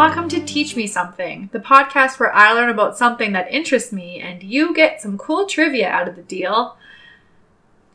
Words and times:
welcome 0.00 0.30
to 0.30 0.40
Teach 0.40 0.76
Me 0.76 0.86
Something, 0.86 1.50
the 1.52 1.60
podcast 1.60 2.18
where 2.18 2.34
I 2.34 2.54
learn 2.54 2.70
about 2.70 2.96
something 2.96 3.32
that 3.32 3.52
interests 3.52 3.92
me 3.92 4.18
and 4.18 4.42
you 4.42 4.72
get 4.72 4.98
some 5.02 5.18
cool 5.18 5.44
trivia 5.44 5.90
out 5.90 6.08
of 6.08 6.16
the 6.16 6.22
deal. 6.22 6.78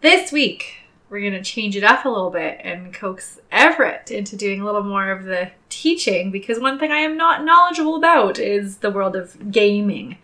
This 0.02 0.32
week, 0.32 0.82
we're 1.10 1.22
going 1.22 1.34
to 1.34 1.42
change 1.42 1.76
it 1.76 1.84
up 1.84 2.06
a 2.06 2.10
little 2.10 2.30
bit 2.30 2.62
and 2.64 2.94
coax 2.94 3.40
Everett 3.52 4.12
into 4.12 4.36
doing 4.36 4.62
a 4.62 4.66
little 4.66 4.84
more 4.84 5.10
of 5.10 5.24
the 5.24 5.50
teaching 5.70 6.30
because 6.30 6.60
one 6.60 6.78
thing 6.78 6.92
I 6.92 7.00
am 7.00 7.18
not 7.18 7.44
knowledgeable 7.44 7.96
about 7.96 8.38
is 8.38 8.78
the 8.78 8.92
world 8.92 9.16
of 9.16 9.52
gaming. 9.52 10.20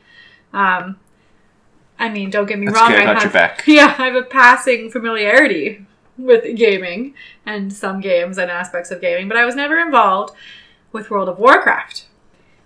Um, 0.53 0.99
I 1.97 2.09
mean, 2.09 2.29
don't 2.29 2.45
get 2.45 2.59
me 2.59 2.67
That's 2.67 2.77
wrong. 2.77 2.91
okay, 2.91 3.07
I 3.07 3.19
have. 3.19 3.61
Yeah, 3.65 3.95
I 3.97 4.05
have 4.05 4.15
a 4.15 4.21
passing 4.21 4.91
familiarity 4.91 5.83
with 6.15 6.55
gaming 6.55 7.15
and 7.43 7.73
some 7.73 8.01
games 8.01 8.37
and 8.37 8.51
aspects 8.51 8.91
of 8.91 9.01
gaming, 9.01 9.27
but 9.27 9.37
I 9.37 9.45
was 9.45 9.55
never 9.55 9.79
involved 9.79 10.35
with 10.91 11.09
World 11.09 11.29
of 11.29 11.39
Warcraft, 11.39 12.05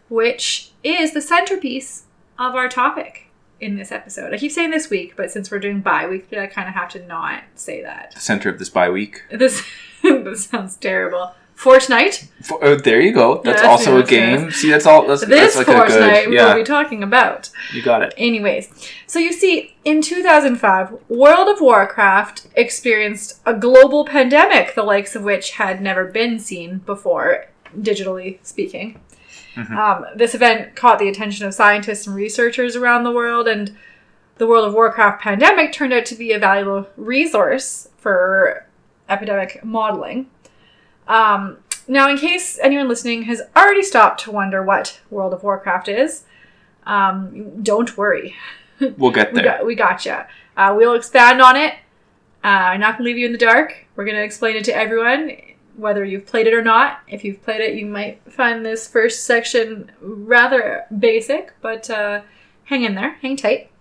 which 0.10 0.72
is 0.84 1.14
the 1.14 1.22
centerpiece 1.22 2.04
of 2.38 2.56
our 2.56 2.70
topic 2.70 3.28
in 3.60 3.78
this 3.78 3.92
episode. 3.92 4.34
I 4.34 4.38
keep 4.38 4.52
saying 4.52 4.72
this 4.72 4.90
week, 4.90 5.16
but 5.16 5.32
since 5.32 5.50
we're 5.50 5.60
doing 5.60 5.82
bi-weekly, 5.82 6.40
I 6.40 6.48
kind 6.48 6.68
of 6.68 6.74
have 6.76 6.90
to 6.90 7.06
not 7.06 7.44
say 7.56 7.82
that. 7.82 8.12
The 8.14 8.20
center 8.20 8.50
of 8.50 8.60
this 8.60 8.70
bye 8.70 8.90
week. 8.90 9.24
This 9.32 9.64
this 10.04 10.46
sounds 10.46 10.76
terrible. 10.76 11.34
Fortnite. 11.58 12.28
For, 12.44 12.62
oh, 12.62 12.76
there 12.76 13.00
you 13.00 13.14
go. 13.14 13.42
That's 13.42 13.62
Yes, 13.62 13.66
also 13.66 13.98
a 13.98 14.04
game. 14.04 14.52
See, 14.52 14.70
that's 14.70 14.86
all. 14.86 15.08
That's, 15.08 15.26
This 15.26 15.56
that's 15.56 15.68
like 15.68 15.68
a 15.68 15.72
Fortnite 15.72 16.26
good. 16.26 16.30
we'll 16.32 16.56
be 16.56 16.64
talking 16.66 17.02
about. 17.02 17.50
you 17.74 17.82
got 17.82 18.04
it. 18.04 18.14
Anyways, 18.18 18.70
so 19.08 19.20
you 19.20 19.32
see, 19.32 19.78
in 19.86 20.02
2005, 20.02 20.98
World 21.08 21.48
of 21.48 21.62
Warcraft 21.62 22.48
experienced 22.56 23.40
a 23.46 23.54
global 23.54 24.06
pandemic, 24.06 24.76
the 24.76 24.84
likes 24.84 25.16
of 25.16 25.24
which 25.24 25.52
had 25.52 25.82
never 25.82 26.04
been 26.04 26.40
seen 26.40 26.80
before, 26.80 27.46
digitally 27.82 28.40
speaking. 28.44 29.00
Um, 29.58 30.06
this 30.16 30.36
event 30.36 30.76
caught 30.76 31.00
the 31.00 31.08
attention 31.08 31.46
of 31.46 31.54
scientists 31.54 32.08
and 32.08 32.16
researchers 32.16 32.76
around 32.76 33.04
the 33.04 33.12
world, 33.12 33.48
and 33.48 33.76
the 34.38 34.46
World 34.48 34.68
of 34.68 34.74
Warcraft 34.74 35.22
pandemic 35.22 35.72
turned 35.72 35.94
out 35.94 36.06
to 36.08 36.16
be 36.16 36.34
a 36.34 36.40
valuable 36.40 36.88
resource 36.98 37.88
for 37.98 38.66
epidemic 39.08 39.64
modeling. 39.64 40.30
Um, 41.08 41.60
now, 41.88 42.10
in 42.10 42.18
case 42.18 42.60
anyone 42.62 42.90
listening 42.90 43.24
has 43.24 43.42
already 43.56 43.84
stopped 43.84 44.22
to 44.26 44.32
wonder 44.32 44.62
what 44.62 45.00
World 45.10 45.34
of 45.34 45.42
Warcraft 45.44 45.88
is, 45.88 46.24
um, 46.86 47.64
don't 47.64 47.98
worry. 47.98 48.36
We'll 48.98 49.12
get 49.12 49.32
We 49.32 49.40
there. 49.42 49.58
got, 49.60 49.66
we 49.66 49.74
gotcha. 49.76 50.28
Uh, 50.58 50.74
we'll 50.78 50.96
expand 50.96 51.42
on 51.42 51.56
it. 51.56 51.76
Uh, 52.44 52.48
I'm 52.74 52.82
not 52.82 52.98
going 52.98 52.98
to 52.98 53.04
leave 53.06 53.18
you 53.18 53.26
in 53.26 53.32
the 53.32 53.38
dark. 53.38 53.88
We're 53.96 54.04
going 54.04 54.18
to 54.18 54.24
explain 54.24 54.58
it 54.58 54.66
to 54.66 54.76
everyone, 54.76 55.32
whether 55.78 56.04
you've 56.06 56.26
played 56.26 56.48
it 56.48 56.54
or 56.54 56.64
not. 56.64 57.00
If 57.08 57.24
you've 57.24 57.44
played 57.44 57.62
it, 57.62 57.76
you 57.76 57.86
might 57.86 58.22
find 58.32 58.66
this 58.66 58.88
first 58.88 59.26
section 59.26 59.92
rather 60.02 60.86
basic, 60.98 61.54
but 61.62 61.90
uh, 61.90 62.22
hang 62.66 62.84
in 62.84 62.96
there, 62.96 63.16
hang 63.22 63.36
tight. 63.36 63.72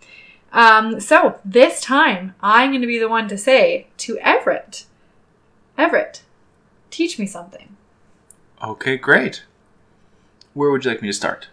Um, 0.52 1.00
so 1.00 1.40
this 1.44 1.80
time, 1.80 2.34
I'm 2.40 2.70
going 2.70 2.80
to 2.80 2.86
be 2.86 2.98
the 2.98 3.08
one 3.08 3.28
to 3.28 3.36
say 3.36 3.88
to 3.98 4.18
Everett, 4.18 4.86
Everett, 5.76 6.22
teach 6.90 7.18
me 7.18 7.26
something. 7.26 7.76
Okay, 8.62 8.96
great. 8.96 9.44
Where 10.52 10.70
would 10.70 10.84
you 10.84 10.92
like 10.92 11.02
me 11.02 11.08
to 11.08 11.12
start? 11.12 11.48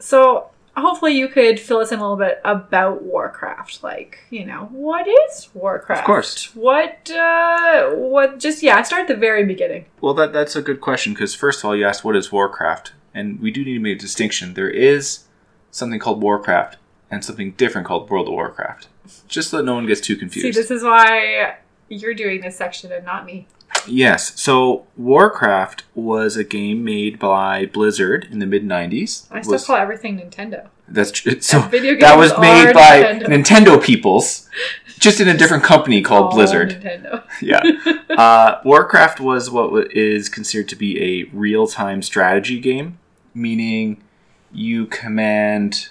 So 0.00 0.50
hopefully 0.76 1.12
you 1.12 1.28
could 1.28 1.60
fill 1.60 1.78
us 1.78 1.92
in 1.92 1.98
a 1.98 2.02
little 2.02 2.16
bit 2.16 2.40
about 2.44 3.02
Warcraft. 3.02 3.82
Like, 3.82 4.20
you 4.30 4.44
know, 4.44 4.68
what 4.72 5.06
is 5.06 5.48
Warcraft? 5.54 6.00
Of 6.00 6.06
course. 6.06 6.54
What 6.54 7.10
uh 7.10 7.90
what 7.90 8.38
just 8.38 8.62
yeah, 8.62 8.80
start 8.82 9.02
at 9.02 9.08
the 9.08 9.16
very 9.16 9.44
beginning. 9.44 9.86
Well, 10.00 10.14
that 10.14 10.32
that's 10.32 10.56
a 10.56 10.62
good 10.62 10.80
question 10.80 11.12
because 11.14 11.34
first 11.34 11.60
of 11.60 11.66
all, 11.66 11.76
you 11.76 11.86
asked 11.86 12.04
what 12.04 12.16
is 12.16 12.32
Warcraft, 12.32 12.92
and 13.14 13.40
we 13.40 13.50
do 13.50 13.64
need 13.64 13.74
to 13.74 13.80
make 13.80 13.98
a 13.98 14.00
distinction. 14.00 14.54
There 14.54 14.70
is 14.70 15.24
something 15.70 15.98
called 15.98 16.22
Warcraft 16.22 16.76
and 17.10 17.24
something 17.24 17.52
different 17.52 17.86
called 17.86 18.08
World 18.08 18.28
of 18.28 18.32
Warcraft. 18.32 18.88
Just 19.28 19.50
so 19.50 19.58
that 19.58 19.64
no 19.64 19.74
one 19.74 19.86
gets 19.86 20.00
too 20.00 20.16
confused. 20.16 20.44
See, 20.44 20.60
this 20.60 20.70
is 20.70 20.82
why 20.82 21.56
you're 21.88 22.14
doing 22.14 22.40
this 22.40 22.56
section 22.56 22.90
and 22.92 23.04
not 23.04 23.26
me. 23.26 23.46
Yes. 23.86 24.40
So 24.40 24.86
Warcraft 24.96 25.84
was 25.94 26.36
a 26.36 26.44
game 26.44 26.84
made 26.84 27.18
by 27.18 27.66
Blizzard 27.66 28.28
in 28.30 28.38
the 28.38 28.46
mid 28.46 28.64
'90s. 28.64 29.26
I 29.30 29.40
still 29.40 29.52
Was- 29.52 29.66
call 29.66 29.76
everything 29.76 30.18
Nintendo. 30.18 30.68
that's 30.88 31.10
true. 31.10 31.40
So 31.40 31.60
that 31.60 32.14
was 32.16 32.32
made 32.38 32.72
by 32.74 33.02
Nintendo. 33.02 33.26
Nintendo. 33.76 33.82
peoples, 33.82 34.48
just 34.98 35.20
in 35.20 35.26
a 35.28 35.36
different 35.36 35.64
company 35.64 36.00
called 36.08 36.26
All 36.26 36.34
Blizzard. 36.34 36.70
Nintendo. 36.82 37.24
yeah. 37.42 37.62
Uh, 38.10 38.60
Warcraft 38.64 39.20
was 39.20 39.50
what 39.50 39.90
is 39.92 40.28
considered 40.28 40.68
to 40.68 40.76
be 40.76 41.00
a 41.02 41.24
real-time 41.36 42.02
strategy 42.02 42.60
game, 42.60 42.98
meaning 43.34 44.02
you 44.52 44.86
command 44.86 45.88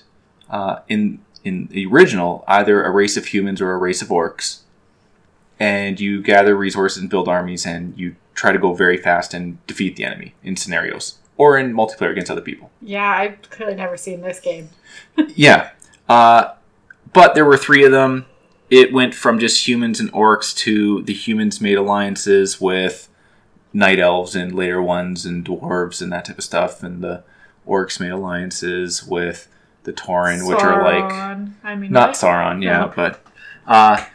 uh, 0.50 0.80
in 0.88 1.20
in 1.44 1.68
the 1.72 1.86
original 1.88 2.44
either 2.48 2.84
a 2.84 2.90
race 2.92 3.18
of 3.18 3.26
humans 3.28 3.60
or 3.62 3.74
a 3.74 3.78
race 3.78 4.02
of 4.04 4.10
orcs, 4.10 4.61
and 5.62 6.00
you 6.00 6.22
gather 6.24 6.56
resources 6.56 6.98
and 7.02 7.10
build 7.10 7.28
armies, 7.28 7.68
and 7.68 7.96
you 7.96 8.16
try 8.34 8.52
to 8.52 8.58
go 8.58 8.74
very 8.74 8.98
fast 8.98 9.34
and 9.36 9.64
defeat 9.68 9.96
the 9.96 10.04
enemy 10.04 10.34
in 10.44 10.56
scenarios 10.56 11.20
or 11.38 11.56
in 11.58 11.72
multiplayer 11.72 12.10
against 12.12 12.32
other 12.32 12.42
people. 12.42 12.72
Yeah, 12.82 13.08
I've 13.08 13.40
clearly 13.52 13.76
never 13.76 13.96
seen 13.96 14.22
this 14.22 14.40
game. 14.40 14.70
Yeah. 15.36 15.70
Uh, 16.10 16.54
but 17.14 17.36
there 17.36 17.46
were 17.46 17.58
three 17.58 17.84
of 17.86 17.92
them. 17.92 18.26
It 18.72 18.92
went 18.92 19.14
from 19.14 19.38
just 19.40 19.68
humans 19.68 20.00
and 20.00 20.12
orcs 20.14 20.56
to 20.58 21.02
the 21.04 21.14
humans 21.14 21.62
made 21.62 21.78
alliances 21.78 22.60
with 22.60 23.08
night 23.74 24.00
elves 24.00 24.36
and 24.36 24.56
later 24.56 24.82
ones 24.82 25.26
and 25.26 25.46
dwarves 25.46 26.02
and 26.02 26.12
that 26.12 26.26
type 26.26 26.38
of 26.40 26.44
stuff. 26.44 26.82
And 26.82 27.04
the 27.04 27.24
orcs 27.68 28.00
made 28.00 28.12
alliances 28.12 29.04
with 29.06 29.48
the 29.84 29.94
Tauren, 29.94 30.48
which 30.48 30.60
are 30.60 30.84
like 30.84 31.12
I 31.64 31.76
mean 31.76 31.92
not 31.92 32.10
what? 32.10 32.16
Sauron, 32.18 32.64
yeah, 32.64 32.86
Oh. 32.86 32.94
but 32.96 33.24
uh, 33.68 34.06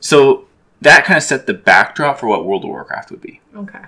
so 0.00 0.46
that 0.80 1.04
kind 1.04 1.16
of 1.16 1.22
set 1.22 1.46
the 1.46 1.54
backdrop 1.54 2.18
for 2.18 2.26
what 2.26 2.44
World 2.44 2.64
of 2.64 2.70
Warcraft 2.70 3.10
would 3.10 3.20
be. 3.20 3.40
Okay. 3.54 3.82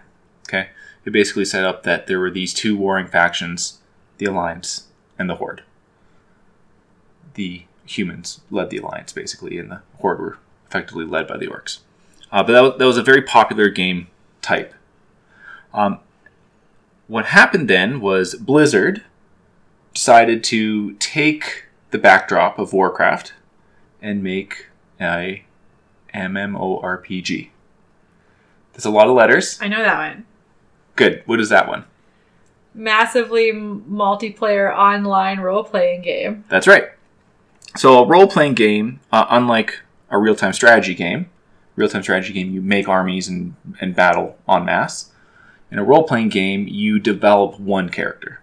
Okay, 0.48 0.68
it 1.04 1.10
basically 1.10 1.44
set 1.44 1.64
up 1.64 1.82
that 1.84 2.06
there 2.06 2.20
were 2.20 2.30
these 2.30 2.52
two 2.52 2.76
warring 2.76 3.06
factions, 3.06 3.78
the 4.18 4.26
Alliance 4.26 4.88
and 5.18 5.30
the 5.30 5.36
Horde. 5.36 5.62
The 7.34 7.62
humans 7.86 8.40
led 8.50 8.70
the 8.70 8.78
Alliance 8.78 9.12
basically, 9.12 9.58
and 9.58 9.70
the 9.70 9.82
Horde 9.98 10.20
were 10.20 10.38
effectively 10.68 11.04
led 11.04 11.26
by 11.26 11.38
the 11.38 11.46
Orcs. 11.46 11.78
Uh, 12.30 12.42
but 12.42 12.52
that 12.52 12.60
was, 12.60 12.78
that 12.78 12.86
was 12.86 12.96
a 12.98 13.02
very 13.02 13.22
popular 13.22 13.68
game 13.68 14.08
type. 14.40 14.74
Um, 15.72 16.00
what 17.06 17.26
happened 17.26 17.68
then 17.68 18.00
was 18.00 18.34
Blizzard 18.34 19.02
decided 19.94 20.42
to 20.44 20.94
take 20.94 21.66
the 21.90 21.98
backdrop 21.98 22.58
of 22.58 22.72
Warcraft 22.72 23.34
and 24.00 24.22
make 24.22 24.66
a 25.00 25.44
MMORPG. 26.14 27.50
There's 28.72 28.84
a 28.84 28.90
lot 28.90 29.08
of 29.08 29.14
letters. 29.14 29.58
I 29.60 29.68
know 29.68 29.82
that 29.82 29.98
one. 29.98 30.26
Good. 30.96 31.22
What 31.26 31.40
is 31.40 31.48
that 31.50 31.68
one? 31.68 31.84
Massively 32.74 33.52
multiplayer 33.52 34.74
online 34.74 35.40
role 35.40 35.64
playing 35.64 36.02
game. 36.02 36.44
That's 36.48 36.66
right. 36.66 36.90
So 37.76 38.02
a 38.02 38.06
role-playing 38.06 38.54
game, 38.54 39.00
uh, 39.10 39.26
unlike 39.30 39.80
a 40.10 40.18
real-time 40.18 40.52
strategy 40.52 40.94
game, 40.94 41.30
real-time 41.74 42.02
strategy 42.02 42.32
game 42.34 42.52
you 42.52 42.60
make 42.60 42.86
armies 42.86 43.28
and, 43.28 43.54
and 43.80 43.96
battle 43.96 44.36
en 44.48 44.66
masse. 44.66 45.10
In 45.70 45.78
a 45.78 45.84
role-playing 45.84 46.28
game, 46.28 46.68
you 46.68 46.98
develop 46.98 47.58
one 47.58 47.88
character. 47.88 48.40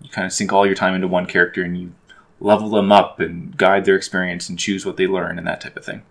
You 0.00 0.08
kind 0.08 0.26
of 0.26 0.32
sink 0.32 0.50
all 0.50 0.64
your 0.64 0.74
time 0.74 0.94
into 0.94 1.08
one 1.08 1.26
character 1.26 1.62
and 1.62 1.78
you 1.78 1.92
level 2.40 2.70
them 2.70 2.90
up 2.90 3.20
and 3.20 3.56
guide 3.56 3.84
their 3.84 3.96
experience 3.96 4.48
and 4.48 4.58
choose 4.58 4.86
what 4.86 4.96
they 4.96 5.06
learn 5.06 5.36
and 5.36 5.46
that 5.46 5.60
type 5.60 5.76
of 5.76 5.84
thing. 5.84 6.02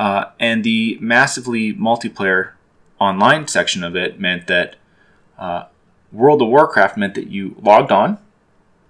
Uh, 0.00 0.30
and 0.40 0.64
the 0.64 0.96
massively 0.98 1.74
multiplayer 1.74 2.52
online 2.98 3.46
section 3.46 3.84
of 3.84 3.94
it 3.94 4.18
meant 4.18 4.46
that 4.46 4.76
uh, 5.38 5.64
World 6.10 6.40
of 6.40 6.48
Warcraft 6.48 6.96
meant 6.96 7.14
that 7.16 7.26
you 7.26 7.54
logged 7.60 7.92
on, 7.92 8.16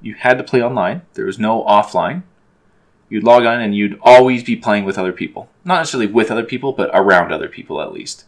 you 0.01 0.15
had 0.15 0.39
to 0.39 0.45
play 0.45 0.62
online. 0.62 1.03
There 1.15 1.27
was 1.27 1.37
no 1.37 1.65
offline. 1.65 2.23
You'd 3.09 3.25
log 3.25 3.45
on 3.45 3.61
and 3.61 3.75
you'd 3.75 3.99
always 4.03 4.45
be 4.45 4.55
playing 4.55 4.85
with 4.85 4.97
other 4.97 5.12
people. 5.12 5.49
Not 5.65 5.79
necessarily 5.79 6.07
with 6.07 6.31
other 6.31 6.45
people, 6.45 6.73
but 6.73 6.93
around 6.95 7.33
other 7.33 7.49
people 7.49 7.83
at 7.83 7.93
least. 7.93 8.25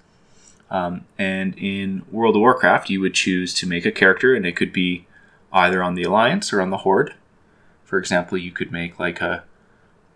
Um, 0.68 1.04
and 1.16 1.56
in 1.56 2.02
World 2.10 2.34
of 2.34 2.40
Warcraft, 2.40 2.90
you 2.90 3.00
would 3.00 3.14
choose 3.14 3.54
to 3.54 3.68
make 3.68 3.86
a 3.86 3.92
character, 3.92 4.34
and 4.34 4.44
it 4.44 4.56
could 4.56 4.72
be 4.72 5.06
either 5.52 5.84
on 5.84 5.94
the 5.94 6.02
Alliance 6.02 6.52
or 6.52 6.60
on 6.60 6.70
the 6.70 6.78
Horde. 6.78 7.14
For 7.84 8.00
example, 8.00 8.38
you 8.38 8.50
could 8.50 8.72
make 8.72 8.98
like 8.98 9.20
a 9.20 9.44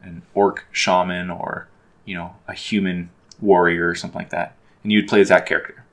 an 0.03 0.23
orc 0.35 0.67
shaman 0.73 1.31
or 1.31 1.69
you 2.06 2.14
know 2.14 2.35
a 2.49 2.55
human 2.55 3.11
warrior 3.41 3.91
or 3.91 3.94
something 3.94 4.19
like 4.19 4.31
that, 4.31 4.56
and 4.82 4.91
you'd 4.93 5.08
play 5.08 5.20
as 5.20 5.29
that 5.29 5.44
character. 5.44 5.85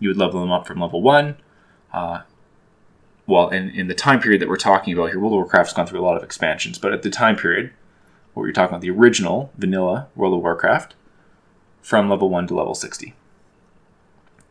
You 0.00 0.08
would 0.08 0.18
level 0.18 0.40
them 0.40 0.50
up 0.50 0.66
from 0.66 0.80
level 0.80 1.00
one. 1.00 1.36
Uh, 1.92 2.22
well, 3.24 3.50
in, 3.50 3.70
in 3.70 3.86
the 3.86 3.94
time 3.94 4.20
period 4.20 4.40
that 4.40 4.48
we're 4.48 4.56
talking 4.56 4.92
about 4.92 5.10
here, 5.10 5.20
World 5.20 5.34
of 5.34 5.36
Warcraft's 5.36 5.72
gone 5.72 5.86
through 5.86 6.00
a 6.00 6.02
lot 6.02 6.16
of 6.16 6.24
expansions, 6.24 6.76
but 6.76 6.92
at 6.92 7.02
the 7.02 7.10
time 7.10 7.36
period 7.36 7.72
where 8.34 8.46
you're 8.46 8.52
talking 8.52 8.70
about 8.74 8.80
the 8.80 8.90
original 8.90 9.52
vanilla 9.56 10.08
World 10.16 10.34
of 10.34 10.40
Warcraft, 10.40 10.94
from 11.82 12.08
level 12.08 12.30
1 12.30 12.46
to 12.46 12.54
level 12.54 12.74
60. 12.74 13.14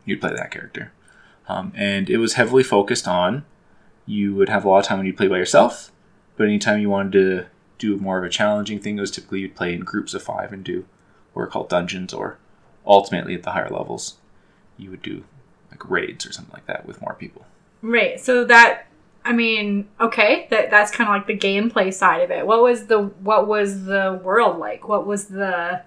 You'd 0.06 0.22
play 0.22 0.34
that 0.34 0.52
character. 0.52 0.92
Um, 1.48 1.72
and 1.76 2.10
it 2.10 2.18
was 2.18 2.34
heavily 2.34 2.64
focused 2.64 3.08
on 3.08 3.46
you 4.06 4.36
would 4.36 4.50
have 4.50 4.66
a 4.66 4.70
lot 4.70 4.80
of 4.80 4.86
time 4.86 5.00
when 5.00 5.08
you 5.08 5.14
play 5.14 5.28
by 5.28 5.38
yourself, 5.38 5.92
but 6.36 6.44
anytime 6.46 6.80
you 6.80 6.90
wanted 6.90 7.12
to 7.14 7.46
do 7.82 7.98
more 7.98 8.18
of 8.20 8.24
a 8.24 8.30
challenging 8.30 8.80
thing, 8.80 8.96
Those 8.96 9.12
typically 9.12 9.40
you'd 9.42 9.56
play 9.56 9.74
in 9.74 9.82
groups 9.82 10.14
of 10.14 10.22
five 10.24 10.54
and 10.54 10.64
do 10.64 10.86
what 11.34 11.42
are 11.44 11.48
called 11.48 11.68
dungeons, 11.70 12.14
or 12.14 12.38
ultimately 12.86 13.34
at 13.36 13.44
the 13.44 13.52
higher 13.52 13.70
levels, 13.70 14.18
you 14.78 14.90
would 14.92 15.02
do 15.02 15.24
like 15.72 15.90
raids 15.90 16.26
or 16.26 16.32
something 16.32 16.54
like 16.54 16.66
that 16.68 16.86
with 16.86 17.02
more 17.02 17.16
people. 17.16 17.46
Right. 17.82 18.20
So 18.20 18.46
that 18.46 18.86
I 19.24 19.34
mean, 19.34 19.88
okay, 20.00 20.48
that 20.50 20.70
that's 20.72 20.92
kind 20.92 21.08
of 21.10 21.14
like 21.16 21.28
the 21.28 21.38
gameplay 21.38 21.94
side 21.94 22.22
of 22.22 22.32
it. 22.32 22.46
What 22.48 22.62
was 22.62 22.88
the 22.88 23.00
what 23.30 23.48
was 23.48 23.86
the 23.86 24.20
world 24.24 24.58
like? 24.60 24.88
What 24.88 25.06
was 25.08 25.26
the 25.26 25.82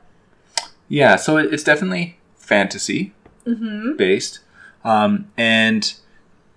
Yeah, 0.88 1.17
so 1.17 1.37
it- 1.38 1.52
it's 1.52 1.64
definitely 1.64 2.19
fantasy 2.37 3.12
Mhm. 3.47 3.97
based, 3.97 4.40
um, 4.85 5.26
and 5.37 5.94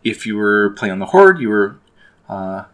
if 0.03 0.25
you 0.25 0.35
were 0.37 0.69
playing 0.71 0.91
on 0.93 0.99
the 0.99 1.07
horde, 1.07 1.39
you 1.39 1.49
were 1.49 1.75
uh, 2.29 2.65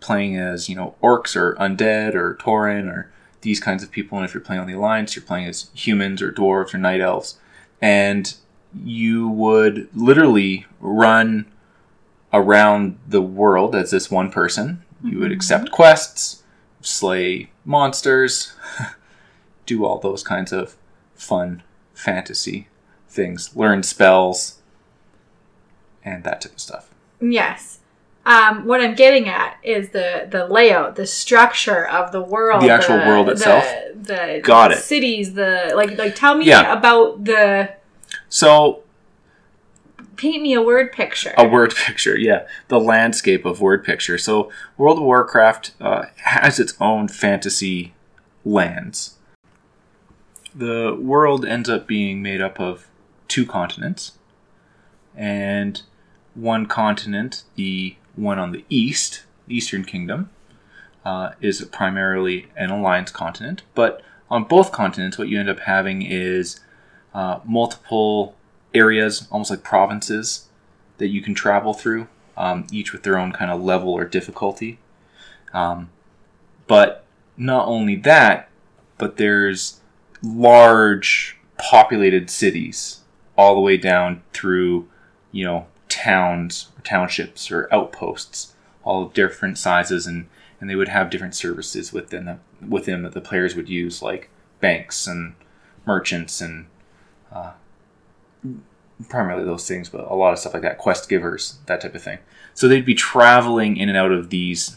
playing 0.00 0.36
as 0.36 0.68
you 0.68 0.76
know 0.76 0.94
orcs 1.02 1.36
or 1.36 1.54
undead 1.56 2.14
or 2.14 2.36
tauren 2.36 2.90
or 2.90 3.10
these 3.40 3.60
kinds 3.60 3.82
of 3.82 3.90
people. 3.90 4.18
And 4.18 4.24
if 4.24 4.34
you're 4.34 4.40
playing 4.40 4.60
on 4.60 4.66
the 4.66 4.74
alliance, 4.74 5.14
you're 5.14 5.24
playing 5.24 5.46
as 5.46 5.70
humans 5.74 6.22
or 6.22 6.32
dwarves 6.32 6.74
or 6.74 6.78
night 6.78 7.00
elves, 7.00 7.38
and 7.80 8.34
you 8.84 9.28
would 9.28 9.88
literally 9.94 10.66
run 10.80 11.46
around 12.32 12.98
the 13.06 13.22
world 13.22 13.74
as 13.74 13.90
this 13.90 14.10
one 14.10 14.30
person. 14.30 14.82
You 15.02 15.18
would 15.18 15.26
mm-hmm. 15.26 15.34
accept 15.34 15.70
quests, 15.70 16.42
slay 16.80 17.50
monsters, 17.64 18.52
do 19.66 19.84
all 19.84 19.98
those 19.98 20.22
kinds 20.22 20.52
of 20.52 20.76
fun 21.14 21.62
fantasy 21.94 22.68
things, 23.08 23.56
learn 23.56 23.82
spells, 23.82 24.60
and 26.04 26.24
that 26.24 26.40
type 26.40 26.52
of 26.52 26.60
stuff. 26.60 26.94
Yes. 27.20 27.80
Um, 28.28 28.66
what 28.66 28.82
I'm 28.82 28.94
getting 28.94 29.26
at 29.26 29.56
is 29.62 29.88
the 29.88 30.28
the 30.30 30.46
layout, 30.46 30.96
the 30.96 31.06
structure 31.06 31.86
of 31.88 32.12
the 32.12 32.20
world, 32.20 32.62
The 32.62 32.68
actual 32.70 32.98
world 32.98 33.30
itself? 33.30 33.64
the, 33.64 33.94
the 33.96 34.40
Got 34.44 34.70
it. 34.72 34.78
cities, 34.78 35.32
the 35.32 35.72
like 35.74 35.96
like 35.96 36.14
tell 36.14 36.36
me 36.36 36.44
Yeah. 36.44 36.70
about 36.78 37.24
the 37.24 37.70
So, 38.28 38.82
paint 40.16 40.42
me 40.42 40.52
a 40.52 40.60
word 40.60 40.92
picture. 40.92 41.32
a 41.38 41.48
word 41.48 41.74
picture, 41.74 42.18
yeah, 42.18 42.46
the 42.68 42.78
landscape 42.78 43.46
of 43.46 43.62
word 43.62 43.82
picture. 43.82 44.18
So, 44.18 44.52
World 44.76 44.98
of 44.98 45.04
Warcraft 45.04 45.72
uh, 45.80 46.04
has 46.24 46.60
its 46.60 46.74
own 46.82 47.08
fantasy 47.08 47.94
lands. 48.44 49.14
The 50.54 50.94
world 51.00 51.46
ends 51.46 51.70
up 51.70 51.86
being 51.86 52.20
made 52.20 52.42
up 52.42 52.60
of 52.60 52.88
two 53.26 53.46
continents, 53.46 54.12
and 55.16 55.80
one 56.34 56.66
continent, 56.66 57.44
the 57.54 57.96
one 58.18 58.38
on 58.38 58.52
the 58.52 58.64
east, 58.68 59.22
the 59.46 59.56
Eastern 59.56 59.84
Kingdom, 59.84 60.30
uh, 61.04 61.30
is 61.40 61.64
primarily 61.66 62.48
an 62.56 62.70
alliance 62.70 63.10
continent. 63.10 63.62
But 63.74 64.02
on 64.30 64.44
both 64.44 64.72
continents, 64.72 65.18
what 65.18 65.28
you 65.28 65.38
end 65.38 65.48
up 65.48 65.60
having 65.60 66.02
is 66.02 66.60
uh, 67.14 67.40
multiple 67.44 68.34
areas, 68.74 69.26
almost 69.30 69.50
like 69.50 69.62
provinces, 69.62 70.48
that 70.98 71.08
you 71.08 71.22
can 71.22 71.34
travel 71.34 71.72
through, 71.72 72.08
um, 72.36 72.66
each 72.70 72.92
with 72.92 73.02
their 73.02 73.18
own 73.18 73.32
kind 73.32 73.50
of 73.50 73.62
level 73.62 73.92
or 73.92 74.04
difficulty. 74.04 74.78
Um, 75.54 75.90
but 76.66 77.04
not 77.36 77.66
only 77.66 77.96
that, 77.96 78.50
but 78.98 79.16
there's 79.16 79.80
large 80.22 81.38
populated 81.56 82.28
cities 82.28 83.00
all 83.36 83.54
the 83.54 83.60
way 83.60 83.76
down 83.76 84.22
through, 84.32 84.88
you 85.32 85.44
know, 85.44 85.66
towns 85.98 86.68
or 86.76 86.82
townships 86.82 87.50
or 87.50 87.68
outposts, 87.72 88.54
all 88.84 89.02
of 89.02 89.12
different 89.12 89.58
sizes, 89.58 90.06
and, 90.06 90.28
and 90.60 90.70
they 90.70 90.76
would 90.76 90.88
have 90.88 91.10
different 91.10 91.34
services 91.34 91.92
within 91.92 92.24
them, 92.24 92.40
within 92.66 93.02
that 93.02 93.12
the 93.12 93.20
players 93.20 93.56
would 93.56 93.68
use, 93.68 94.00
like 94.02 94.30
banks 94.60 95.06
and 95.06 95.34
merchants 95.84 96.40
and 96.40 96.66
uh, 97.32 97.52
primarily 99.08 99.44
those 99.44 99.66
things, 99.66 99.88
but 99.88 100.10
a 100.10 100.14
lot 100.14 100.32
of 100.32 100.38
stuff 100.38 100.54
like 100.54 100.62
that, 100.62 100.78
quest 100.78 101.08
givers, 101.08 101.58
that 101.66 101.80
type 101.80 101.94
of 101.94 102.02
thing. 102.02 102.18
So 102.54 102.68
they'd 102.68 102.84
be 102.84 102.94
traveling 102.94 103.76
in 103.76 103.88
and 103.88 103.98
out 103.98 104.12
of 104.12 104.30
these 104.30 104.76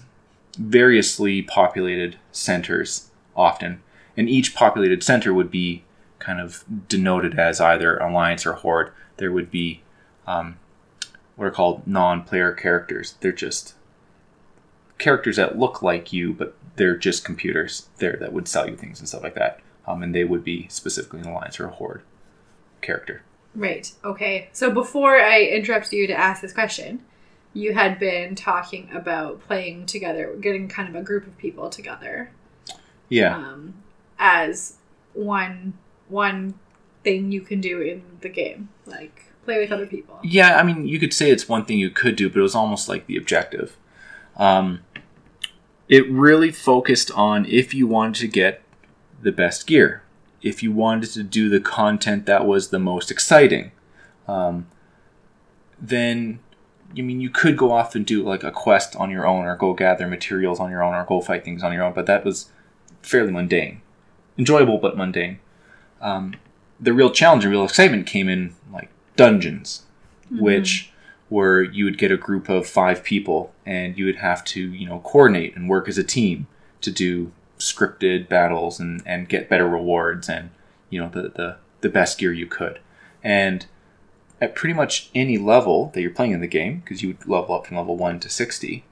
variously 0.58 1.42
populated 1.42 2.18
centers 2.32 3.10
often, 3.36 3.82
and 4.18 4.30
each 4.30 4.56
populated 4.56 5.04
center 5.04 5.34
would 5.34 5.52
be 5.52 5.84
kind 6.20 6.40
of 6.40 6.64
denoted 6.88 7.40
as 7.40 7.60
either 7.60 7.98
alliance 7.98 8.46
or 8.46 8.54
horde. 8.54 8.92
There 9.18 9.32
would 9.32 9.50
be 9.50 9.82
um, 10.28 10.58
what 11.36 11.46
are 11.48 11.52
called 11.52 11.88
non-player 11.88 12.52
characters. 12.54 13.16
They're 13.22 13.32
just 13.32 13.74
characters 14.98 15.38
that 15.38 15.58
look 15.58 15.82
like 15.82 16.14
you, 16.14 16.34
but 16.34 16.56
they're 16.76 16.98
just 16.98 17.26
computers 17.26 17.90
there 17.98 18.18
that 18.20 18.34
would 18.34 18.48
sell 18.48 18.70
you 18.70 18.76
things 18.76 19.00
and 19.00 19.08
stuff 19.10 19.24
like 19.24 19.36
that. 19.36 19.60
Um, 19.88 20.04
and 20.04 20.14
they 20.14 20.24
would 20.24 20.44
be 20.44 20.68
specifically 20.70 21.20
an 21.22 21.28
alliance 21.28 21.60
or 21.60 21.66
a 21.66 21.72
horde 21.72 22.04
character. 22.82 23.24
Right. 23.56 23.92
Okay. 24.04 24.50
So 24.54 24.72
before 24.72 25.20
I 25.20 25.42
interrupted 25.42 25.94
you 25.94 26.08
to 26.08 26.14
ask 26.14 26.42
this 26.42 26.54
question, 26.54 27.04
you 27.54 27.74
had 27.74 28.00
been 28.00 28.36
talking 28.36 28.90
about 28.94 29.42
playing 29.42 29.86
together, 29.88 30.36
getting 30.40 30.68
kind 30.70 30.88
of 30.88 30.96
a 30.96 31.04
group 31.04 31.28
of 31.28 31.38
people 31.38 31.70
together 31.70 32.32
Yeah. 33.10 33.36
um, 33.36 33.74
as 34.20 34.78
one 35.14 35.74
one 36.08 36.54
thing 37.04 37.32
you 37.32 37.42
can 37.42 37.60
do 37.60 37.82
in 37.82 38.04
the 38.22 38.30
game, 38.30 38.70
like 38.86 39.26
play 39.46 39.60
with 39.60 39.72
other 39.72 39.86
people. 39.86 40.20
Yeah, 40.24 40.58
I 40.58 40.64
mean, 40.64 40.88
you 40.88 41.00
could 41.00 41.14
say 41.14 41.32
it's 41.32 41.50
one 41.50 41.66
thing 41.66 41.80
you 41.80 41.90
could 41.90 42.16
do, 42.16 42.30
but 42.30 42.40
it 42.40 42.44
was 42.44 42.56
almost 42.56 42.88
like 42.88 43.08
the 43.08 43.18
objective. 43.18 43.78
Um, 44.38 44.82
it 45.88 46.10
really 46.10 46.52
focused 46.52 47.12
on 47.12 47.46
if 47.46 47.74
you 47.74 47.88
wanted 47.88 48.22
to 48.22 48.28
get 48.28 48.62
the 49.22 49.32
best 49.32 49.68
gear, 49.68 50.04
if 50.42 50.64
you 50.64 50.72
wanted 50.72 51.12
to 51.12 51.24
do 51.24 51.50
the 51.50 51.60
content 51.60 52.26
that 52.26 52.46
was 52.46 52.70
the 52.70 52.80
most 52.80 53.12
exciting, 53.12 53.72
um, 54.28 54.68
then 55.80 56.40
I 56.98 57.02
mean, 57.02 57.22
you 57.22 57.30
could 57.30 57.58
go 57.58 57.72
off 57.72 57.96
and 57.96 58.06
do 58.06 58.24
like 58.24 58.44
a 58.44 58.52
quest 58.52 58.96
on 58.96 59.12
your 59.12 59.26
own, 59.26 59.46
or 59.46 59.56
go 59.56 59.74
gather 59.74 60.08
materials 60.08 60.60
on 60.60 60.72
your 60.72 60.84
own, 60.84 60.94
or 60.94 61.06
go 61.06 61.22
fight 61.22 61.44
things 61.44 61.64
on 61.64 61.74
your 61.74 61.84
own. 61.84 61.94
But 61.94 62.06
that 62.06 62.26
was 62.26 62.52
fairly 63.02 63.32
mundane, 63.32 63.82
enjoyable 64.38 64.78
but 64.78 64.98
mundane. 64.98 65.40
Um, 66.02 66.36
the 66.80 66.94
real 66.94 67.12
challenge 67.12 67.44
and 67.44 67.52
real 67.52 67.64
excitement 67.64 68.08
came 68.08 68.28
in 68.28 68.56
like 68.72 68.90
dungeons, 69.16 69.84
which 70.30 70.92
where 71.30 71.62
you 71.62 71.86
would 71.86 71.98
get 71.98 72.12
a 72.12 72.18
group 72.18 72.50
of 72.50 72.68
five 72.68 73.04
people 73.04 73.54
and 73.66 73.98
you 73.98 74.06
would 74.06 74.18
have 74.18 74.44
to 74.44 74.72
you 74.74 74.86
know 74.86 75.00
coordinate 75.00 75.56
and 75.56 75.70
work 75.70 75.88
as 75.88 75.98
a 75.98 76.04
team 76.04 76.48
to 76.82 76.92
do 76.92 77.32
scripted 77.58 78.28
battles 78.28 78.80
and, 78.80 79.02
and 79.06 79.30
get 79.30 79.48
better 79.48 79.68
rewards 79.68 80.28
and 80.28 80.50
you 80.90 81.00
know 81.00 81.10
the, 81.10 81.30
the 81.30 81.58
the 81.82 81.90
best 81.90 82.18
gear 82.18 82.34
you 82.34 82.48
could. 82.48 82.80
And 83.24 83.66
at 84.40 84.56
pretty 84.56 84.74
much 84.74 85.10
any 85.14 85.38
level 85.38 85.92
that 85.94 86.02
you're 86.02 86.10
playing 86.10 86.32
in 86.32 86.42
the 86.42 86.48
game 86.48 86.80
because 86.80 87.02
you 87.04 87.10
would 87.10 87.28
level 87.28 87.56
up 87.56 87.68
from 87.68 87.78
level 87.78 87.96
1 87.96 88.20
to 88.22 88.30
60 88.30 88.84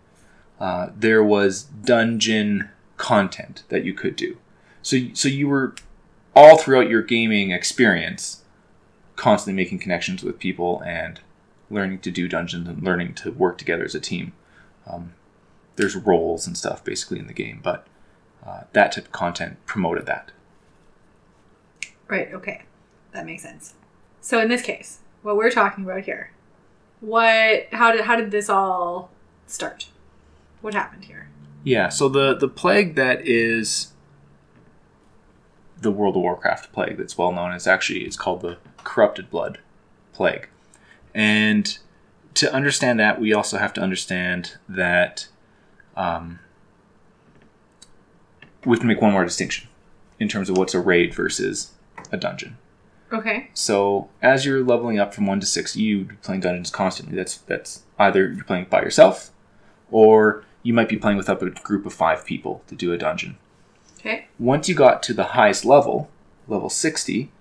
uh, 0.59 0.89
there 0.95 1.23
was 1.23 1.63
dungeon 1.63 2.69
content 2.97 3.63
that 3.69 3.85
you 3.85 3.93
could 3.93 4.15
do. 4.15 4.38
So 4.81 4.97
so 5.13 5.27
you 5.27 5.47
were 5.47 5.73
all 6.35 6.57
throughout 6.57 6.89
your 6.89 7.01
gaming 7.01 7.51
experience 7.51 8.43
constantly 9.19 9.61
making 9.61 9.79
connections 9.79 10.23
with 10.23 10.39
people 10.39 10.81
and 10.85 11.19
learning 11.69 11.99
to 11.99 12.09
do 12.09 12.27
dungeons 12.27 12.67
and 12.67 12.81
learning 12.81 13.13
to 13.13 13.31
work 13.31 13.57
together 13.57 13.83
as 13.83 13.93
a 13.93 13.99
team. 13.99 14.31
Um, 14.88 15.13
there's 15.75 15.95
roles 15.95 16.47
and 16.47 16.57
stuff 16.57 16.83
basically 16.83 17.19
in 17.19 17.27
the 17.27 17.33
game, 17.33 17.59
but 17.61 17.85
uh, 18.45 18.61
that 18.71 18.93
type 18.93 19.05
of 19.05 19.11
content 19.11 19.57
promoted 19.65 20.05
that. 20.05 20.31
Right. 22.07 22.33
Okay, 22.33 22.63
that 23.11 23.25
makes 23.25 23.43
sense. 23.43 23.75
So 24.21 24.39
in 24.39 24.47
this 24.47 24.61
case, 24.61 24.99
what 25.21 25.35
we're 25.35 25.51
talking 25.51 25.83
about 25.83 26.03
here, 26.03 26.31
what 27.01 27.67
how 27.73 27.91
did 27.91 28.01
how 28.01 28.15
did 28.15 28.31
this 28.31 28.49
all 28.49 29.11
start? 29.45 29.89
What 30.61 30.73
happened 30.73 31.05
here? 31.05 31.29
Yeah, 31.63 31.89
so 31.89 32.07
the 32.07 32.35
the 32.35 32.47
plague 32.47 32.95
that 32.95 33.27
is 33.27 33.93
the 35.81 35.91
World 35.91 36.15
of 36.15 36.21
Warcraft 36.21 36.71
plague 36.71 36.97
that's 36.97 37.17
well 37.17 37.31
known 37.33 37.53
is 37.53 37.67
actually 37.67 38.05
it's 38.05 38.17
called 38.17 38.41
the 38.41 38.57
corrupted 38.83 39.29
blood 39.29 39.59
plague. 40.13 40.48
And 41.13 41.77
to 42.36 42.53
understand 42.53 43.00
that, 43.00 43.19
we 43.19 43.33
also 43.33 43.57
have 43.57 43.74
to 43.74 43.81
understand 43.81 44.57
that 44.67 45.27
um, 45.95 46.39
we 48.65 48.71
have 48.71 48.81
to 48.81 48.86
make 48.86 49.01
one 49.01 49.12
more 49.12 49.25
distinction 49.25 49.67
in 50.19 50.27
terms 50.27 50.50
of 50.50 50.57
what's 50.57 50.74
a 50.74 50.79
raid 50.79 51.13
versus 51.13 51.71
a 52.12 52.17
dungeon. 52.17 52.57
Okay. 53.12 53.50
So 53.53 54.09
as 54.21 54.45
you're 54.45 54.63
leveling 54.63 55.00
up 55.00 55.13
from 55.13 55.25
one 55.25 55.39
to 55.39 55.45
six, 55.45 55.75
you 55.75 56.05
be 56.05 56.15
playing 56.15 56.41
dungeons 56.41 56.69
constantly. 56.69 57.15
That's 57.15 57.38
that's 57.38 57.83
either 57.98 58.31
you're 58.31 58.43
playing 58.43 58.65
by 58.65 58.81
yourself, 58.81 59.31
or 59.89 60.43
you 60.62 60.74
might 60.74 60.89
be 60.89 60.98
playing 60.98 61.17
with 61.17 61.29
up 61.29 61.41
a 61.41 61.50
group 61.50 61.86
of 61.86 61.93
five 61.93 62.24
people 62.24 62.62
to 62.67 62.75
do 62.75 62.93
a 62.93 62.98
dungeon. 62.98 63.38
Okay. 64.00 64.27
Once 64.38 64.69
you 64.69 64.75
got 64.75 65.01
to 65.03 65.13
the 65.13 65.24
highest 65.24 65.65
level, 65.65 66.09
level 66.48 66.69
sixty, 66.69 67.31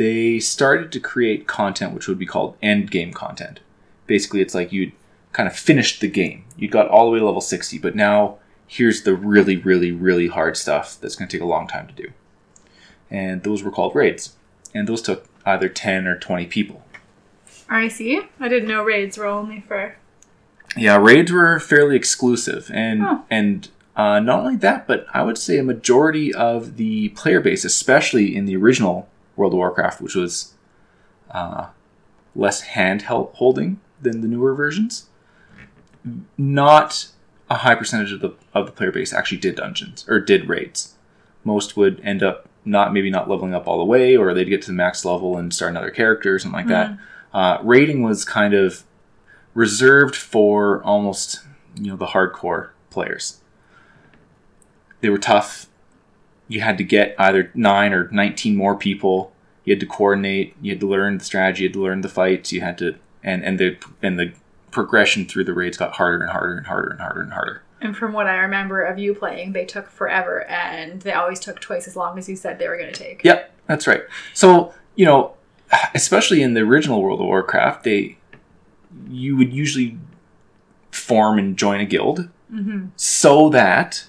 they 0.00 0.38
started 0.40 0.90
to 0.90 0.98
create 0.98 1.46
content 1.46 1.92
which 1.92 2.08
would 2.08 2.18
be 2.18 2.24
called 2.24 2.56
end 2.62 2.90
game 2.90 3.12
content. 3.12 3.60
basically 4.06 4.40
it's 4.40 4.54
like 4.54 4.72
you'd 4.72 4.92
kind 5.32 5.46
of 5.46 5.54
finished 5.54 6.00
the 6.00 6.08
game. 6.08 6.42
You 6.56 6.68
got 6.68 6.88
all 6.88 7.04
the 7.06 7.12
way 7.12 7.18
to 7.20 7.24
level 7.26 7.40
60, 7.40 7.78
but 7.78 7.94
now 7.94 8.38
here's 8.66 9.02
the 9.02 9.14
really, 9.14 9.56
really, 9.56 9.92
really 9.92 10.26
hard 10.28 10.56
stuff 10.56 10.98
that's 11.00 11.14
going 11.16 11.28
to 11.28 11.36
take 11.36 11.42
a 11.44 11.52
long 11.56 11.68
time 11.68 11.86
to 11.86 11.92
do. 11.92 12.08
And 13.10 13.42
those 13.44 13.62
were 13.62 13.70
called 13.70 13.94
raids. 13.94 14.34
And 14.74 14.88
those 14.88 15.02
took 15.02 15.26
either 15.46 15.68
10 15.68 16.06
or 16.08 16.18
20 16.18 16.46
people. 16.46 16.82
I 17.68 17.86
see. 17.88 18.22
I 18.40 18.48
didn't 18.48 18.68
know 18.68 18.82
raids 18.82 19.16
were 19.18 19.26
only 19.26 19.60
for. 19.68 19.96
Yeah, 20.76 20.96
raids 20.96 21.30
were 21.30 21.60
fairly 21.60 21.94
exclusive, 21.96 22.70
and 22.72 23.02
Oh. 23.02 23.24
and 23.30 23.68
uh, 23.96 24.18
not 24.20 24.40
only 24.40 24.56
that, 24.56 24.86
but 24.88 25.06
I 25.14 25.22
would 25.22 25.38
say 25.38 25.58
a 25.58 25.62
majority 25.64 26.32
of 26.34 26.76
the 26.76 27.10
player 27.10 27.40
base, 27.40 27.64
especially 27.64 28.34
in 28.34 28.46
the 28.46 28.56
original 28.56 29.08
World 29.40 29.54
of 29.54 29.58
Warcraft, 29.58 30.00
which 30.00 30.14
was 30.14 30.54
uh, 31.30 31.68
less 32.36 32.62
handheld 32.68 33.34
holding 33.34 33.80
than 34.00 34.20
the 34.20 34.28
newer 34.28 34.54
versions, 34.54 35.08
not 36.38 37.08
a 37.48 37.56
high 37.56 37.74
percentage 37.74 38.12
of 38.12 38.20
the 38.20 38.34
of 38.54 38.66
the 38.66 38.72
player 38.72 38.92
base 38.92 39.12
actually 39.12 39.38
did 39.38 39.56
dungeons 39.56 40.04
or 40.08 40.20
did 40.20 40.48
raids. 40.48 40.94
Most 41.42 41.76
would 41.76 42.00
end 42.04 42.22
up 42.22 42.48
not 42.64 42.92
maybe 42.92 43.10
not 43.10 43.28
leveling 43.28 43.54
up 43.54 43.66
all 43.66 43.78
the 43.78 43.84
way, 43.84 44.16
or 44.16 44.32
they'd 44.34 44.44
get 44.44 44.62
to 44.62 44.68
the 44.68 44.74
max 44.74 45.04
level 45.04 45.36
and 45.36 45.52
start 45.52 45.70
another 45.70 45.90
character 45.90 46.34
or 46.34 46.38
something 46.38 46.58
like 46.58 46.68
that. 46.68 46.98
Uh, 47.32 47.58
raiding 47.62 48.02
was 48.02 48.24
kind 48.24 48.54
of 48.54 48.84
reserved 49.54 50.14
for 50.14 50.82
almost 50.84 51.40
you 51.76 51.90
know 51.90 51.96
the 51.96 52.06
hardcore 52.06 52.70
players. 52.90 53.40
They 55.00 55.08
were 55.08 55.18
tough. 55.18 55.66
You 56.48 56.60
had 56.60 56.76
to 56.78 56.84
get 56.84 57.14
either 57.18 57.50
nine 57.54 57.92
or 57.92 58.08
nineteen 58.10 58.56
more 58.56 58.76
people. 58.76 59.29
You 59.64 59.72
had 59.74 59.80
to 59.80 59.86
coordinate. 59.86 60.56
You 60.60 60.72
had 60.72 60.80
to 60.80 60.88
learn 60.88 61.18
the 61.18 61.24
strategy. 61.24 61.62
You 61.64 61.68
had 61.68 61.74
to 61.74 61.82
learn 61.82 62.00
the 62.00 62.08
fights. 62.08 62.52
You 62.52 62.60
had 62.60 62.78
to 62.78 62.96
and 63.22 63.44
and 63.44 63.58
the 63.58 63.76
and 64.02 64.18
the 64.18 64.32
progression 64.70 65.26
through 65.26 65.44
the 65.44 65.52
raids 65.52 65.76
got 65.76 65.92
harder 65.96 66.22
and 66.22 66.30
harder 66.30 66.56
and 66.56 66.66
harder 66.66 66.90
and 66.90 67.00
harder 67.00 67.20
and 67.20 67.32
harder. 67.32 67.62
And 67.82 67.96
from 67.96 68.12
what 68.12 68.26
I 68.26 68.36
remember 68.36 68.82
of 68.82 68.98
you 68.98 69.14
playing, 69.14 69.52
they 69.52 69.64
took 69.64 69.88
forever, 69.90 70.44
and 70.44 71.00
they 71.02 71.12
always 71.12 71.40
took 71.40 71.60
twice 71.60 71.88
as 71.88 71.96
long 71.96 72.18
as 72.18 72.28
you 72.28 72.36
said 72.36 72.58
they 72.58 72.68
were 72.68 72.76
going 72.76 72.92
to 72.92 72.98
take. 73.04 73.24
Yep, 73.24 73.52
that's 73.66 73.86
right. 73.86 74.02
So 74.34 74.74
you 74.96 75.06
know, 75.06 75.34
especially 75.94 76.42
in 76.42 76.54
the 76.54 76.60
original 76.60 77.02
World 77.02 77.20
of 77.20 77.26
Warcraft, 77.26 77.84
they 77.84 78.18
you 79.08 79.36
would 79.36 79.52
usually 79.52 79.98
form 80.90 81.38
and 81.38 81.56
join 81.56 81.80
a 81.80 81.84
guild 81.86 82.28
Mm-hmm. 82.52 82.86
so 82.96 83.48
that 83.50 84.08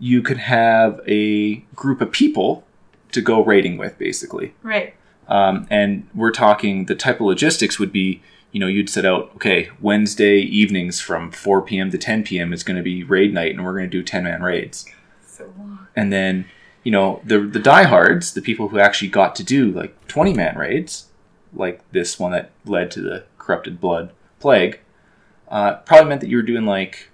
you 0.00 0.22
could 0.22 0.38
have 0.38 1.00
a 1.06 1.58
group 1.76 2.00
of 2.00 2.10
people 2.10 2.64
to 3.12 3.20
go 3.20 3.44
raiding 3.44 3.76
with, 3.76 3.98
basically. 3.98 4.54
Right. 4.62 4.94
Um, 5.28 5.66
and 5.70 6.08
we're 6.14 6.32
talking 6.32 6.86
the 6.86 6.94
type 6.94 7.16
of 7.16 7.26
logistics 7.26 7.78
would 7.78 7.92
be, 7.92 8.20
you 8.50 8.58
know, 8.58 8.66
you'd 8.66 8.90
set 8.90 9.04
out, 9.04 9.30
okay, 9.36 9.70
Wednesday 9.80 10.38
evenings 10.38 11.00
from 11.00 11.30
4 11.30 11.62
p.m. 11.62 11.90
to 11.92 11.98
10 11.98 12.24
p.m. 12.24 12.52
is 12.52 12.64
going 12.64 12.76
to 12.76 12.82
be 12.82 13.04
raid 13.04 13.32
night, 13.32 13.54
and 13.54 13.64
we're 13.64 13.72
going 13.72 13.88
to 13.88 13.96
do 13.96 14.02
10 14.02 14.24
man 14.24 14.42
raids. 14.42 14.86
So 15.24 15.52
long. 15.56 15.86
And 15.94 16.12
then, 16.12 16.46
you 16.82 16.90
know, 16.90 17.20
the 17.24 17.40
the 17.40 17.60
diehards, 17.60 18.34
the 18.34 18.42
people 18.42 18.68
who 18.68 18.78
actually 18.78 19.08
got 19.08 19.34
to 19.36 19.44
do 19.44 19.70
like 19.70 20.08
20 20.08 20.34
man 20.34 20.58
raids, 20.58 21.06
like 21.54 21.80
this 21.92 22.18
one 22.18 22.32
that 22.32 22.50
led 22.64 22.90
to 22.92 23.00
the 23.00 23.24
corrupted 23.38 23.80
blood 23.80 24.12
plague, 24.40 24.80
uh, 25.48 25.76
probably 25.76 26.08
meant 26.08 26.20
that 26.20 26.28
you 26.28 26.36
were 26.36 26.42
doing 26.42 26.66
like 26.66 27.10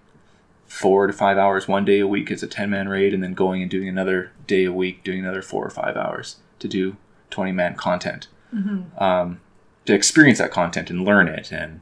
four 0.67 1.07
to 1.07 1.13
five 1.13 1.39
hours 1.39 1.69
one 1.69 1.85
day 1.85 2.01
a 2.01 2.07
week 2.07 2.31
as 2.31 2.43
a 2.43 2.47
10 2.47 2.71
man 2.71 2.89
raid, 2.89 3.13
and 3.13 3.23
then 3.23 3.35
going 3.35 3.61
and 3.61 3.71
doing 3.71 3.89
another 3.89 4.33
day 4.47 4.65
a 4.65 4.73
week, 4.73 5.05
doing 5.05 5.21
another 5.21 5.43
four 5.43 5.65
or 5.65 5.71
five 5.71 5.97
hours 5.97 6.37
to 6.59 6.69
do 6.69 6.97
20 7.31 7.53
man 7.53 7.75
content. 7.75 8.29
Mm-hmm. 8.55 9.03
Um, 9.03 9.41
to 9.85 9.95
experience 9.95 10.39
that 10.39 10.51
content 10.51 10.91
and 10.91 11.05
learn 11.05 11.29
it 11.29 11.53
and 11.53 11.81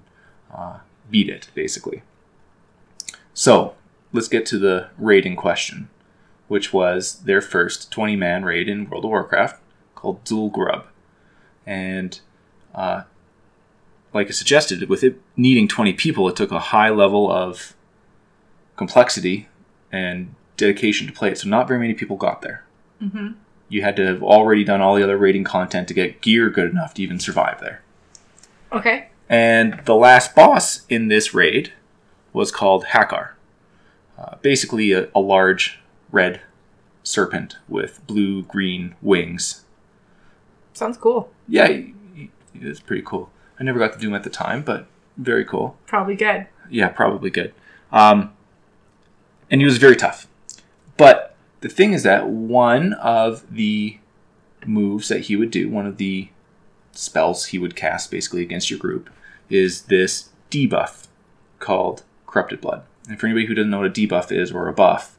uh, 0.54 0.78
beat 1.10 1.28
it, 1.28 1.48
basically. 1.54 2.02
So, 3.32 3.74
let's 4.12 4.28
get 4.28 4.46
to 4.46 4.58
the 4.58 4.88
raid 4.98 5.26
in 5.26 5.36
question, 5.36 5.88
which 6.48 6.72
was 6.72 7.20
their 7.20 7.40
first 7.40 7.90
20 7.90 8.16
man 8.16 8.44
raid 8.44 8.68
in 8.68 8.88
World 8.88 9.04
of 9.04 9.10
Warcraft 9.10 9.60
called 9.94 10.24
Zul'Gurub. 10.24 10.84
And, 11.66 12.20
uh, 12.74 13.02
like 14.12 14.28
I 14.28 14.30
suggested, 14.30 14.88
with 14.88 15.02
it 15.02 15.20
needing 15.36 15.66
20 15.66 15.94
people, 15.94 16.28
it 16.28 16.36
took 16.36 16.52
a 16.52 16.58
high 16.58 16.90
level 16.90 17.30
of 17.30 17.74
complexity 18.76 19.48
and 19.90 20.34
dedication 20.56 21.06
to 21.06 21.12
play 21.12 21.30
it, 21.30 21.38
so 21.38 21.48
not 21.48 21.68
very 21.68 21.80
many 21.80 21.94
people 21.94 22.16
got 22.16 22.42
there. 22.42 22.64
Mm-hmm. 23.02 23.32
You 23.68 23.82
had 23.82 23.96
to 23.96 24.06
have 24.06 24.22
already 24.22 24.64
done 24.64 24.80
all 24.80 24.94
the 24.94 25.02
other 25.02 25.16
raiding 25.16 25.44
content 25.44 25.88
to 25.88 25.94
get 25.94 26.20
gear 26.20 26.50
good 26.50 26.70
enough 26.70 26.94
to 26.94 27.02
even 27.02 27.18
survive 27.18 27.60
there. 27.60 27.82
Okay. 28.72 29.08
And 29.28 29.80
the 29.84 29.94
last 29.94 30.34
boss 30.34 30.84
in 30.88 31.08
this 31.08 31.32
raid 31.34 31.72
was 32.32 32.50
called 32.52 32.86
Hakkar. 32.86 33.30
Uh, 34.18 34.36
basically, 34.42 34.92
a, 34.92 35.08
a 35.14 35.20
large 35.20 35.80
red 36.12 36.40
serpent 37.02 37.56
with 37.68 38.06
blue 38.06 38.42
green 38.42 38.94
wings. 39.02 39.64
Sounds 40.72 40.96
cool. 40.96 41.30
Yeah, 41.48 41.68
he- 41.68 42.30
it's 42.54 42.80
pretty 42.80 43.02
cool. 43.04 43.30
I 43.58 43.64
never 43.64 43.78
got 43.78 43.92
to 43.94 43.98
do 43.98 44.08
him 44.08 44.14
at 44.14 44.22
the 44.24 44.30
time, 44.30 44.62
but 44.62 44.86
very 45.16 45.44
cool. 45.44 45.76
Probably 45.86 46.14
good. 46.16 46.46
Yeah, 46.70 46.88
probably 46.88 47.30
good. 47.30 47.52
Um, 47.92 48.32
and 49.50 49.60
he 49.60 49.64
was 49.64 49.78
very 49.78 49.96
tough. 49.96 50.26
But 50.96 51.34
the 51.60 51.68
thing 51.68 51.92
is 51.92 52.02
that 52.02 52.28
one 52.28 52.92
of 52.94 53.52
the 53.54 53.98
moves 54.66 55.08
that 55.08 55.22
he 55.22 55.36
would 55.36 55.50
do, 55.50 55.68
one 55.68 55.86
of 55.86 55.96
the 55.96 56.28
spells 56.92 57.46
he 57.46 57.58
would 57.58 57.74
cast 57.74 58.10
basically 58.10 58.42
against 58.42 58.70
your 58.70 58.78
group, 58.78 59.10
is 59.50 59.82
this 59.82 60.30
debuff 60.50 61.06
called 61.58 62.02
Corrupted 62.26 62.60
Blood. 62.60 62.82
And 63.08 63.18
for 63.18 63.26
anybody 63.26 63.46
who 63.46 63.54
doesn't 63.54 63.70
know 63.70 63.80
what 63.80 63.86
a 63.86 63.90
debuff 63.90 64.32
is 64.32 64.52
or 64.52 64.68
a 64.68 64.72
buff, 64.72 65.18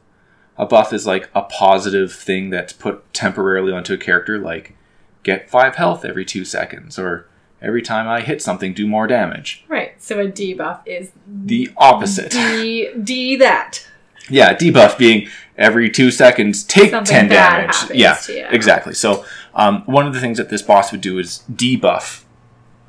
a 0.56 0.66
buff 0.66 0.92
is 0.92 1.06
like 1.06 1.28
a 1.34 1.42
positive 1.42 2.12
thing 2.12 2.50
that's 2.50 2.72
put 2.72 3.12
temporarily 3.12 3.72
onto 3.72 3.92
a 3.94 3.98
character, 3.98 4.38
like 4.38 4.74
get 5.22 5.50
five 5.50 5.76
health 5.76 6.04
every 6.04 6.24
two 6.24 6.44
seconds, 6.44 6.98
or 6.98 7.28
every 7.60 7.82
time 7.82 8.08
I 8.08 8.22
hit 8.22 8.40
something, 8.40 8.72
do 8.72 8.86
more 8.86 9.06
damage. 9.06 9.64
Right. 9.68 10.02
So 10.02 10.18
a 10.18 10.26
debuff 10.26 10.80
is 10.86 11.12
The 11.26 11.70
opposite. 11.76 12.30
D 12.30 12.90
D 13.00 13.36
that. 13.36 13.86
Yeah, 14.28 14.54
debuff 14.56 14.98
being 14.98 15.28
every 15.58 15.90
two 15.90 16.10
seconds 16.10 16.62
take 16.64 16.90
Something 16.90 17.14
10 17.14 17.28
bad 17.28 17.70
damage. 17.72 17.90
Yeah, 17.96 18.18
exactly. 18.50 18.94
So, 18.94 19.24
um, 19.54 19.82
one 19.86 20.06
of 20.06 20.14
the 20.14 20.20
things 20.20 20.38
that 20.38 20.48
this 20.50 20.62
boss 20.62 20.92
would 20.92 21.00
do 21.00 21.18
is 21.18 21.42
debuff 21.52 22.24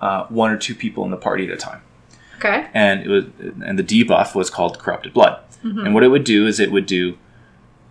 uh, 0.02 0.26
one 0.28 0.52
or 0.52 0.58
two 0.58 0.76
people 0.76 1.06
in 1.06 1.12
the 1.12 1.18
party 1.18 1.46
at 1.46 1.52
a 1.52 1.58
time. 1.58 1.82
Okay. 2.38 2.68
And 2.74 3.02
it 3.02 3.08
was, 3.10 3.26
and 3.66 3.80
the 3.80 3.84
debuff 3.84 4.36
was 4.36 4.50
called 4.50 4.78
Corrupted 4.80 5.14
Blood. 5.14 5.40
Mm-hmm. 5.64 5.86
And 5.86 5.94
what 5.94 6.04
it 6.04 6.10
would 6.10 6.24
do 6.24 6.46
is 6.46 6.60
it 6.60 6.72
would 6.72 6.86
do 6.86 7.18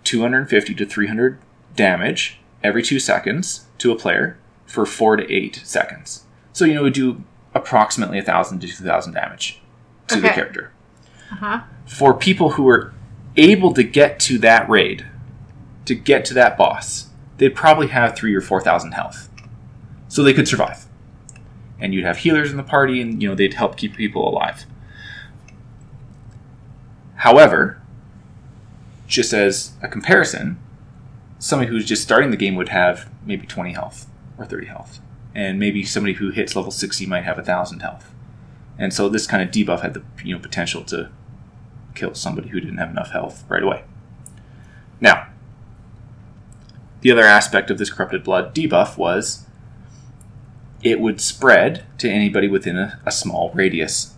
250 0.04 0.74
to 0.74 0.86
300 0.86 1.38
damage 1.74 2.38
every 2.62 2.82
two 2.82 2.98
seconds 3.00 3.66
to 3.78 3.90
a 3.92 3.96
player 3.96 4.38
for 4.66 4.86
four 4.86 5.16
to 5.16 5.30
eight 5.32 5.60
seconds. 5.64 6.24
So, 6.52 6.64
you 6.64 6.74
know, 6.74 6.80
it 6.80 6.84
would 6.84 6.92
do 6.94 7.24
approximately 7.54 8.18
1,000 8.18 8.60
to 8.60 8.68
2,000 8.68 9.12
damage 9.14 9.60
to 10.08 10.20
the 10.20 10.28
character 10.28 10.70
Uh 11.32 11.34
huh. 11.36 11.60
for 11.86 12.14
people 12.14 12.50
who 12.50 12.62
were 12.64 12.92
able 13.36 13.72
to 13.74 13.82
get 13.82 14.18
to 14.20 14.38
that 14.38 14.68
raid, 14.68 15.06
to 15.84 15.94
get 15.94 16.24
to 16.26 16.34
that 16.34 16.56
boss, 16.56 17.10
they'd 17.38 17.54
probably 17.54 17.88
have 17.88 18.16
three 18.16 18.34
or 18.34 18.40
four 18.40 18.60
thousand 18.60 18.92
health, 18.92 19.28
so 20.08 20.22
they 20.22 20.34
could 20.34 20.48
survive. 20.48 20.86
And 21.78 21.92
you'd 21.92 22.04
have 22.04 22.18
healers 22.18 22.50
in 22.50 22.56
the 22.56 22.62
party, 22.62 23.00
and 23.00 23.22
you 23.22 23.28
know 23.28 23.34
they'd 23.34 23.54
help 23.54 23.76
keep 23.76 23.96
people 23.96 24.28
alive. 24.28 24.64
However, 27.16 27.80
just 29.06 29.32
as 29.32 29.72
a 29.82 29.88
comparison, 29.88 30.58
somebody 31.38 31.70
who's 31.70 31.86
just 31.86 32.02
starting 32.02 32.30
the 32.30 32.36
game 32.36 32.54
would 32.56 32.70
have 32.70 33.10
maybe 33.24 33.46
twenty 33.46 33.72
health 33.72 34.06
or 34.38 34.44
thirty 34.44 34.66
health, 34.66 35.00
and 35.34 35.58
maybe 35.58 35.84
somebody 35.84 36.14
who 36.14 36.30
hits 36.30 36.56
level 36.56 36.70
sixty 36.70 37.06
might 37.06 37.24
have 37.24 37.38
a 37.38 37.42
thousand 37.42 37.80
health. 37.80 38.12
And 38.78 38.92
so 38.92 39.08
this 39.08 39.26
kind 39.26 39.42
of 39.42 39.50
debuff 39.50 39.80
had 39.80 39.94
the 39.94 40.02
you 40.24 40.34
know 40.34 40.40
potential 40.40 40.82
to 40.84 41.10
kill 41.96 42.14
somebody 42.14 42.48
who 42.48 42.60
didn't 42.60 42.78
have 42.78 42.90
enough 42.90 43.10
health 43.10 43.44
right 43.48 43.62
away. 43.62 43.84
Now, 45.00 45.28
the 47.00 47.12
other 47.12 47.22
aspect 47.22 47.70
of 47.70 47.78
this 47.78 47.90
corrupted 47.90 48.24
blood 48.24 48.54
debuff 48.54 48.96
was 48.96 49.46
it 50.82 51.00
would 51.00 51.20
spread 51.20 51.84
to 51.98 52.10
anybody 52.10 52.48
within 52.48 52.76
a, 52.76 53.00
a 53.04 53.12
small 53.12 53.50
radius 53.54 54.14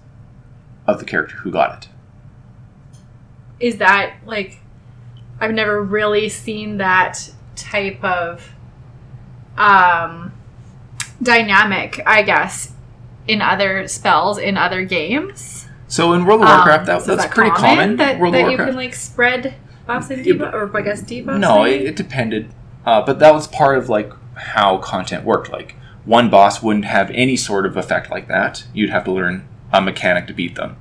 of 0.86 0.98
the 0.98 1.04
character 1.04 1.36
who 1.36 1.50
got 1.50 1.84
it. 1.84 1.88
Is 3.60 3.78
that 3.78 4.16
like 4.24 4.60
I've 5.40 5.52
never 5.52 5.82
really 5.82 6.28
seen 6.28 6.78
that 6.78 7.30
type 7.56 8.02
of 8.02 8.54
um 9.56 10.32
dynamic, 11.22 12.00
I 12.06 12.22
guess, 12.22 12.72
in 13.26 13.42
other 13.42 13.86
spells 13.88 14.38
in 14.38 14.56
other 14.56 14.84
games. 14.84 15.67
So 15.88 16.12
in 16.12 16.26
World 16.26 16.42
of 16.42 16.48
Um, 16.48 16.58
Warcraft, 16.58 16.86
that, 16.86 17.02
so 17.02 17.16
that's 17.16 17.34
pretty 17.34 17.50
common. 17.50 17.96
That, 17.96 18.20
World 18.20 18.34
that 18.34 18.44
of 18.44 18.52
you 18.52 18.56
can 18.58 18.76
like 18.76 18.94
spread 18.94 19.54
buffs 19.86 20.10
and 20.10 20.24
debuffs, 20.24 20.52
or 20.52 20.76
I 20.76 20.82
guess 20.82 21.02
debuffs. 21.02 21.38
No, 21.38 21.64
it, 21.64 21.82
it 21.82 21.96
depended. 21.96 22.52
Uh, 22.84 23.04
but 23.04 23.18
that 23.18 23.34
was 23.34 23.46
part 23.48 23.78
of 23.78 23.88
like 23.88 24.12
how 24.34 24.78
content 24.78 25.24
worked. 25.24 25.50
Like 25.50 25.74
one 26.04 26.30
boss 26.30 26.62
wouldn't 26.62 26.84
have 26.84 27.10
any 27.10 27.36
sort 27.36 27.66
of 27.66 27.76
effect 27.76 28.10
like 28.10 28.28
that. 28.28 28.64
You'd 28.72 28.90
have 28.90 29.04
to 29.04 29.12
learn 29.12 29.48
a 29.72 29.80
mechanic 29.80 30.26
to 30.28 30.32
beat 30.34 30.54
them. 30.54 30.76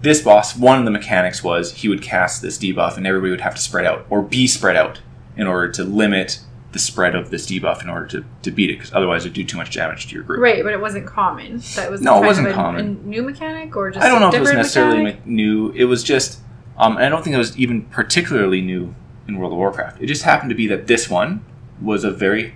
This 0.00 0.22
boss, 0.22 0.56
one 0.56 0.78
of 0.78 0.84
the 0.84 0.90
mechanics 0.92 1.42
was 1.42 1.72
he 1.72 1.88
would 1.88 2.02
cast 2.02 2.42
this 2.42 2.58
debuff 2.58 2.96
and 2.96 3.06
everybody 3.06 3.30
would 3.30 3.40
have 3.40 3.56
to 3.56 3.60
spread 3.60 3.84
out 3.84 4.06
or 4.10 4.22
be 4.22 4.46
spread 4.46 4.76
out 4.76 5.00
in 5.36 5.46
order 5.46 5.70
to 5.72 5.84
limit 5.84 6.40
the 6.72 6.78
spread 6.78 7.14
of 7.14 7.30
this 7.30 7.46
debuff 7.46 7.82
in 7.82 7.88
order 7.88 8.06
to, 8.06 8.24
to 8.42 8.50
beat 8.50 8.68
it 8.70 8.74
because 8.74 8.92
otherwise 8.92 9.24
it'd 9.24 9.32
do 9.34 9.42
too 9.44 9.56
much 9.56 9.74
damage 9.74 10.06
to 10.08 10.14
your 10.14 10.22
group. 10.22 10.40
Right, 10.40 10.62
but 10.62 10.72
it 10.72 10.80
wasn't 10.80 11.06
common. 11.06 11.62
That 11.76 11.90
was 11.90 12.02
No, 12.02 12.22
it 12.22 12.26
wasn't 12.26 12.48
a, 12.48 12.52
common. 12.52 12.80
A 12.86 13.06
new 13.08 13.22
mechanic 13.22 13.74
or 13.74 13.90
just 13.90 14.04
I 14.04 14.08
don't 14.10 14.20
know 14.20 14.28
if 14.28 14.34
it 14.34 14.40
was 14.40 14.52
necessarily 14.52 15.02
mechanic? 15.02 15.26
me- 15.26 15.34
new. 15.34 15.70
It 15.72 15.84
was 15.84 16.04
just, 16.04 16.40
um, 16.76 16.96
and 16.96 17.06
I 17.06 17.08
don't 17.08 17.22
think 17.24 17.34
it 17.34 17.38
was 17.38 17.58
even 17.58 17.82
particularly 17.86 18.60
new 18.60 18.94
in 19.26 19.38
World 19.38 19.52
of 19.52 19.58
Warcraft. 19.58 20.02
It 20.02 20.06
just 20.06 20.24
happened 20.24 20.50
to 20.50 20.54
be 20.54 20.66
that 20.66 20.86
this 20.86 21.08
one 21.08 21.42
was 21.80 22.04
a 22.04 22.10
very 22.10 22.54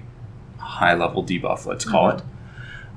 high 0.58 0.94
level 0.94 1.24
debuff, 1.24 1.64
let's 1.64 1.84
call 1.86 2.12
Mhm. 2.12 2.18
it, 2.18 2.24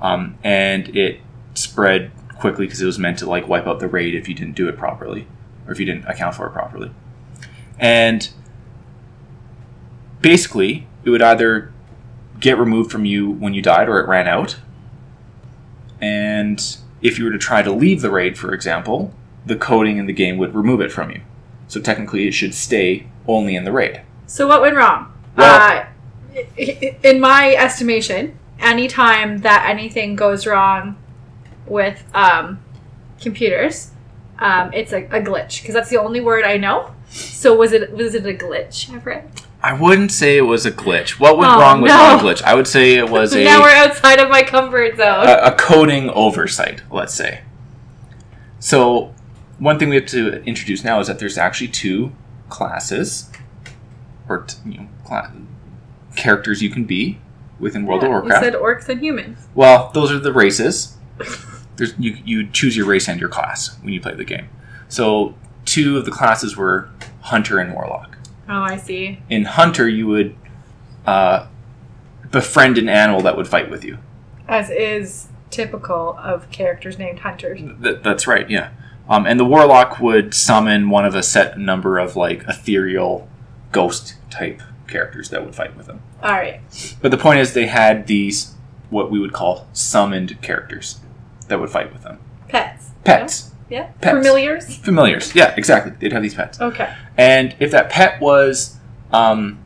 um, 0.02 0.34
and 0.44 0.94
it 0.94 1.20
spread 1.54 2.10
quickly 2.38 2.66
because 2.66 2.82
it 2.82 2.86
was 2.86 2.98
meant 2.98 3.18
to 3.20 3.26
like 3.26 3.48
wipe 3.48 3.66
out 3.66 3.80
the 3.80 3.88
raid 3.88 4.14
if 4.14 4.28
you 4.28 4.34
didn't 4.34 4.54
do 4.54 4.68
it 4.68 4.76
properly 4.76 5.26
or 5.66 5.72
if 5.72 5.80
you 5.80 5.86
didn't 5.86 6.04
account 6.04 6.34
for 6.34 6.46
it 6.46 6.50
properly, 6.52 6.90
and 7.78 8.28
basically 10.20 10.86
it 11.06 11.10
would 11.10 11.22
either 11.22 11.72
get 12.40 12.58
removed 12.58 12.90
from 12.90 13.04
you 13.04 13.30
when 13.30 13.54
you 13.54 13.62
died 13.62 13.88
or 13.88 14.00
it 14.00 14.08
ran 14.08 14.26
out. 14.26 14.56
And 16.00 16.60
if 17.00 17.16
you 17.16 17.24
were 17.24 17.30
to 17.30 17.38
try 17.38 17.62
to 17.62 17.70
leave 17.70 18.02
the 18.02 18.10
raid, 18.10 18.36
for 18.36 18.52
example, 18.52 19.14
the 19.46 19.56
coding 19.56 19.98
in 19.98 20.06
the 20.06 20.12
game 20.12 20.36
would 20.36 20.54
remove 20.54 20.80
it 20.80 20.90
from 20.90 21.12
you. 21.12 21.20
So 21.68 21.80
technically, 21.80 22.26
it 22.26 22.32
should 22.32 22.54
stay 22.54 23.06
only 23.28 23.54
in 23.54 23.64
the 23.64 23.70
raid. 23.72 24.02
So 24.26 24.48
what 24.48 24.60
went 24.60 24.76
wrong? 24.76 25.12
Well- 25.36 25.78
uh, 25.80 25.86
in 26.58 27.20
my 27.20 27.54
estimation, 27.54 28.38
anytime 28.58 29.38
that 29.38 29.66
anything 29.70 30.16
goes 30.16 30.46
wrong 30.46 30.96
with 31.66 32.02
um, 32.14 32.60
computers, 33.20 33.92
um, 34.40 34.72
it's 34.74 34.92
a, 34.92 35.04
a 35.04 35.22
glitch 35.22 35.62
because 35.62 35.72
that's 35.72 35.88
the 35.88 35.96
only 35.98 36.20
word 36.20 36.44
I 36.44 36.56
know. 36.58 36.94
So 37.08 37.54
was 37.56 37.72
it 37.72 37.92
was 37.92 38.14
it 38.14 38.26
a 38.26 38.34
glitch, 38.34 38.92
Everett? 38.94 39.46
I 39.66 39.72
wouldn't 39.72 40.12
say 40.12 40.36
it 40.36 40.42
was 40.42 40.64
a 40.64 40.70
glitch. 40.70 41.18
What 41.18 41.36
went 41.38 41.50
Oh, 41.52 41.58
wrong 41.60 41.80
was 41.80 41.88
no. 41.90 41.96
not 41.96 42.20
a 42.20 42.24
glitch. 42.24 42.42
I 42.42 42.54
would 42.54 42.68
say 42.68 42.94
it 42.94 43.08
was 43.10 43.34
a, 43.36 43.42
now 43.42 43.60
we're 43.62 43.70
outside 43.74 44.20
of 44.20 44.28
my 44.30 44.42
comfort 44.42 44.96
zone. 44.96 45.26
a, 45.26 45.52
a 45.52 45.54
coding 45.56 46.08
oversight, 46.10 46.82
let's 46.90 47.12
say. 47.14 47.40
So, 48.60 49.12
one 49.58 49.78
thing 49.78 49.88
we 49.88 49.96
have 49.96 50.06
to 50.06 50.42
introduce 50.44 50.84
now 50.84 51.00
is 51.00 51.08
that 51.08 51.18
there's 51.18 51.36
actually 51.38 51.68
two 51.68 52.12
classes, 52.48 53.30
or 54.28 54.42
t- 54.42 54.56
you 54.70 54.78
know, 55.08 55.26
characters 56.14 56.62
you 56.62 56.70
can 56.70 56.84
be 56.84 57.18
within 57.58 57.86
World 57.86 58.02
Yeah, 58.02 58.06
of 58.08 58.12
Warcraft. 58.12 58.44
You 58.44 58.52
said 58.52 58.60
orcs 58.60 58.88
and 58.88 59.00
humans. 59.00 59.48
Well, 59.54 59.90
those 59.94 60.12
are 60.12 60.18
the 60.18 60.32
races. 60.32 60.96
There's 61.76 61.94
you 61.98 62.16
you 62.24 62.48
choose 62.50 62.76
your 62.76 62.86
race 62.86 63.08
and 63.08 63.20
your 63.20 63.28
class 63.28 63.76
when 63.82 63.92
you 63.92 64.00
play 64.00 64.14
the 64.14 64.24
game. 64.24 64.48
So 64.88 65.34
two 65.64 65.98
of 65.98 66.04
the 66.04 66.10
classes 66.10 66.56
were 66.56 66.88
Hunter 67.22 67.58
and 67.58 67.74
Warlock. 67.74 68.15
Oh, 68.48 68.62
I 68.62 68.76
see. 68.76 69.20
In 69.28 69.44
Hunter, 69.44 69.88
you 69.88 70.06
would 70.06 70.36
uh, 71.06 71.46
befriend 72.30 72.78
an 72.78 72.88
animal 72.88 73.20
that 73.22 73.36
would 73.36 73.48
fight 73.48 73.70
with 73.70 73.84
you. 73.84 73.98
As 74.48 74.70
is 74.70 75.28
typical 75.50 76.16
of 76.18 76.50
characters 76.50 76.98
named 76.98 77.20
hunters. 77.20 77.60
Th- 77.82 77.98
that's 78.02 78.26
right, 78.26 78.48
yeah. 78.48 78.70
Um, 79.08 79.26
and 79.26 79.38
the 79.38 79.44
Warlock 79.44 80.00
would 80.00 80.34
summon 80.34 80.90
one 80.90 81.04
of 81.04 81.14
a 81.14 81.22
set 81.22 81.58
number 81.58 81.98
of 81.98 82.16
like 82.16 82.44
ethereal 82.48 83.28
ghost 83.72 84.14
type 84.30 84.62
characters 84.88 85.30
that 85.30 85.44
would 85.44 85.54
fight 85.54 85.76
with 85.76 85.86
them. 85.86 86.02
All 86.22 86.32
right. 86.32 86.60
But 87.00 87.10
the 87.10 87.16
point 87.18 87.40
is, 87.40 87.52
they 87.52 87.66
had 87.66 88.06
these 88.06 88.54
what 88.90 89.10
we 89.10 89.18
would 89.18 89.32
call 89.32 89.66
summoned 89.72 90.40
characters 90.42 91.00
that 91.48 91.60
would 91.60 91.70
fight 91.70 91.92
with 91.92 92.02
them. 92.02 92.18
Pets. 92.48 92.90
Pets, 93.04 93.52
Yeah. 93.68 93.90
Pets. 94.00 94.16
Familiars. 94.16 94.76
familiars. 94.78 95.34
Yeah, 95.34 95.54
exactly. 95.56 95.92
They'd 95.98 96.12
have 96.12 96.22
these 96.22 96.34
pets. 96.34 96.60
Okay. 96.60 96.94
And 97.16 97.56
if 97.58 97.70
that 97.72 97.90
pet 97.90 98.20
was, 98.20 98.76
um, 99.12 99.64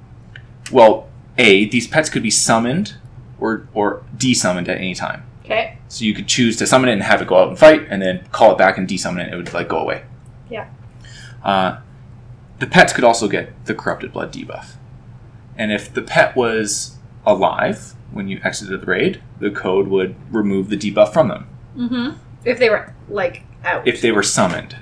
well, 0.72 1.08
A, 1.38 1.66
these 1.66 1.86
pets 1.86 2.08
could 2.08 2.22
be 2.22 2.30
summoned 2.30 2.94
or, 3.38 3.68
or 3.74 4.02
desummoned 4.16 4.68
at 4.68 4.78
any 4.78 4.94
time. 4.94 5.24
Okay. 5.44 5.78
So 5.88 6.04
you 6.04 6.14
could 6.14 6.28
choose 6.28 6.56
to 6.58 6.66
summon 6.66 6.88
it 6.88 6.94
and 6.94 7.02
have 7.02 7.20
it 7.20 7.28
go 7.28 7.36
out 7.36 7.48
and 7.48 7.58
fight, 7.58 7.86
and 7.90 8.00
then 8.00 8.26
call 8.30 8.52
it 8.52 8.58
back 8.58 8.78
and 8.78 8.88
desummon 8.88 9.26
it. 9.26 9.32
It 9.32 9.36
would 9.36 9.52
like 9.52 9.68
go 9.68 9.78
away. 9.78 10.04
Yeah. 10.48 10.68
Uh, 11.42 11.80
the 12.58 12.66
pets 12.66 12.92
could 12.92 13.04
also 13.04 13.26
get 13.26 13.64
the 13.64 13.74
corrupted 13.74 14.12
blood 14.12 14.32
debuff, 14.32 14.74
and 15.56 15.72
if 15.72 15.92
the 15.92 16.02
pet 16.02 16.36
was 16.36 16.98
alive 17.26 17.94
when 18.12 18.28
you 18.28 18.40
exited 18.44 18.80
the 18.80 18.86
raid, 18.86 19.22
the 19.40 19.50
code 19.50 19.88
would 19.88 20.14
remove 20.32 20.68
the 20.68 20.76
debuff 20.76 21.12
from 21.12 21.28
them 21.28 21.48
Mm-hmm. 21.76 22.18
If 22.44 22.58
they 22.58 22.70
were 22.70 22.92
like 23.08 23.42
out 23.64 23.86
if 23.86 24.00
they 24.00 24.10
were 24.12 24.22
summoned. 24.22 24.76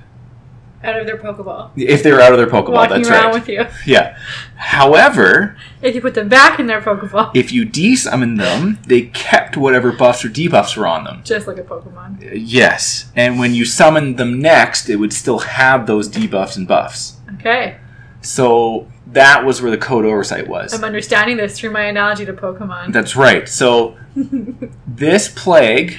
out 0.84 0.96
of 0.96 1.06
their 1.06 1.16
Pokeball, 1.18 1.70
If 1.76 2.02
they 2.02 2.12
were 2.12 2.20
out 2.20 2.32
of 2.32 2.38
their 2.38 2.46
Pokeball, 2.46 2.72
walking 2.72 2.96
that's 2.98 3.08
around 3.08 3.24
right. 3.24 3.34
with 3.34 3.48
you. 3.48 3.66
Yeah. 3.84 4.16
However, 4.56 5.56
If 5.82 5.94
you 5.94 6.00
put 6.00 6.14
them 6.14 6.28
back 6.28 6.60
in 6.60 6.66
their 6.68 6.80
Pokeball, 6.80 7.32
if 7.34 7.50
you 7.52 7.66
desummon 7.66 8.38
them, 8.38 8.78
they 8.86 9.02
kept 9.02 9.56
whatever 9.56 9.90
buffs 9.92 10.24
or 10.24 10.28
debuffs 10.28 10.76
were 10.76 10.86
on 10.86 11.02
them. 11.04 11.22
just 11.24 11.46
like 11.48 11.58
a 11.58 11.62
Pokemon. 11.64 12.22
Uh, 12.24 12.34
yes, 12.34 13.10
and 13.16 13.38
when 13.40 13.54
you 13.54 13.64
summoned 13.64 14.18
them 14.18 14.40
next, 14.40 14.88
it 14.88 14.96
would 14.96 15.12
still 15.12 15.40
have 15.40 15.86
those 15.86 16.08
debuffs 16.08 16.56
and 16.56 16.68
buffs. 16.68 17.16
Okay. 17.34 17.76
So 18.20 18.88
that 19.08 19.44
was 19.44 19.60
where 19.62 19.70
the 19.70 19.78
code 19.78 20.04
oversight 20.04 20.46
was. 20.48 20.74
I'm 20.74 20.84
understanding 20.84 21.36
this 21.38 21.58
through 21.58 21.70
my 21.70 21.82
analogy 21.84 22.24
to 22.26 22.32
Pokemon. 22.32 22.92
That's 22.92 23.16
right. 23.16 23.48
So 23.48 23.96
this 24.86 25.28
plague 25.28 25.96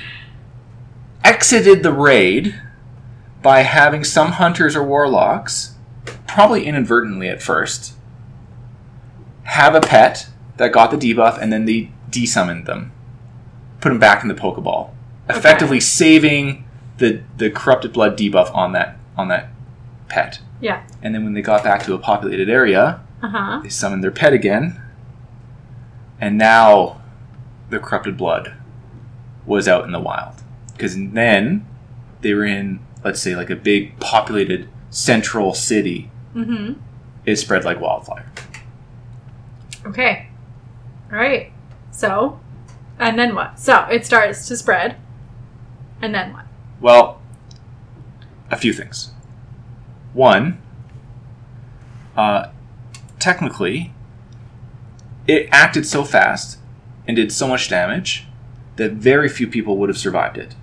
exited 1.23 1.83
the 1.83 1.91
raid 1.93 2.59
by 3.41 3.61
having 3.61 4.03
some 4.03 4.33
hunters 4.33 4.75
or 4.75 4.83
warlocks, 4.83 5.75
probably 6.27 6.65
inadvertently 6.65 7.29
at 7.29 7.41
first, 7.41 7.93
have 9.43 9.75
a 9.75 9.81
pet 9.81 10.29
that 10.57 10.71
got 10.71 10.91
the 10.91 10.97
debuff 10.97 11.39
and 11.41 11.51
then 11.51 11.65
they 11.65 11.91
desummoned 12.09 12.65
them, 12.65 12.91
put 13.81 13.89
them 13.89 13.99
back 13.99 14.21
in 14.23 14.27
the 14.27 14.35
Pokeball, 14.35 14.91
Okay. 15.29 15.37
effectively 15.37 15.79
saving 15.79 16.65
the 16.97 17.21
the 17.37 17.49
corrupted 17.51 17.93
blood 17.93 18.17
debuff 18.17 18.53
on 18.55 18.71
that 18.73 18.97
on 19.15 19.27
that 19.29 19.49
pet. 20.07 20.39
Yeah. 20.59 20.81
And 21.03 21.13
then 21.15 21.23
when 21.23 21.33
they 21.33 21.41
got 21.41 21.63
back 21.63 21.83
to 21.83 21.93
a 21.93 21.99
populated 21.99 22.49
area, 22.49 22.99
Uh 23.21 23.27
huh. 23.29 23.59
they 23.63 23.69
summoned 23.69 24.03
their 24.03 24.11
pet 24.11 24.33
again, 24.33 24.81
and 26.19 26.37
now 26.37 26.99
the 27.69 27.79
corrupted 27.79 28.17
blood 28.17 28.53
was 29.45 29.67
out 29.67 29.85
in 29.85 29.91
the 29.91 29.99
wild. 29.99 30.35
Because 30.73 30.95
then 30.97 31.65
they 32.21 32.33
were 32.33 32.45
in, 32.45 32.79
let's 33.03 33.21
say, 33.21 33.35
like 33.35 33.49
a 33.49 33.55
big 33.55 33.99
populated 33.99 34.69
central 34.89 35.53
city. 35.53 36.11
Mm-hmm. 36.35 36.73
It 37.25 37.35
spread 37.37 37.65
like 37.65 37.79
wildfire. 37.79 38.31
Okay. 39.85 40.27
All 41.11 41.17
right. 41.17 41.51
So, 41.91 42.39
and 42.97 43.17
then 43.17 43.35
what? 43.35 43.59
So 43.59 43.85
it 43.85 44.05
starts 44.05 44.47
to 44.47 44.55
spread, 44.55 44.97
and 46.01 46.13
then 46.13 46.33
what? 46.33 46.45
Well, 46.79 47.21
a 48.51 48.57
few 48.57 48.73
things. 48.73 49.11
One, 50.13 50.61
uh, 52.15 52.49
technically, 53.19 53.93
it 55.27 55.47
acted 55.51 55.85
so 55.85 56.03
fast 56.03 56.57
and 57.07 57.15
did 57.15 57.31
so 57.31 57.47
much 57.47 57.69
damage 57.69 58.25
that 58.77 58.93
very 58.93 59.29
few 59.29 59.47
people 59.47 59.77
would 59.77 59.89
have 59.89 59.97
survived 59.97 60.37
it 60.37 60.55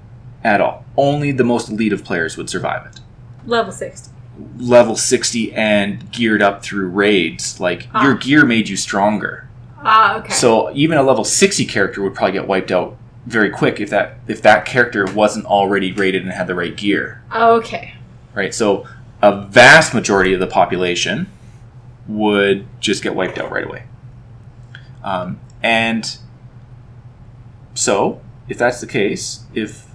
at 0.47 0.61
all. 0.61 0.85
Only 0.97 1.33
the 1.33 1.45
most 1.45 1.69
elite 1.69 1.93
of 1.93 2.05
players 2.05 2.37
would 2.37 2.49
survive 2.49 2.87
it. 2.87 3.01
Level 3.47 3.73
sixty. 3.73 4.11
Level 4.59 4.97
60 4.97 5.55
and 5.55 6.13
geared 6.13 6.43
up 6.43 6.63
through 6.63 6.89
raids, 6.89 7.59
like 7.59 7.89
Ah. 7.95 8.05
your 8.05 8.15
gear 8.15 8.45
made 8.45 8.69
you 8.69 8.77
stronger. 8.77 9.49
Ah, 9.83 10.19
okay. 10.19 10.33
So 10.33 10.71
even 10.75 10.99
a 10.99 11.03
level 11.03 11.25
60 11.25 11.65
character 11.65 12.03
would 12.03 12.15
probably 12.15 12.33
get 12.33 12.47
wiped 12.47 12.71
out 12.71 12.97
very 13.25 13.49
quick 13.49 13.81
if 13.81 13.89
that 13.91 14.19
if 14.29 14.43
that 14.43 14.67
character 14.67 15.07
wasn't 15.15 15.47
already 15.47 15.91
rated 15.91 16.23
and 16.23 16.33
had 16.33 16.47
the 16.49 16.55
right 16.55 16.77
gear. 16.77 17.23
okay. 17.35 17.95
right? 18.35 18.55
So 18.55 18.87
a 19.23 19.41
vast 19.47 19.95
majority 19.95 20.35
of 20.35 20.41
the 20.41 20.47
population 20.47 21.29
would 22.07 22.67
just 22.79 23.03
get 23.03 23.15
wiped 23.15 23.39
out 23.39 23.51
right 23.51 23.65
away. 23.65 23.85
Um, 25.03 25.41
and 25.63 26.19
so, 27.75 28.21
if 28.49 28.59
that's 28.59 28.81
the 28.81 28.87
case, 28.87 29.45
if 29.55 29.87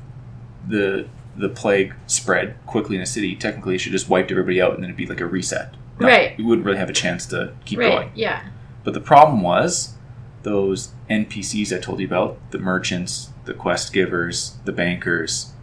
the 0.68 1.08
the 1.36 1.50
plague 1.50 1.94
spread 2.08 2.56
quickly 2.66 2.96
in 2.96 3.02
a 3.02 3.06
city, 3.06 3.36
technically 3.36 3.76
it 3.76 3.78
should 3.80 3.92
just 3.92 4.10
wiped 4.10 4.32
everybody 4.32 4.62
out 4.62 4.74
and 4.74 4.84
then 4.84 4.90
it'd 4.90 4.98
be 4.98 5.06
like 5.06 5.22
a 5.22 5.26
reset. 5.26 5.74
No, 6.00 6.08
Right. 6.08 6.38
We 6.38 6.44
wouldn't 6.44 6.66
really 6.66 6.78
have 6.78 6.90
a 6.90 6.94
chance 6.94 7.26
to 7.28 7.54
keep 7.66 7.80
right. 7.80 7.90
going. 7.90 8.12
Yeah. 8.16 8.44
But 8.84 8.94
the 8.94 9.00
problem 9.00 9.42
was 9.42 9.96
those 10.44 10.90
NPCs 11.10 11.76
I 11.76 11.80
told 11.80 12.00
you 12.00 12.08
about, 12.08 12.38
the 12.52 12.60
merchants, 12.60 13.30
the 13.46 13.54
quest 13.54 13.94
givers, 13.94 14.58
the 14.66 14.72
bankers, 14.72 15.54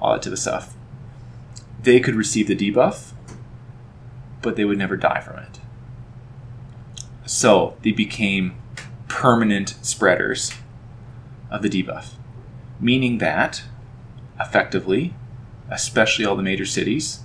all 0.00 0.12
that 0.12 0.22
type 0.22 0.32
of 0.32 0.38
stuff. 0.38 0.74
They 1.82 2.00
could 2.00 2.14
receive 2.14 2.46
the 2.46 2.56
debuff, 2.56 3.12
but 4.42 4.56
they 4.56 4.64
would 4.64 4.78
never 4.78 4.96
die 4.96 5.20
from 5.20 5.38
it. 5.38 5.60
So 7.26 7.76
they 7.82 7.92
became 7.92 8.56
permanent 9.08 9.76
spreaders 9.82 10.52
of 11.50 11.62
the 11.62 11.68
debuff, 11.68 12.14
meaning 12.78 13.18
that 13.18 13.62
effectively 14.40 15.14
especially 15.70 16.24
all 16.24 16.36
the 16.36 16.42
major 16.42 16.66
cities, 16.66 17.20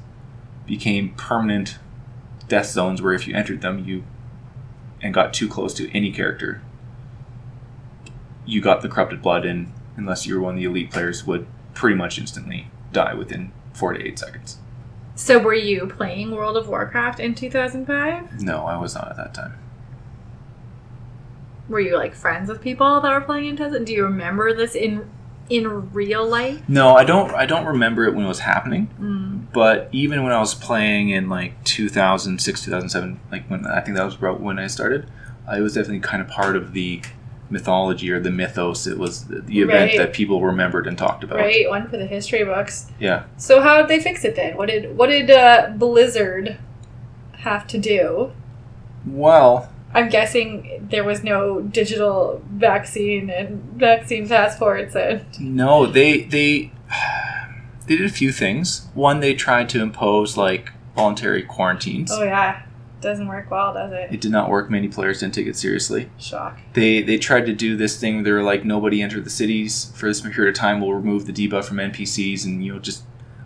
became 0.66 1.10
permanent 1.16 1.80
death 2.48 2.68
zones 2.68 3.02
where 3.02 3.14
if 3.14 3.28
you 3.28 3.36
entered 3.36 3.62
them, 3.62 3.84
you 3.86 4.04
and 5.02 5.14
got 5.14 5.34
too 5.34 5.48
close 5.48 5.74
to 5.74 5.92
any 5.96 6.12
character, 6.12 6.62
you 8.46 8.62
got 8.62 8.82
the 8.82 8.90
corrupted 8.90 9.22
blood, 9.22 9.46
and 9.46 9.74
unless 9.98 10.26
you 10.26 10.36
were 10.36 10.42
one 10.42 10.56
of 10.56 10.60
the 10.60 10.66
elite 10.66 10.92
players, 10.92 11.26
would 11.26 11.46
pretty 11.74 11.96
much 11.96 12.18
instantly 12.18 12.68
die 12.92 13.14
within 13.14 13.52
four 13.74 13.94
to 13.94 14.02
eight 14.02 14.18
seconds. 14.18 14.58
So 15.16 15.40
were 15.40 15.54
you 15.54 15.88
playing 15.88 16.32
World 16.32 16.58
of 16.58 16.68
Warcraft 16.68 17.20
in 17.20 17.36
2005? 17.36 18.42
No, 18.42 18.66
I 18.66 18.78
was 18.78 18.96
not 18.96 19.10
at 19.10 19.18
that 19.18 19.34
time. 19.34 19.58
Were 21.68 21.80
you 21.80 21.98
like 21.98 22.14
friends 22.14 22.50
with 22.50 22.62
people 22.62 23.02
that 23.02 23.12
were 23.12 23.22
playing 23.22 23.48
in 23.48 23.58
2000? 23.58 23.86
Do 23.86 23.94
you 23.94 24.04
remember 24.04 24.54
this 24.54 24.76
in 24.76 25.10
in 25.50 25.92
real 25.92 26.28
life? 26.28 26.62
No, 26.68 26.96
I 26.96 27.04
don't. 27.04 27.32
I 27.32 27.46
don't 27.46 27.66
remember 27.66 28.06
it 28.06 28.16
when 28.16 28.26
it 28.26 28.28
was 28.28 28.40
happening. 28.40 28.90
Mm. 29.00 29.54
But 29.54 29.90
even 29.92 30.24
when 30.24 30.32
I 30.34 30.40
was 30.40 30.54
playing 30.56 31.10
in 31.10 31.30
like 31.30 31.64
2006, 31.64 32.64
2007, 32.66 33.20
like 33.32 33.48
when 33.50 33.66
I 33.66 33.80
think 33.82 33.96
that 33.98 34.06
was 34.06 34.16
about 34.16 34.42
when 34.42 34.60
I 34.60 34.68
started, 34.68 35.10
I 35.48 35.62
was 35.62 35.74
definitely 35.76 36.00
kind 36.02 36.22
of 36.22 36.28
part 36.28 36.56
of 36.56 36.74
the 36.74 37.02
mythology 37.50 38.10
or 38.12 38.20
the 38.20 38.32
mythos. 38.32 38.88
It 38.88 38.98
was 38.98 39.26
the, 39.26 39.40
the 39.42 39.60
event 39.62 39.92
Right. 39.92 39.98
that 40.00 40.14
people 40.14 40.42
remembered 40.42 40.88
and 40.88 40.98
talked 40.98 41.24
about. 41.24 41.38
Right, 41.38 41.70
one 41.70 41.88
for 41.88 41.98
the 41.98 42.08
history 42.08 42.44
books. 42.44 42.92
Yeah. 43.00 43.26
So 43.38 43.62
how 43.62 43.78
did 43.78 43.88
they 43.88 44.00
fix 44.00 44.26
it 44.26 44.36
then? 44.36 44.58
What 44.58 44.68
did 44.70 44.98
what 44.98 45.08
did 45.08 45.30
uh, 45.30 45.70
Blizzard 45.76 46.58
have 47.34 47.68
to 47.68 47.78
do? 47.78 48.32
Well, 49.06 49.72
I'm 49.96 50.10
guessing 50.10 50.88
there 50.90 51.04
was 51.04 51.24
no 51.24 51.62
digital 51.62 52.42
vaccine 52.52 53.30
and 53.30 53.64
vaccine 53.76 54.28
passports 54.28 54.96
and 54.96 55.26
no, 55.40 55.86
they 55.86 56.24
they 56.24 56.72
they 57.88 57.96
did 57.96 58.06
a 58.06 58.10
few 58.10 58.32
things. 58.32 58.88
One, 58.94 59.20
they 59.22 59.34
tried 59.34 59.70
to 59.70 59.82
impose 59.82 60.38
like 60.38 60.72
voluntary 60.96 61.44
quarantines. 61.44 62.12
oh 62.12 62.24
yeah, 62.24 62.66
doesn't 63.02 63.28
work 63.28 63.50
well, 63.50 63.74
does 63.74 63.92
it? 63.94 64.14
It 64.14 64.22
did 64.22 64.32
not 64.32 64.50
work. 64.50 64.70
Many 64.70 64.88
players 64.88 65.20
didn't 65.20 65.34
take 65.36 65.48
it 65.48 65.56
seriously. 65.56 66.10
Shock. 66.18 66.60
they 66.74 67.02
they 67.02 67.18
tried 67.18 67.46
to 67.46 67.54
do 67.54 67.78
this 67.78 68.00
thing. 68.00 68.24
They 68.24 68.32
were 68.32 68.44
like, 68.44 68.66
nobody 68.66 69.02
enter 69.02 69.22
the 69.22 69.30
cities 69.30 69.94
for 69.96 70.08
this 70.08 70.22
period 70.22 70.50
of 70.50 70.56
time. 70.56 70.82
We'll 70.82 70.94
remove 70.94 71.26
the 71.26 71.34
debuff 71.34 71.66
from 71.66 71.78
NPCs 71.78 72.46
and 72.46 72.66
you 72.66 72.74
know 72.74 72.80
just 72.80 73.04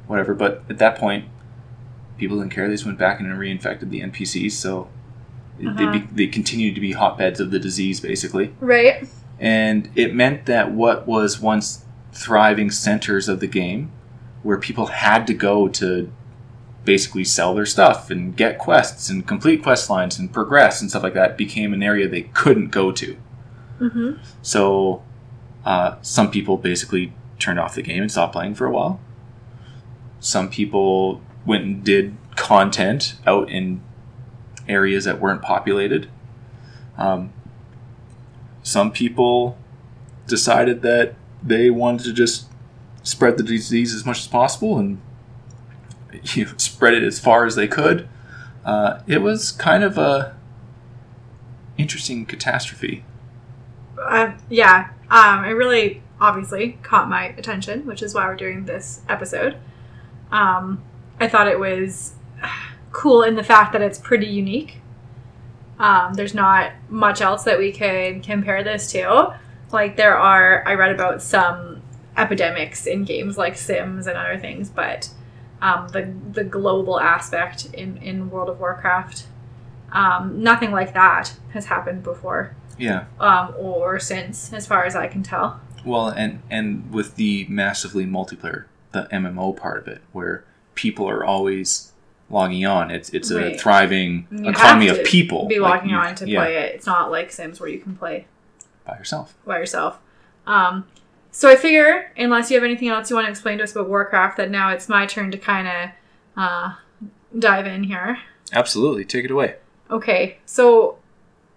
whatever. 0.07 0.33
But 0.33 0.63
at 0.69 0.77
that 0.79 0.97
point, 0.97 1.25
people 2.17 2.37
didn't 2.37 2.53
care. 2.53 2.67
They 2.67 2.73
just 2.73 2.85
went 2.85 2.97
back 2.97 3.19
and 3.19 3.29
reinfected 3.29 3.89
the 3.89 4.01
NPCs. 4.01 4.53
So 4.53 4.89
Uh-huh. 5.67 5.91
they 5.91 5.99
be, 5.99 6.07
they 6.13 6.27
continued 6.27 6.75
to 6.75 6.81
be 6.81 6.93
hotbeds 6.93 7.39
of 7.39 7.51
the 7.51 7.59
disease 7.59 7.99
basically, 7.99 8.53
Right. 8.59 9.07
and 9.39 9.89
it 9.95 10.15
meant 10.15 10.45
that 10.45 10.71
what 10.71 11.07
was 11.07 11.39
once 11.39 11.85
thriving 12.11 12.71
centers 12.71 13.27
of 13.29 13.39
the 13.39 13.47
game, 13.47 13.91
where 14.43 14.57
people 14.57 14.87
had 14.87 15.27
to 15.27 15.33
go 15.33 15.67
to 15.67 16.11
basically 16.85 17.23
sell 17.23 17.53
their 17.53 17.65
stuff 17.65 18.09
and 18.09 18.35
get 18.35 18.57
quests 18.57 19.09
and 19.09 19.27
complete 19.27 19.61
quest 19.61 19.89
lines 19.89 20.17
and 20.17 20.31
progress 20.33 20.81
and 20.81 20.89
stuff 20.89 21.03
like 21.03 21.13
that, 21.13 21.37
became 21.37 21.73
an 21.73 21.83
area 21.83 22.07
they 22.07 22.23
couldn't 22.23 22.69
go 22.69 22.91
to. 22.91 23.17
Mm-hmm. 23.79 24.11
So, 24.41 25.03
uh, 25.65 25.95
some 26.01 26.31
people 26.31 26.57
basically 26.57 27.13
turned 27.37 27.59
off 27.59 27.75
the 27.75 27.81
game 27.81 28.01
and 28.01 28.11
stopped 28.11 28.33
playing 28.33 28.55
for 28.55 28.65
a 28.65 28.71
while. 28.71 28.99
Some 30.19 30.49
people 30.49 31.21
went 31.45 31.63
and 31.63 31.83
did 31.83 32.15
content 32.35 33.15
out 33.27 33.49
in 33.49 33.81
areas 34.69 35.05
that 35.05 35.19
weren't 35.19 35.41
populated. 35.41 36.09
Um, 36.97 37.33
some 38.63 38.91
people 38.91 39.57
decided 40.27 40.81
that 40.83 41.15
they 41.41 41.69
wanted 41.69 42.03
to 42.03 42.13
just 42.13 42.47
spread 43.03 43.37
the 43.37 43.43
disease 43.43 43.93
as 43.93 44.05
much 44.05 44.19
as 44.19 44.27
possible 44.27 44.77
and 44.77 45.01
you 46.35 46.45
know, 46.45 46.51
spread 46.57 46.93
it 46.93 47.03
as 47.03 47.19
far 47.19 47.45
as 47.45 47.55
they 47.55 47.67
could. 47.67 48.07
Uh, 48.63 49.01
it 49.07 49.19
was 49.19 49.51
kind 49.51 49.83
of 49.83 49.97
a 49.97 50.37
interesting 51.77 52.25
catastrophe. 52.25 53.03
Uh, 53.97 54.33
yeah. 54.49 54.89
Um, 55.09 55.45
it 55.45 55.51
really 55.51 56.03
obviously 56.21 56.77
caught 56.83 57.09
my 57.09 57.29
attention, 57.37 57.85
which 57.85 58.03
is 58.03 58.13
why 58.13 58.27
we're 58.27 58.35
doing 58.35 58.65
this 58.65 59.01
episode. 59.07 59.57
Um, 60.31 60.83
I 61.19 61.27
thought 61.27 61.47
it 61.47 61.59
was 61.59 62.13
cool 62.91 63.23
in 63.23 63.35
the 63.35 63.43
fact 63.43 63.73
that 63.73 63.81
it's 63.81 63.99
pretty 63.99 64.27
unique. 64.27 64.77
Um, 65.77 66.13
there's 66.13 66.33
not 66.33 66.71
much 66.89 67.21
else 67.21 67.43
that 67.43 67.57
we 67.57 67.71
could 67.71 68.21
compare 68.23 68.63
this 68.63 68.91
to. 68.91 69.35
Like 69.71 69.95
there 69.95 70.17
are, 70.17 70.67
I 70.67 70.73
read 70.73 70.91
about 70.91 71.21
some 71.21 71.81
epidemics 72.17 72.85
in 72.85 73.05
games 73.05 73.37
like 73.37 73.55
Sims 73.55 74.07
and 74.07 74.17
other 74.17 74.37
things, 74.37 74.69
but 74.69 75.09
um, 75.61 75.87
the 75.89 76.13
the 76.31 76.43
global 76.43 76.99
aspect 76.99 77.65
in 77.73 77.97
in 77.97 78.29
World 78.29 78.49
of 78.49 78.59
Warcraft, 78.59 79.25
um, 79.91 80.41
nothing 80.41 80.71
like 80.71 80.93
that 80.93 81.33
has 81.53 81.65
happened 81.65 82.01
before 82.03 82.55
Yeah. 82.77 83.05
um, 83.19 83.53
or 83.57 83.99
since, 83.99 84.51
as 84.53 84.65
far 84.65 84.85
as 84.85 84.95
I 84.95 85.07
can 85.07 85.21
tell. 85.23 85.59
Well, 85.85 86.07
and 86.09 86.41
and 86.49 86.91
with 86.91 87.15
the 87.15 87.45
massively 87.49 88.05
multiplayer, 88.05 88.65
the 88.91 89.07
MMO 89.11 89.55
part 89.55 89.77
of 89.79 89.87
it, 89.87 90.01
where 90.11 90.43
people 90.75 91.07
are 91.09 91.23
always 91.23 91.88
logging 92.29 92.65
on. 92.65 92.91
It's 92.91 93.09
it's 93.09 93.31
a 93.31 93.57
thriving 93.57 94.27
You 94.31 94.49
economy 94.49 94.87
have 94.87 94.99
of 94.99 95.03
to 95.05 95.09
people. 95.09 95.47
Be 95.47 95.59
Like, 95.59 95.75
logging 95.81 95.89
you- 95.91 95.97
on 95.97 96.15
to 96.15 96.29
yeah, 96.29 96.39
play 96.43 96.57
it. 96.57 96.75
It's 96.75 96.85
not 96.85 97.11
like 97.11 97.31
Sims 97.31 97.59
where 97.59 97.69
you 97.69 97.79
can 97.79 97.95
play 97.95 98.25
by 98.85 98.97
yourself. 98.97 99.35
by 99.45 99.57
yourself. 99.59 99.99
Um, 100.47 100.85
so 101.31 101.49
I 101.49 101.55
figure, 101.55 102.11
unless 102.17 102.49
you 102.49 102.55
have 102.57 102.63
anything 102.63 102.87
else 102.89 103.09
you 103.09 103.15
want 103.15 103.27
to 103.27 103.31
explain 103.31 103.59
to 103.59 103.63
us 103.63 103.71
about 103.71 103.87
Warcraft, 103.87 104.37
that 104.37 104.49
now 104.49 104.71
it's 104.71 104.89
my 104.89 105.05
turn 105.05 105.29
to 105.31 105.37
kind 105.37 105.67
of 105.67 105.89
uh, 106.35 106.73
dive 107.37 107.67
in 107.67 107.83
here. 107.83 108.17
Absolutely, 108.51 109.05
take 109.05 109.25
it 109.25 109.31
away. 109.31 109.55
Okay, 109.91 110.39
so 110.45 110.97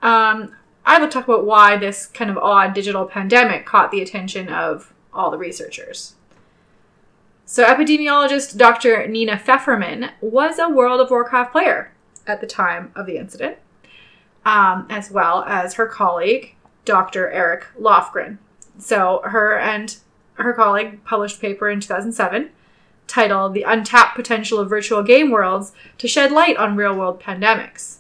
um, 0.03 0.55
I 0.85 0.99
will 0.99 1.09
talk 1.09 1.25
about 1.25 1.47
why 1.47 1.77
this 1.79 2.07
kind 2.07 2.31
of 2.31 2.37
odd 2.37 2.75
digital 2.75 3.07
pandemic 3.07 3.65
caught 3.65 3.91
the 3.91 4.03
attention 4.03 4.49
of 4.49 4.93
all 5.15 5.31
the 5.31 5.39
researchers. 5.39 6.15
So, 7.53 7.67
epidemiologist 7.67 8.57
Dr. 8.57 9.07
Nina 9.07 9.37
Fefferman 9.37 10.13
was 10.23 10.59
a 10.59 10.71
World 10.71 11.03
of 11.03 11.11
Warcraft 11.11 11.53
player 11.53 11.93
at 12.27 12.41
the 12.41 12.47
time 12.47 12.91
of 12.97 13.05
the 13.05 13.19
incident, 13.19 13.59
um, 14.47 14.87
as 14.89 15.11
well 15.11 15.45
as 15.47 15.75
her 15.75 15.85
colleague, 15.85 16.55
Dr. 16.87 17.31
Eric 17.31 17.67
Lofgren. 17.79 18.39
So, 18.79 19.21
her 19.25 19.59
and 19.59 19.95
her 20.37 20.55
colleague 20.55 21.05
published 21.05 21.37
a 21.37 21.41
paper 21.41 21.69
in 21.69 21.81
2007 21.81 22.49
titled 23.07 23.53
The 23.53 23.65
Untapped 23.65 24.17
Potential 24.17 24.59
of 24.59 24.71
Virtual 24.71 25.03
Game 25.03 25.31
Worlds 25.31 25.73
to 25.99 26.09
Shed 26.09 26.33
Light 26.33 26.57
on 26.57 26.75
Real 26.75 26.97
World 26.97 27.21
Pandemics. 27.21 27.99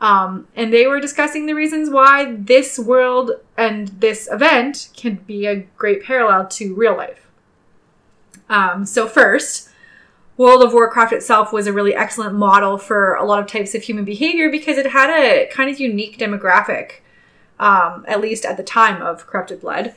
Um, 0.00 0.46
and 0.54 0.72
they 0.72 0.86
were 0.86 1.00
discussing 1.00 1.46
the 1.46 1.54
reasons 1.54 1.90
why 1.90 2.32
this 2.32 2.78
world 2.78 3.32
and 3.56 3.88
this 3.88 4.28
event 4.30 4.90
can 4.96 5.16
be 5.16 5.46
a 5.46 5.66
great 5.76 6.04
parallel 6.04 6.46
to 6.46 6.76
real 6.76 6.96
life. 6.96 7.27
Um, 8.48 8.84
so, 8.86 9.06
first, 9.06 9.68
World 10.36 10.62
of 10.62 10.72
Warcraft 10.72 11.12
itself 11.12 11.52
was 11.52 11.66
a 11.66 11.72
really 11.72 11.94
excellent 11.94 12.34
model 12.34 12.78
for 12.78 13.14
a 13.14 13.24
lot 13.24 13.40
of 13.40 13.46
types 13.46 13.74
of 13.74 13.82
human 13.82 14.04
behavior 14.04 14.50
because 14.50 14.78
it 14.78 14.86
had 14.90 15.10
a 15.10 15.48
kind 15.52 15.68
of 15.70 15.80
unique 15.80 16.18
demographic, 16.18 17.00
um, 17.58 18.04
at 18.08 18.20
least 18.20 18.44
at 18.44 18.56
the 18.56 18.62
time 18.62 19.02
of 19.02 19.26
Corrupted 19.26 19.60
Blood. 19.60 19.94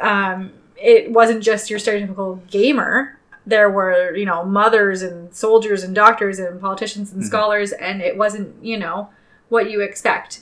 Um, 0.00 0.52
it 0.76 1.10
wasn't 1.10 1.42
just 1.42 1.70
your 1.70 1.78
stereotypical 1.78 2.46
gamer. 2.48 3.18
There 3.46 3.70
were, 3.70 4.14
you 4.14 4.26
know, 4.26 4.44
mothers 4.44 5.00
and 5.02 5.34
soldiers 5.34 5.82
and 5.82 5.94
doctors 5.94 6.38
and 6.38 6.60
politicians 6.60 7.12
and 7.12 7.22
Mhm. 7.22 7.26
scholars, 7.26 7.72
and 7.72 8.02
it 8.02 8.16
wasn't, 8.16 8.62
you 8.62 8.78
know, 8.78 9.08
what 9.48 9.70
you 9.70 9.80
expect. 9.80 10.40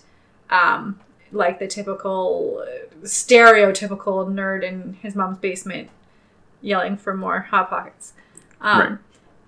Um, 0.51 0.99
like 1.33 1.59
the 1.61 1.67
typical, 1.69 2.65
stereotypical 3.05 4.27
nerd 4.33 4.63
in 4.63 4.97
his 5.03 5.15
mom's 5.15 5.39
basement 5.39 5.89
yelling 6.61 6.97
for 6.97 7.17
more 7.17 7.41
Hot 7.41 7.69
Pockets. 7.71 8.13
Um, 8.61 8.81
Right. 8.81 8.99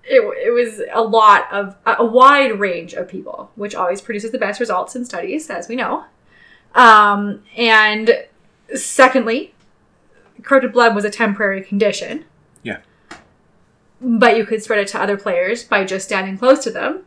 it, 0.05 0.21
it 0.47 0.51
was 0.53 0.83
a 0.93 1.03
lot 1.03 1.53
of, 1.53 1.77
a 1.87 2.05
wide 2.05 2.59
range 2.61 2.95
of 2.95 3.09
people, 3.09 3.51
which 3.57 3.75
always 3.75 4.01
produces 4.01 4.31
the 4.31 4.39
best 4.39 4.61
results 4.61 4.95
in 4.97 5.05
studies, 5.05 5.51
as 5.51 5.69
we 5.69 5.77
know. 5.77 6.05
Um, 6.75 7.43
and 7.57 8.25
secondly, 8.75 9.55
corrupted 10.43 10.73
blood 10.73 10.95
was 10.95 11.05
a 11.05 11.11
temporary 11.11 11.63
condition. 11.63 12.25
Yeah. 12.63 12.79
But 14.01 14.37
you 14.37 14.47
could 14.47 14.63
spread 14.63 14.79
it 14.81 14.89
to 14.89 15.01
other 15.01 15.17
players 15.17 15.65
by 15.65 15.85
just 15.85 16.07
standing 16.07 16.39
close 16.39 16.63
to 16.65 16.71
them. 16.71 17.05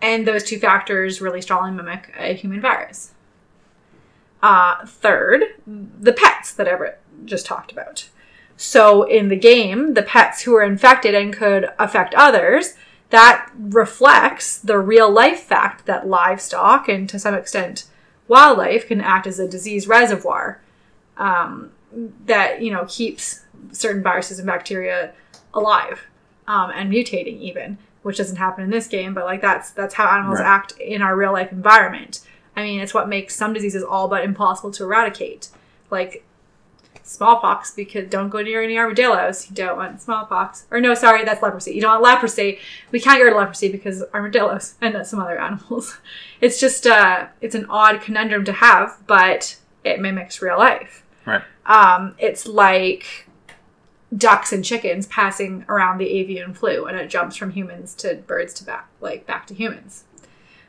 And 0.00 0.26
those 0.26 0.42
two 0.42 0.58
factors 0.58 1.20
really 1.20 1.42
strongly 1.42 1.70
mimic 1.72 2.12
a 2.18 2.34
human 2.34 2.60
virus. 2.60 3.12
Uh, 4.42 4.84
third, 4.86 5.44
the 5.66 6.12
pets 6.12 6.52
that 6.54 6.66
Everett 6.66 7.00
just 7.24 7.46
talked 7.46 7.70
about. 7.70 8.08
So 8.62 9.02
in 9.02 9.28
the 9.28 9.36
game, 9.36 9.94
the 9.94 10.04
pets 10.04 10.42
who 10.42 10.54
are 10.54 10.62
infected 10.62 11.16
and 11.16 11.32
could 11.32 11.68
affect 11.80 12.14
others, 12.14 12.74
that 13.10 13.50
reflects 13.58 14.56
the 14.56 14.78
real 14.78 15.10
life 15.10 15.40
fact 15.40 15.84
that 15.86 16.06
livestock 16.06 16.88
and 16.88 17.08
to 17.08 17.18
some 17.18 17.34
extent 17.34 17.84
wildlife 18.28 18.86
can 18.86 19.00
act 19.00 19.26
as 19.26 19.40
a 19.40 19.48
disease 19.48 19.88
reservoir 19.88 20.60
um, 21.18 21.72
that 22.24 22.62
you 22.62 22.70
know 22.72 22.86
keeps 22.88 23.44
certain 23.72 24.00
viruses 24.02 24.38
and 24.38 24.46
bacteria 24.46 25.12
alive 25.52 26.06
um, 26.46 26.70
and 26.70 26.90
mutating 26.90 27.40
even, 27.40 27.78
which 28.02 28.16
doesn't 28.16 28.36
happen 28.36 28.62
in 28.62 28.70
this 28.70 28.86
game, 28.86 29.12
but 29.12 29.24
like 29.24 29.40
that's 29.42 29.72
that's 29.72 29.94
how 29.94 30.06
animals 30.06 30.38
Right. 30.38 30.46
act 30.46 30.72
in 30.78 31.02
our 31.02 31.16
real 31.16 31.32
life 31.32 31.50
environment. 31.50 32.20
I 32.56 32.62
mean, 32.62 32.80
it's 32.80 32.94
what 32.94 33.08
makes 33.08 33.34
some 33.34 33.52
diseases 33.52 33.82
all 33.82 34.06
but 34.06 34.22
impossible 34.24 34.70
to 34.72 34.84
eradicate, 34.84 35.48
like 35.90 36.24
smallpox. 37.02 37.72
Because 37.72 38.08
don't 38.08 38.28
go 38.28 38.42
near 38.42 38.62
any 38.62 38.78
armadillos. 38.78 39.48
You 39.48 39.54
don't 39.56 39.76
want 39.76 40.00
smallpox. 40.00 40.66
Or 40.70 40.80
no, 40.80 40.94
sorry, 40.94 41.24
that's 41.24 41.42
leprosy. 41.42 41.72
You 41.72 41.80
don't 41.80 41.92
want 41.92 42.02
leprosy. 42.02 42.58
We 42.90 43.00
can't 43.00 43.18
get 43.18 43.24
rid 43.24 43.32
of 43.32 43.38
leprosy 43.38 43.70
because 43.70 44.02
armadillos 44.14 44.74
and 44.80 45.06
some 45.06 45.20
other 45.20 45.38
animals. 45.38 45.98
It's 46.40 46.58
just 46.60 46.86
uh, 46.86 47.26
it's 47.40 47.54
an 47.54 47.66
odd 47.68 48.00
conundrum 48.00 48.44
to 48.46 48.52
have, 48.52 48.98
but 49.06 49.56
it 49.84 50.00
mimics 50.00 50.42
real 50.42 50.58
life. 50.58 51.04
Right. 51.26 51.42
Um, 51.66 52.14
it's 52.18 52.46
like 52.46 53.28
ducks 54.16 54.52
and 54.52 54.64
chickens 54.64 55.06
passing 55.06 55.64
around 55.68 55.98
the 55.98 56.08
avian 56.08 56.54
flu, 56.54 56.86
and 56.86 56.98
it 56.98 57.08
jumps 57.08 57.36
from 57.36 57.50
humans 57.50 57.94
to 57.96 58.16
birds 58.26 58.54
to 58.54 58.64
back, 58.64 58.88
like 59.00 59.26
back 59.26 59.46
to 59.46 59.54
humans. 59.54 60.04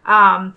Um, 0.06 0.56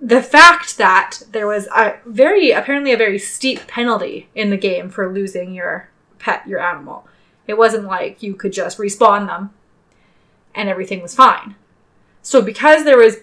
the 0.00 0.22
fact 0.22 0.78
that 0.78 1.22
there 1.32 1.46
was 1.46 1.66
a 1.68 1.96
very 2.06 2.50
apparently 2.52 2.92
a 2.92 2.96
very 2.96 3.18
steep 3.18 3.66
penalty 3.66 4.28
in 4.34 4.50
the 4.50 4.56
game 4.56 4.88
for 4.90 5.12
losing 5.12 5.54
your 5.54 5.88
pet, 6.18 6.46
your 6.46 6.60
animal. 6.60 7.06
It 7.46 7.58
wasn't 7.58 7.84
like 7.84 8.22
you 8.22 8.34
could 8.34 8.52
just 8.52 8.78
respawn 8.78 9.26
them 9.26 9.50
and 10.54 10.68
everything 10.68 11.02
was 11.02 11.14
fine. 11.14 11.56
So 12.22 12.40
because 12.42 12.84
there 12.84 12.98
was 12.98 13.18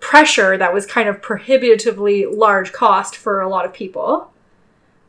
pressure 0.00 0.56
that 0.56 0.72
was 0.72 0.86
kind 0.86 1.08
of 1.08 1.20
prohibitively 1.20 2.26
large 2.26 2.72
cost 2.72 3.16
for 3.16 3.40
a 3.40 3.48
lot 3.48 3.64
of 3.64 3.72
people, 3.72 4.30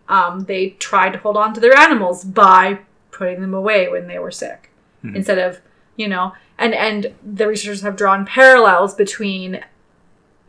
um, 0.09 0.41
they 0.45 0.71
tried 0.71 1.13
to 1.13 1.19
hold 1.19 1.37
on 1.37 1.53
to 1.53 1.59
their 1.59 1.77
animals 1.77 2.23
by 2.23 2.79
putting 3.11 3.41
them 3.41 3.53
away 3.53 3.87
when 3.87 4.07
they 4.07 4.19
were 4.19 4.31
sick 4.31 4.69
Mhm. 5.03 5.15
instead 5.15 5.37
of 5.39 5.61
you 5.95 6.07
know 6.07 6.33
and 6.57 6.73
and 6.75 7.13
the 7.25 7.47
researchers 7.47 7.81
have 7.81 7.95
drawn 7.95 8.25
parallels 8.25 8.93
between 8.93 9.63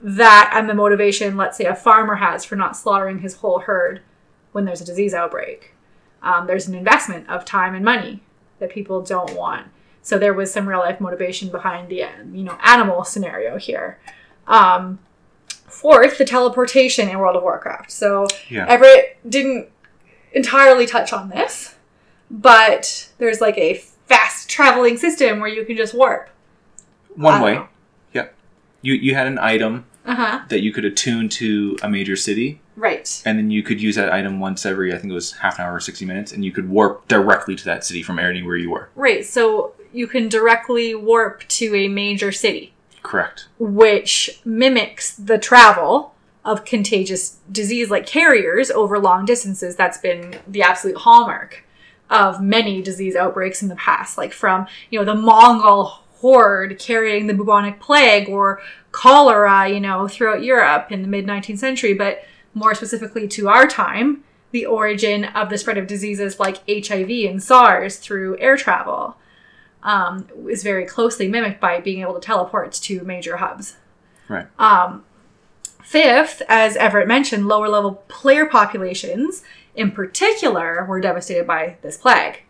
that 0.09 0.53
and 0.55 0.69
the 0.71 0.75
motivation 0.75 1.37
let's 1.37 1.59
say 1.59 1.65
a 1.65 1.75
farmer 1.75 2.15
has 2.15 2.45
for 2.45 2.55
not 2.55 2.77
slaughtering 2.77 3.19
his 3.19 3.35
whole 3.35 3.59
herd 3.59 4.01
when 4.53 4.65
there's 4.65 4.81
a 4.81 4.85
disease 4.85 5.13
outbreak 5.13 5.75
um, 6.23 6.47
there's 6.47 6.69
an 6.69 6.75
investment 6.77 7.29
of 7.29 7.45
time 7.45 7.75
and 7.75 7.85
money 7.85 8.23
that 8.61 8.71
people 8.71 9.03
don't 9.03 9.35
want 9.37 9.67
so 10.03 10.17
there 10.17 10.33
was 10.33 10.53
some 10.53 10.69
real 10.69 10.79
life 10.79 11.01
motivation 11.01 11.51
behind 11.51 11.89
the 11.89 12.05
you 12.33 12.45
know 12.45 12.57
animal 12.63 13.03
scenario 13.03 13.57
here 13.59 13.99
um, 14.47 15.01
fourth 15.67 16.19
the 16.19 16.25
teleportation 16.25 17.09
in 17.09 17.19
world 17.19 17.35
of 17.35 17.43
warcraft 17.43 17.91
so 17.91 18.29
Yeah. 18.49 18.65
everett 18.69 19.19
didn't 19.29 19.69
entirely 20.33 20.87
touch 20.87 21.13
on 21.13 21.31
this 21.31 21.75
but 22.31 23.09
there's 23.19 23.41
like 23.41 23.59
a 23.59 23.75
fast 24.07 24.49
traveling 24.49 24.97
system 24.99 25.41
where 25.41 25.49
you 25.49 25.65
can 25.65 25.77
just 25.77 25.95
warp 25.95 26.31
One 27.17 27.43
way. 27.43 27.55
know. 27.55 27.69
Yeah. 28.13 28.29
You 28.83 28.95
you 28.95 29.15
had 29.17 29.27
an 29.27 29.39
item 29.41 29.85
uh-huh 30.07 30.45
that 30.49 30.63
you 30.63 30.73
could 30.73 30.85
attune 30.85 31.29
to 31.29 31.77
a 31.83 31.89
major 31.89 32.17
city, 32.17 32.61
right 32.77 33.23
and 33.27 33.39
then 33.39 33.51
you 33.51 33.63
could 33.63 33.81
use 33.81 33.97
that 33.97 34.13
item 34.13 34.41
once 34.41 34.65
every 34.65 34.93
I 34.95 34.99
think 34.99 35.11
it 35.11 35.15
was 35.15 35.33
half 35.33 35.59
an 35.59 35.65
hour 35.65 35.75
or 35.75 35.81
sixty 35.81 36.05
minutes, 36.05 36.33
and 36.33 36.45
you 36.45 36.53
could 36.53 36.69
warp 36.69 37.09
directly 37.09 37.55
to 37.57 37.65
that 37.65 37.85
city 37.85 38.03
from 38.03 38.19
anywhere 38.19 38.57
you 38.57 38.71
were. 38.71 38.89
right 38.95 39.25
so 39.25 39.73
you 39.93 40.07
can 40.07 40.29
directly 40.29 40.95
warp 40.95 41.47
to 41.49 41.75
a 41.75 41.89
major 41.89 42.31
city 42.33 42.75
Correct. 43.03 43.49
which 43.59 44.41
mimics 44.45 45.15
the 45.17 45.39
travel 45.39 46.15
of 46.45 46.65
contagious 46.65 47.39
disease 47.51 47.91
like 47.91 48.07
carriers 48.07 48.71
over 48.71 48.99
long 49.01 49.25
distances. 49.25 49.75
That's 49.75 49.99
been 49.99 50.39
the 50.47 50.63
absolute 50.63 50.99
hallmark 50.99 51.65
of 52.09 52.41
many 52.41 52.81
disease 52.83 53.17
outbreaks 53.17 53.63
in 53.63 53.69
the 53.69 53.75
past, 53.75 54.17
like 54.17 54.33
from, 54.33 54.67
you 54.91 54.99
know, 54.99 55.05
the 55.05 55.21
Mongol 55.21 56.05
horde 56.21 56.79
carrying 56.79 57.27
the 57.27 57.35
bubonic 57.35 57.81
plague 57.81 58.29
or 58.29 58.61
cholera, 58.97 59.69
you 59.69 59.79
know, 59.79 60.09
throughout 60.09 60.43
Europe 60.43 60.91
in 60.91 61.03
the 61.03 61.09
mid 61.09 61.27
19th 61.27 61.59
century, 61.59 61.93
but 61.93 62.25
more 62.55 62.75
specifically 62.75 63.29
to 63.29 63.47
our 63.47 63.67
time, 63.67 64.25
the 64.53 64.65
origin 64.65 65.25
of 65.25 65.51
the 65.51 65.59
spread 65.59 65.77
of 65.77 65.87
diseases 65.87 66.41
like 66.41 66.67
HIV 66.67 67.11
and 67.29 67.43
SARS 67.43 67.99
through 67.99 68.39
air 68.39 68.57
travel 68.57 69.19
um, 69.83 70.27
is 70.49 70.63
very 70.63 70.87
closely 70.87 71.29
mimicked 71.29 71.61
by 71.61 71.79
being 71.79 72.01
able 72.01 72.15
to 72.15 72.21
teleport 72.21 72.73
to 72.73 73.05
major 73.05 73.37
hubs. 73.37 73.77
Right. 74.29 74.47
Um, 74.59 75.05
fifth, 75.85 76.41
as 76.49 76.75
Everett 76.77 77.07
mentioned, 77.07 77.47
lower 77.47 77.69
level 77.69 78.03
player 78.09 78.47
populations 78.47 79.43
in 79.75 79.91
particular 79.91 80.87
were 80.87 81.03
devastated 81.03 81.47
by 81.47 81.77
this 81.83 81.99
plague. 81.99 82.45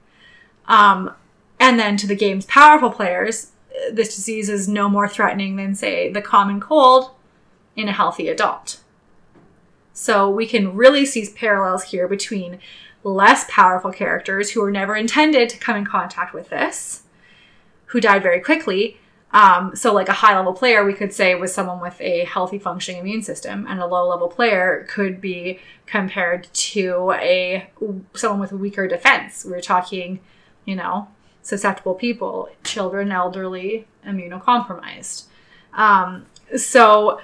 Um, 0.68 1.12
and 1.58 1.76
then 1.76 1.96
to 1.96 2.06
the 2.06 2.14
game's 2.14 2.46
powerful 2.46 2.90
players, 2.90 3.50
this 3.92 4.14
disease 4.14 4.48
is 4.48 4.68
no 4.68 4.88
more 4.88 5.08
threatening 5.08 5.56
than, 5.56 5.74
say, 5.74 6.10
the 6.10 6.22
common 6.22 6.60
cold 6.60 7.10
in 7.74 7.88
a 7.88 7.92
healthy 7.92 8.28
adult. 8.28 8.80
So 9.92 10.28
we 10.28 10.46
can 10.46 10.74
really 10.74 11.06
see 11.06 11.26
parallels 11.34 11.84
here 11.84 12.08
between 12.08 12.58
less 13.02 13.46
powerful 13.48 13.92
characters 13.92 14.50
who 14.50 14.60
were 14.60 14.70
never 14.70 14.96
intended 14.96 15.48
to 15.48 15.58
come 15.58 15.76
in 15.76 15.84
contact 15.84 16.34
with 16.34 16.50
this, 16.50 17.04
who 17.86 18.00
died 18.00 18.22
very 18.22 18.40
quickly. 18.40 18.98
Um, 19.32 19.74
so, 19.74 19.92
like 19.92 20.08
a 20.08 20.12
high 20.12 20.36
level 20.36 20.52
player, 20.52 20.84
we 20.84 20.92
could 20.92 21.12
say 21.12 21.34
was 21.34 21.52
someone 21.52 21.80
with 21.80 22.00
a 22.00 22.24
healthy 22.24 22.58
functioning 22.58 23.00
immune 23.00 23.22
system, 23.22 23.66
and 23.68 23.80
a 23.80 23.86
low 23.86 24.08
level 24.08 24.28
player 24.28 24.86
could 24.88 25.20
be 25.20 25.58
compared 25.84 26.44
to 26.52 27.12
a 27.18 27.68
someone 28.14 28.40
with 28.40 28.52
weaker 28.52 28.86
defense. 28.86 29.44
We're 29.44 29.60
talking, 29.60 30.20
you 30.64 30.76
know, 30.76 31.08
susceptible 31.46 31.94
people, 31.94 32.48
children, 32.64 33.12
elderly, 33.12 33.86
immunocompromised. 34.04 35.26
Um, 35.74 36.26
so, 36.56 37.20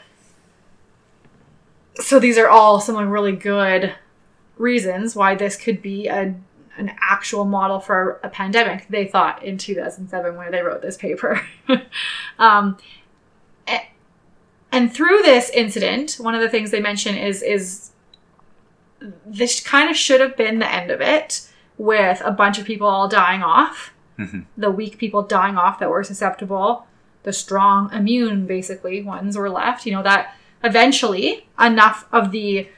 so 1.96 2.20
these 2.20 2.38
are 2.38 2.48
all 2.48 2.80
some 2.80 2.96
really 3.08 3.32
good 3.32 3.96
reasons 4.58 5.16
why 5.16 5.34
this 5.34 5.56
could 5.56 5.82
be 5.82 6.06
a 6.06 6.34
an 6.78 6.90
actual 7.02 7.44
model 7.44 7.80
for 7.80 8.18
a 8.22 8.30
pandemic. 8.30 8.88
They 8.88 9.06
thought 9.06 9.42
in 9.42 9.58
2007 9.58 10.36
when 10.36 10.52
they 10.52 10.62
wrote 10.62 10.80
this 10.80 10.96
paper. 10.96 11.42
um, 12.38 12.78
and 14.70 14.94
through 14.94 15.20
this 15.22 15.50
incident, 15.50 16.14
one 16.18 16.34
of 16.34 16.40
the 16.40 16.48
things 16.48 16.70
they 16.70 16.80
mention 16.80 17.16
is 17.16 17.42
is 17.42 17.90
this 19.26 19.60
kind 19.60 19.90
of 19.90 19.96
should 19.96 20.20
have 20.20 20.36
been 20.36 20.60
the 20.60 20.72
end 20.72 20.92
of 20.92 21.00
it, 21.00 21.46
with 21.78 22.22
a 22.24 22.30
bunch 22.30 22.58
of 22.58 22.64
people 22.64 22.86
all 22.86 23.08
dying 23.08 23.42
off, 23.42 23.91
Mhm. 24.22 24.44
the 24.56 24.70
weak 24.70 24.98
people 24.98 25.22
dying 25.22 25.56
off 25.56 25.78
that 25.78 25.90
were 25.90 26.04
susceptible, 26.04 26.86
the 27.22 27.32
strong 27.32 27.90
immune 27.92 28.46
basically 28.46 29.02
ones 29.02 29.36
were 29.36 29.50
left. 29.50 29.86
You 29.86 29.92
know 29.92 30.02
that 30.02 30.34
eventually 30.64 31.46
enough 31.58 32.06
of 32.12 32.30
the 32.30 32.68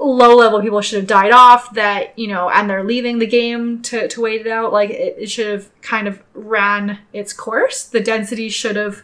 low 0.00 0.36
level 0.36 0.60
people 0.62 0.80
should 0.80 0.96
have 0.98 1.06
died 1.08 1.32
off 1.32 1.74
that 1.74 2.16
you 2.16 2.28
know 2.28 2.48
and 2.50 2.70
they're 2.70 2.84
leaving 2.84 3.18
the 3.18 3.26
game 3.26 3.82
to, 3.82 4.06
to 4.08 4.20
wait 4.20 4.42
it 4.42 4.46
out 4.46 4.72
like 4.72 4.90
it, 4.90 5.16
it 5.18 5.28
should 5.28 5.46
have 5.48 5.68
kind 5.82 6.06
of 6.06 6.22
ran 6.34 6.98
its 7.12 7.32
course 7.32 7.82
the 7.82 8.00
density 8.00 8.48
should 8.48 8.76
have 8.76 9.02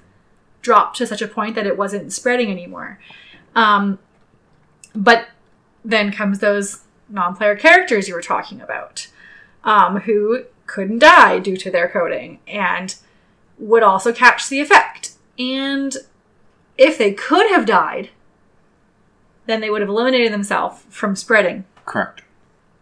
dropped 0.62 0.97
to 0.97 1.07
such 1.07 1.20
a 1.20 1.27
point 1.27 1.57
that 1.57 1.66
it 1.66 1.77
wasn't 1.77 2.12
spreading 2.12 2.49
anymore 2.51 3.01
um, 3.57 3.99
but 4.94 5.27
then 5.85 6.12
comes 6.12 6.38
those 6.38 6.85
non-player 7.09 7.57
characters 7.57 8.07
you 8.07 8.14
were 8.14 8.23
talking 8.23 8.61
about 8.61 9.09
um, 9.64 10.01
who 10.03 10.44
couldn't 10.66 10.98
die 10.98 11.38
due 11.38 11.57
to 11.57 11.70
their 11.70 11.88
coding 11.88 12.38
and 12.46 12.96
would 13.59 13.83
also 13.83 14.12
catch 14.12 14.48
the 14.48 14.61
effect 14.61 15.12
and 15.38 15.96
if 16.77 16.98
they 16.98 17.12
could 17.12 17.48
have 17.50 17.66
died 17.66 18.11
then 19.46 19.61
they 19.61 19.70
would 19.70 19.81
have 19.81 19.90
eliminated 19.90 20.33
themselves 20.33 20.83
from 20.88 21.16
spreading. 21.16 21.64
Correct. 21.85 22.22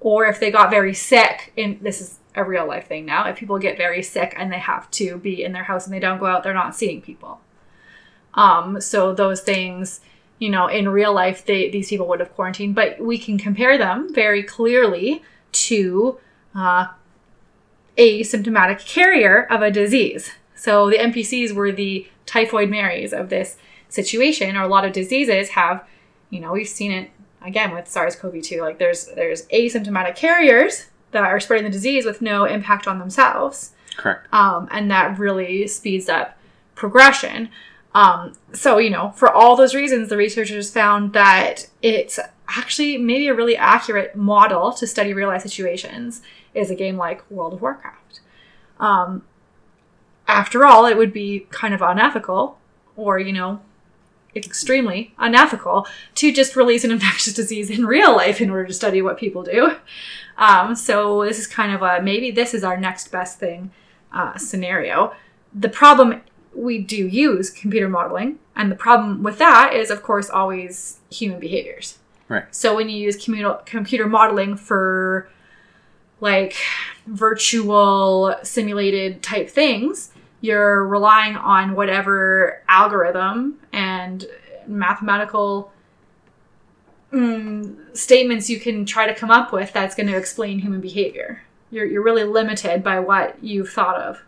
Or 0.01 0.27
if 0.27 0.41
they 0.41 0.51
got 0.51 0.71
very 0.71 0.95
sick, 0.95 1.53
and 1.57 1.81
this 1.81 2.01
is 2.01 2.19
a 2.35 2.45
real 2.45 2.67
life 2.67 2.87
thing 2.87 3.05
now, 3.05 3.29
if 3.29 3.37
people 3.37 3.59
get 3.59 3.77
very 3.77 4.03
sick 4.03 4.35
and 4.37 4.53
they 4.53 4.59
have 4.59 4.91
to 4.93 5.19
be 5.19 5.45
in 5.45 5.53
their 5.53 5.65
house 5.65 5.87
and 5.87 5.95
they 5.95 6.01
don't 6.01 6.19
go 6.19 6.27
out, 6.27 6.43
they're 6.43 6.55
not 6.55 6.75
seeing 6.75 7.01
people. 7.01 7.41
Um, 8.35 8.81
so 8.81 9.13
those 9.13 9.43
things, 9.43 10.01
you 10.39 10.49
know, 10.49 10.67
in 10.67 10.89
real 10.89 11.13
life, 11.13 11.45
they 11.45 11.71
these 11.71 11.89
people 11.89 12.09
would 12.09 12.21
have 12.21 12.35
quarantined, 12.35 12.75
but 12.75 13.01
we 13.01 13.19
can 13.19 13.39
compare 13.39 13.77
them 13.77 14.13
very 14.13 14.43
clearly 14.43 15.23
to 15.53 16.19
uh, 16.55 16.87
a 17.97 18.23
symptomatic 18.23 18.81
carrier 18.81 19.47
of 19.51 19.63
a 19.63 19.71
disease. 19.71 20.33
So 20.55 20.89
the 20.89 20.97
NPCs 20.97 21.53
were 21.53 21.73
the 21.73 22.09
typhoid 22.27 22.71
Marys 22.71 23.13
of 23.13 23.29
this 23.29 23.57
situation, 23.89 24.57
or 24.57 24.63
a 24.63 24.69
lot 24.69 24.85
of 24.85 24.93
diseases 24.93 25.51
have 25.51 25.85
you 26.33 26.41
know 26.41 26.53
we've 26.53 26.67
seen 26.67 26.91
it 26.91 27.11
again 27.45 27.73
with 27.73 27.87
SARS-CoV-2 27.87 28.61
like 28.61 28.79
there's 28.79 29.07
there's 29.15 29.47
asymptomatic 29.49 30.17
carriers 30.17 30.87
that 31.13 31.23
are 31.23 31.39
spreading 31.39 31.65
the 31.65 31.71
disease 31.71 32.05
with 32.05 32.23
no 32.23 32.45
impact 32.45 32.89
on 32.89 32.99
themselves 32.99 33.73
Correct. 33.97 34.33
um, 34.33 34.67
and 34.73 34.91
that 34.91 35.19
really 35.19 35.69
speeds 35.69 36.09
up 36.09 36.37
progression 36.75 37.51
um, 37.95 38.33
so 38.53 38.79
you 38.79 38.91
know 38.91 39.11
for 39.11 39.31
all 39.31 39.55
those 39.55 39.75
reasons 39.75 40.09
the 40.09 40.17
researchers 40.17 40.71
found 40.71 41.13
that 41.13 41.69
it's 41.83 42.19
actually 42.49 42.99
maybe 42.99 43.29
a 43.29 43.35
really 43.35 43.57
accurate 43.57 44.17
model 44.17 44.73
to 44.73 44.87
study 44.87 45.13
real 45.13 45.29
life 45.29 45.43
situations 45.43 46.23
is 46.55 46.71
a 46.71 46.75
game 46.75 46.97
like 46.97 47.29
World 47.31 47.55
of 47.55 47.63
Warcraft. 47.63 48.21
Um, 48.79 49.23
after 50.27 50.65
all, 50.65 50.87
it 50.87 50.97
would 50.97 51.13
be 51.13 51.47
kind 51.51 51.75
of 51.75 51.83
unethical, 51.83 52.59
or 52.97 53.19
you 53.19 53.33
know, 53.33 53.61
extremely 54.35 55.15
unethical 55.19 55.87
to 56.15 56.33
just 56.33 56.57
release 56.57 56.85
an 56.85 56.91
infectious 56.91 57.35
disease 57.35 57.71
in 57.71 57.87
real 57.87 58.15
life 58.15 58.41
in 58.41 58.51
order 58.51 58.67
to 58.67 58.75
study 58.75 59.03
what 59.03 59.19
people 59.19 59.43
do. 59.43 59.77
Um, 60.39 60.75
so 60.75 61.25
this 61.25 61.39
is 61.39 61.47
kind 61.47 61.73
of 61.73 61.83
a 61.83 62.03
maybe 62.03 62.31
this 62.31 62.55
is 62.55 62.65
our 62.65 62.77
next 62.77 63.09
best 63.09 63.39
thing 63.39 63.71
uh, 64.13 64.37
scenario. 64.39 65.15
The 65.55 65.69
problem 65.69 66.23
we 66.55 66.79
do 66.79 67.07
use 67.07 67.51
computer 67.51 67.89
modeling, 67.89 68.39
and 68.57 68.71
the 68.71 68.77
problem 68.77 69.23
with 69.23 69.39
that 69.39 69.75
is, 69.75 69.91
of 69.91 70.03
course, 70.03 70.29
always 70.31 71.01
human 71.11 71.39
behaviors. 71.41 71.99
Right. 72.29 72.45
So 72.55 72.75
when 72.75 72.89
you 72.89 72.97
use 72.97 73.23
computer 73.23 73.59
computer 73.67 74.07
modeling 74.07 74.57
for 74.57 75.29
like 76.23 76.55
virtual 77.07 78.37
simulated 78.45 79.23
type 79.25 79.51
things, 79.51 80.13
you're 80.41 80.87
relying 80.87 81.35
on 81.37 81.75
whatever 81.75 82.63
algorithm 82.69 83.59
and 83.73 84.25
mathematical 84.69 85.73
mm, 87.13 87.77
statements 87.97 88.49
you 88.49 88.61
can 88.61 88.87
try 88.87 89.05
to 89.05 89.15
come 89.15 89.33
up 89.33 89.53
with 89.53 89.73
that's 89.73 89.97
going 89.97 90.07
to 90.07 90.17
explain 90.17 90.61
human 90.61 90.81
behavior. 90.81 91.43
You're, 91.73 91.87
you're 91.87 92.05
really 92.05 92.25
limited 92.25 92.85
by 92.85 93.01
what 93.01 93.43
you've 93.43 93.71
thought 93.71 93.97
of 93.97 94.23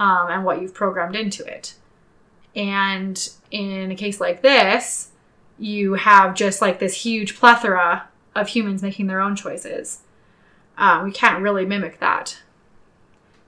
um, 0.00 0.26
and 0.28 0.44
what 0.44 0.60
you've 0.60 0.74
programmed 0.74 1.14
into 1.14 1.44
it. 1.44 1.74
And 2.56 3.28
in 3.52 3.92
a 3.92 3.96
case 3.96 4.20
like 4.20 4.42
this, 4.42 5.10
you 5.60 5.94
have 5.94 6.34
just 6.34 6.60
like 6.60 6.80
this 6.80 7.04
huge 7.04 7.38
plethora 7.38 8.08
of 8.34 8.48
humans 8.48 8.82
making 8.82 9.06
their 9.06 9.20
own 9.20 9.36
choices. 9.36 10.00
Um, 10.76 11.04
we 11.04 11.12
can't 11.12 11.42
really 11.42 11.64
mimic 11.64 12.00
that. 12.00 12.38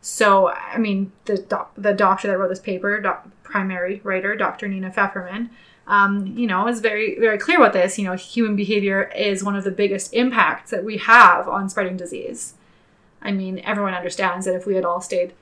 So, 0.00 0.50
I 0.50 0.78
mean, 0.78 1.10
the 1.24 1.38
doc- 1.38 1.72
the 1.76 1.92
doctor 1.92 2.28
that 2.28 2.38
wrote 2.38 2.48
this 2.48 2.60
paper, 2.60 3.00
doc- 3.00 3.26
primary 3.42 4.00
writer, 4.04 4.36
Dr. 4.36 4.68
Nina 4.68 4.90
Fefferman, 4.90 5.48
um, 5.88 6.26
you 6.36 6.46
know, 6.46 6.68
is 6.68 6.80
very 6.80 7.18
very 7.18 7.38
clear 7.38 7.58
about 7.58 7.72
this. 7.72 7.98
You 7.98 8.04
know, 8.04 8.14
human 8.14 8.54
behavior 8.54 9.10
is 9.16 9.42
one 9.42 9.56
of 9.56 9.64
the 9.64 9.70
biggest 9.70 10.12
impacts 10.14 10.70
that 10.70 10.84
we 10.84 10.98
have 10.98 11.48
on 11.48 11.68
spreading 11.68 11.96
disease. 11.96 12.54
I 13.22 13.32
mean, 13.32 13.60
everyone 13.60 13.94
understands 13.94 14.46
that 14.46 14.54
if 14.54 14.66
we 14.66 14.76
had 14.76 14.84
all 14.84 15.00
stayed 15.00 15.32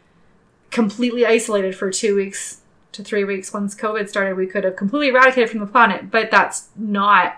completely 0.70 1.26
isolated 1.26 1.76
for 1.76 1.90
two 1.90 2.16
weeks 2.16 2.62
to 2.92 3.04
three 3.04 3.24
weeks 3.24 3.52
once 3.52 3.74
COVID 3.74 4.08
started, 4.08 4.36
we 4.36 4.46
could 4.46 4.64
have 4.64 4.76
completely 4.76 5.08
eradicated 5.08 5.50
from 5.50 5.60
the 5.60 5.66
planet. 5.66 6.10
But 6.10 6.30
that's 6.30 6.68
not 6.76 7.36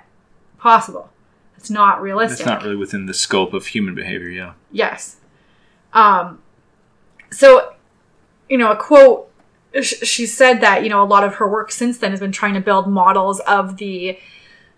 possible. 0.59 1.11
It's 1.57 1.71
not 1.71 2.01
realistic. 2.01 2.41
It's 2.41 2.47
not 2.47 2.63
really 2.63 2.77
within 2.77 3.07
the 3.07 3.15
scope 3.15 3.53
of 3.53 3.67
human 3.67 3.95
behavior, 3.95 4.29
yeah. 4.29 4.53
Yes. 4.71 5.17
Um, 5.93 6.43
so, 7.31 7.75
you 8.49 8.59
know, 8.59 8.71
a 8.71 8.77
quote, 8.77 9.31
sh- 9.81 10.03
she 10.03 10.27
said 10.27 10.61
that, 10.61 10.83
you 10.83 10.89
know, 10.89 11.03
a 11.03 11.05
lot 11.05 11.25
of 11.25 11.37
her 11.37 11.49
work 11.49 11.71
since 11.73 11.99
then 11.99 12.11
has 12.11 12.21
been 12.21 12.33
trying 12.33 12.55
to 12.55 12.61
build 12.61 12.87
models 12.87 13.41
of 13.41 13.79
the 13.79 14.19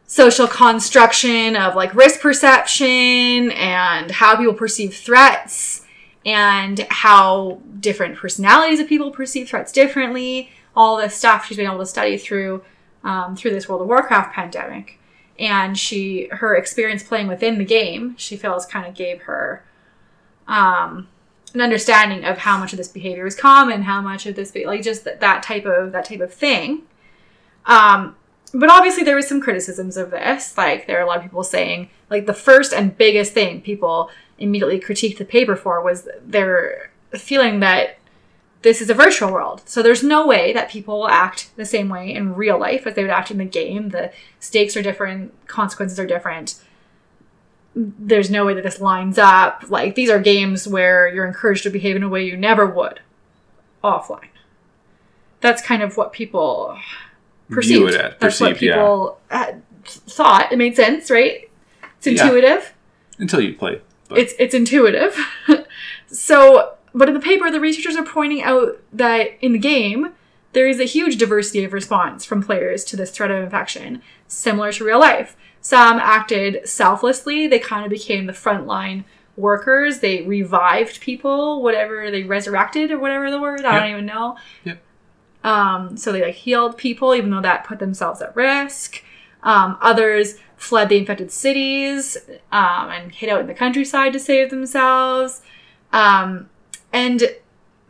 social 0.06 0.46
construction 0.46 1.54
of 1.54 1.74
like 1.76 1.94
risk 1.94 2.20
perception 2.20 3.50
and 3.52 4.10
how 4.10 4.36
people 4.36 4.54
perceive 4.54 4.94
threats 4.94 5.84
and 6.24 6.86
how 6.90 7.60
different 7.80 8.16
personalities 8.16 8.80
of 8.80 8.88
people 8.88 9.10
perceive 9.10 9.48
threats 9.48 9.70
differently. 9.70 10.50
All 10.74 10.96
this 10.96 11.14
stuff 11.14 11.46
she's 11.46 11.56
been 11.56 11.66
able 11.66 11.78
to 11.78 11.86
study 11.86 12.16
through 12.16 12.62
um, 13.04 13.36
through 13.36 13.52
this 13.52 13.68
World 13.68 13.82
of 13.82 13.88
Warcraft 13.88 14.34
pandemic, 14.34 14.97
and 15.38 15.78
she 15.78 16.28
her 16.32 16.56
experience 16.56 17.02
playing 17.02 17.28
within 17.28 17.58
the 17.58 17.64
game 17.64 18.16
she 18.16 18.36
feels 18.36 18.66
kind 18.66 18.86
of 18.86 18.94
gave 18.94 19.22
her 19.22 19.62
um, 20.48 21.06
an 21.54 21.60
understanding 21.60 22.24
of 22.24 22.38
how 22.38 22.58
much 22.58 22.72
of 22.72 22.76
this 22.76 22.88
behavior 22.88 23.26
is 23.26 23.34
common, 23.34 23.82
how 23.82 24.00
much 24.00 24.26
of 24.26 24.34
this 24.34 24.50
be- 24.50 24.66
like 24.66 24.82
just 24.82 25.04
that, 25.04 25.20
that 25.20 25.42
type 25.42 25.64
of 25.66 25.92
that 25.92 26.06
type 26.06 26.20
of 26.20 26.32
thing. 26.32 26.82
Um, 27.66 28.16
but 28.54 28.70
obviously 28.70 29.04
there 29.04 29.16
was 29.16 29.28
some 29.28 29.40
criticisms 29.40 29.96
of 29.96 30.10
this. 30.10 30.56
Like 30.56 30.86
there 30.86 30.98
are 30.98 31.02
a 31.02 31.06
lot 31.06 31.18
of 31.18 31.22
people 31.22 31.44
saying 31.44 31.90
like 32.10 32.26
the 32.26 32.34
first 32.34 32.72
and 32.72 32.96
biggest 32.96 33.32
thing 33.32 33.60
people 33.60 34.10
immediately 34.38 34.80
critiqued 34.80 35.18
the 35.18 35.24
paper 35.24 35.56
for 35.56 35.82
was 35.82 36.08
their 36.24 36.90
feeling 37.12 37.60
that 37.60 37.97
this 38.62 38.80
is 38.80 38.90
a 38.90 38.94
virtual 38.94 39.32
world. 39.32 39.62
So 39.66 39.82
there's 39.82 40.02
no 40.02 40.26
way 40.26 40.52
that 40.52 40.68
people 40.70 40.98
will 41.00 41.08
act 41.08 41.50
the 41.56 41.64
same 41.64 41.88
way 41.88 42.12
in 42.12 42.34
real 42.34 42.58
life 42.58 42.86
as 42.86 42.94
they 42.94 43.02
would 43.02 43.10
act 43.10 43.30
in 43.30 43.38
the 43.38 43.44
game. 43.44 43.90
The 43.90 44.12
stakes 44.40 44.76
are 44.76 44.82
different, 44.82 45.32
consequences 45.46 45.98
are 45.98 46.06
different. 46.06 46.56
There's 47.74 48.30
no 48.30 48.44
way 48.44 48.54
that 48.54 48.64
this 48.64 48.80
lines 48.80 49.18
up. 49.18 49.64
Like 49.68 49.94
these 49.94 50.10
are 50.10 50.18
games 50.18 50.66
where 50.66 51.06
you're 51.08 51.26
encouraged 51.26 51.62
to 51.64 51.70
behave 51.70 51.94
in 51.94 52.02
a 52.02 52.08
way 52.08 52.24
you 52.24 52.36
never 52.36 52.66
would 52.66 53.00
offline. 53.84 54.28
That's 55.40 55.62
kind 55.62 55.82
of 55.82 55.96
what 55.96 56.12
people 56.12 56.76
perceived. 57.48 57.78
View 57.78 57.88
it 57.88 57.94
as 57.94 58.14
That's 58.18 58.40
what 58.40 58.50
perceived, 58.54 58.62
yeah. 58.62 58.74
people 58.74 59.20
had 59.30 59.62
thought. 59.84 60.50
It 60.50 60.56
made 60.58 60.74
sense, 60.74 61.10
right? 61.10 61.48
It's 61.98 62.06
Yeah. 62.08 62.24
intuitive 62.24 62.74
Until 63.18 63.40
you 63.40 63.54
play. 63.54 63.80
But 64.08 64.18
it's 64.18 64.34
it's 64.38 64.54
intuitive. 64.54 65.16
so, 66.08 66.74
but 66.94 67.08
in 67.08 67.14
the 67.14 67.20
paper, 67.20 67.50
the 67.50 67.60
researchers 67.60 67.96
are 67.96 68.04
pointing 68.04 68.42
out 68.42 68.80
that 68.92 69.30
in 69.40 69.52
the 69.52 69.58
game 69.58 70.12
there 70.52 70.66
is 70.68 70.80
a 70.80 70.84
huge 70.84 71.16
diversity 71.18 71.62
of 71.64 71.72
response 71.72 72.24
from 72.24 72.42
players 72.42 72.82
to 72.84 72.96
this 72.96 73.10
threat 73.10 73.30
of 73.30 73.42
infection, 73.44 74.02
similar 74.26 74.72
to 74.72 74.84
real 74.84 74.98
life. 75.00 75.36
Some 75.60 75.98
acted 75.98 76.66
selflessly; 76.68 77.46
they 77.46 77.58
kind 77.58 77.84
of 77.84 77.90
became 77.90 78.26
the 78.26 78.32
frontline 78.32 79.04
workers. 79.36 80.00
They 80.00 80.22
revived 80.22 81.00
people, 81.00 81.62
whatever 81.62 82.10
they 82.10 82.24
resurrected 82.24 82.90
or 82.90 82.98
whatever 82.98 83.30
the 83.30 83.40
word. 83.40 83.64
I 83.64 83.72
Yep. 83.74 83.80
don't 83.82 83.90
even 83.90 84.06
know. 84.06 84.36
Yep. 84.64 84.78
Um, 85.44 85.96
so 85.96 86.10
they 86.12 86.22
like 86.22 86.34
healed 86.34 86.76
people, 86.76 87.14
even 87.14 87.30
though 87.30 87.40
that 87.42 87.64
put 87.64 87.78
themselves 87.78 88.20
at 88.22 88.34
risk. 88.34 89.02
Um, 89.42 89.78
others 89.80 90.36
fled 90.56 90.88
the 90.88 90.98
infected 90.98 91.30
cities 91.30 92.16
um, 92.50 92.90
and 92.90 93.12
hid 93.12 93.28
out 93.30 93.40
in 93.40 93.46
the 93.46 93.54
countryside 93.54 94.12
to 94.14 94.18
save 94.18 94.50
themselves. 94.50 95.42
Um, 95.92 96.50
and 96.92 97.22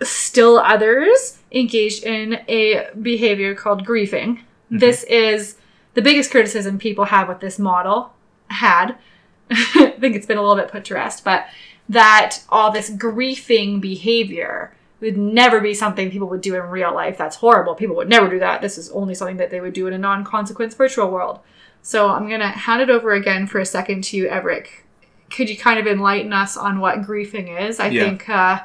still 0.03 0.59
others 0.59 1.39
engaged 1.53 2.05
in 2.05 2.41
a 2.49 2.89
behavior 3.01 3.55
called 3.55 3.87
griefing. 3.87 4.41
This 4.71 5.03
is 5.05 5.57
the 5.95 6.03
biggest 6.03 6.31
criticism 6.31 6.79
people 6.79 7.07
have 7.07 7.29
with 7.29 7.41
this 7.41 7.59
model. 7.59 8.13
Had. 8.49 8.97
I 9.51 9.95
think 9.99 10.15
it's 10.17 10.27
been 10.27 10.39
a 10.39 10.43
little 10.43 10.57
bit 10.57 10.71
put 10.71 10.85
to 10.87 10.95
rest, 10.95 11.25
but 11.25 11.47
that 11.89 12.41
all 12.49 12.71
this 12.71 12.91
griefing 12.91 13.81
behavior 13.81 14.75
would 15.01 15.17
never 15.17 15.61
be 15.61 15.73
something 15.75 16.11
people 16.11 16.29
would 16.29 16.41
do 16.41 16.55
in 16.55 16.63
real 16.63 16.93
life. 16.95 17.17
That's 17.17 17.37
horrible. 17.37 17.75
People 17.75 17.97
would 17.97 18.09
never 18.09 18.29
do 18.29 18.39
that. 18.41 18.61
This 18.61 18.77
is 18.79 18.91
only 18.91 19.15
something 19.15 19.37
that 19.39 19.51
they 19.51 19.61
would 19.61 19.73
do 19.73 19.87
in 19.87 19.93
a 19.95 19.99
non 19.99 20.25
consequence 20.25 20.75
virtual 20.75 21.11
world. 21.11 21.41
So 21.83 22.11
I'm 22.11 22.29
going 22.29 22.41
to 22.41 22.49
hand 22.49 22.83
it 22.83 22.91
over 22.91 23.13
again 23.13 23.47
for 23.47 23.59
a 23.61 23.65
second 23.67 24.05
to 24.05 24.17
you, 24.17 24.27
Everett. 24.29 24.69
Could 25.31 25.49
you 25.49 25.57
kind 25.57 25.79
of 25.79 25.87
enlighten 25.87 26.33
us 26.33 26.57
on 26.57 26.81
what 26.81 27.03
griefing 27.03 27.61
is? 27.69 27.79
I 27.81 27.89
Yeah. 27.89 28.05
think 28.05 28.29
uh, 28.29 28.61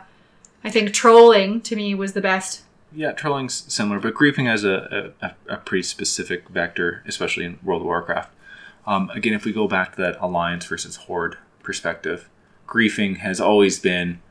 I 0.63 0.69
think 0.69 0.93
trolling 0.93 1.61
to 1.61 1.75
me 1.75 1.93
was 1.93 2.13
the 2.13 2.21
best. 2.21 2.61
Yeah, 2.95 3.11
trolling's 3.11 3.65
similar, 3.73 3.99
but 3.99 4.13
griefing 4.13 4.45
has 4.45 4.63
a, 4.63 5.13
a, 5.21 5.35
a 5.47 5.57
pretty 5.57 5.83
specific 5.83 6.47
vector, 6.49 7.03
especially 7.07 7.43
in 7.45 7.59
World 7.63 7.81
of 7.81 7.87
Warcraft. 7.87 8.31
Um, 8.85 9.09
again, 9.11 9.33
if 9.33 9.45
we 9.45 9.51
go 9.51 9.67
back 9.67 9.95
to 9.95 10.01
that 10.01 10.17
alliance 10.19 10.65
versus 10.65 10.95
horde 10.95 11.37
perspective, 11.63 12.29
griefing 12.67 13.17
has 13.17 13.41
always 13.41 13.79
been 13.79 14.21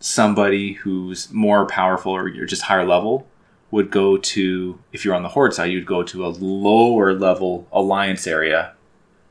somebody 0.00 0.74
who's 0.74 1.32
more 1.32 1.64
powerful 1.66 2.12
or 2.12 2.28
just 2.44 2.62
higher 2.62 2.84
level 2.84 3.26
would 3.70 3.90
go 3.90 4.16
to 4.16 4.78
if 4.92 5.04
you're 5.04 5.14
on 5.14 5.22
the 5.22 5.30
horde 5.30 5.54
side 5.54 5.70
you'd 5.70 5.86
go 5.86 6.02
to 6.02 6.26
a 6.26 6.28
lower 6.28 7.14
level 7.14 7.66
alliance 7.72 8.26
area 8.26 8.74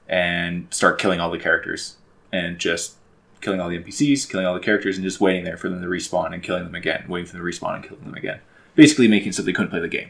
and 0.08 0.66
start 0.74 0.98
killing 0.98 1.20
all 1.20 1.30
the 1.30 1.38
characters 1.38 1.98
and 2.32 2.58
just 2.58 2.96
killing 3.42 3.60
all 3.60 3.70
the 3.70 3.78
npcs 3.80 4.30
killing 4.30 4.46
all 4.46 4.54
the 4.54 4.60
characters 4.60 4.98
and 4.98 5.04
just 5.04 5.20
waiting 5.20 5.44
there 5.44 5.58
for 5.58 5.68
them 5.70 5.82
to 5.82 5.88
respawn 5.88 6.34
and 6.34 6.44
killing 6.44 6.64
them 6.64 6.76
again 6.76 7.04
waiting 7.08 7.26
for 7.26 7.34
them 7.34 7.42
to 7.42 7.48
respawn 7.52 7.76
and 7.76 7.84
killing 7.84 8.04
them 8.04 8.14
again 8.14 8.40
basically 8.76 9.08
making 9.08 9.32
so 9.32 9.42
they 9.42 9.52
couldn't 9.54 9.72
play 9.72 9.80
the 9.80 9.88
game 9.88 10.10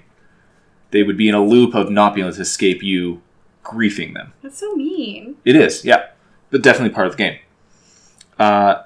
they 0.91 1.03
would 1.03 1.17
be 1.17 1.29
in 1.29 1.35
a 1.35 1.43
loop 1.43 1.73
of 1.73 1.89
not 1.89 2.13
being 2.13 2.27
able 2.27 2.35
to 2.35 2.41
escape 2.41 2.83
you 2.83 3.21
griefing 3.63 4.13
them 4.13 4.33
That's 4.43 4.59
so 4.59 4.73
mean. 4.75 5.37
it 5.45 5.55
is, 5.55 5.85
yeah, 5.85 6.09
but 6.49 6.61
definitely 6.61 6.93
part 6.93 7.07
of 7.07 7.13
the 7.13 7.17
game. 7.17 7.39
Uh, 8.37 8.83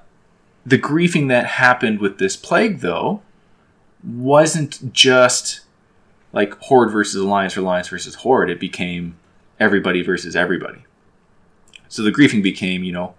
the 0.66 0.78
griefing 0.78 1.30
that 1.30 1.46
happened 1.46 2.00
with 2.00 2.18
this 2.20 2.36
plague, 2.36 2.80
though, 2.82 3.22
wasn't 4.04 4.92
just 4.94 5.62
like 6.34 6.54
horde 6.60 6.92
versus 6.92 7.22
alliance 7.22 7.56
or 7.56 7.62
alliance 7.62 7.88
versus 7.88 8.16
horde. 8.16 8.50
It 8.50 8.60
became 8.60 9.16
everybody 9.60 10.02
versus 10.04 10.36
everybody. 10.36 10.84
So 11.88 12.04
the 12.04 12.12
griefing 12.12 12.44
became, 12.44 12.84
you 12.84 12.92
know, 12.92 13.16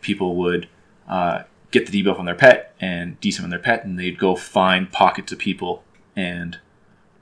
people 0.00 0.36
would 0.36 0.68
uh, 1.08 1.42
get 1.70 1.86
the 1.86 2.02
debuff 2.02 2.18
on 2.18 2.24
their 2.24 2.34
pet 2.34 2.74
and 2.80 3.20
desummon 3.20 3.50
their 3.50 3.58
pet, 3.58 3.84
and 3.84 3.98
they'd 3.98 4.18
go 4.18 4.34
find 4.36 4.90
pockets 4.90 5.32
of 5.32 5.38
people 5.38 5.84
and 6.16 6.58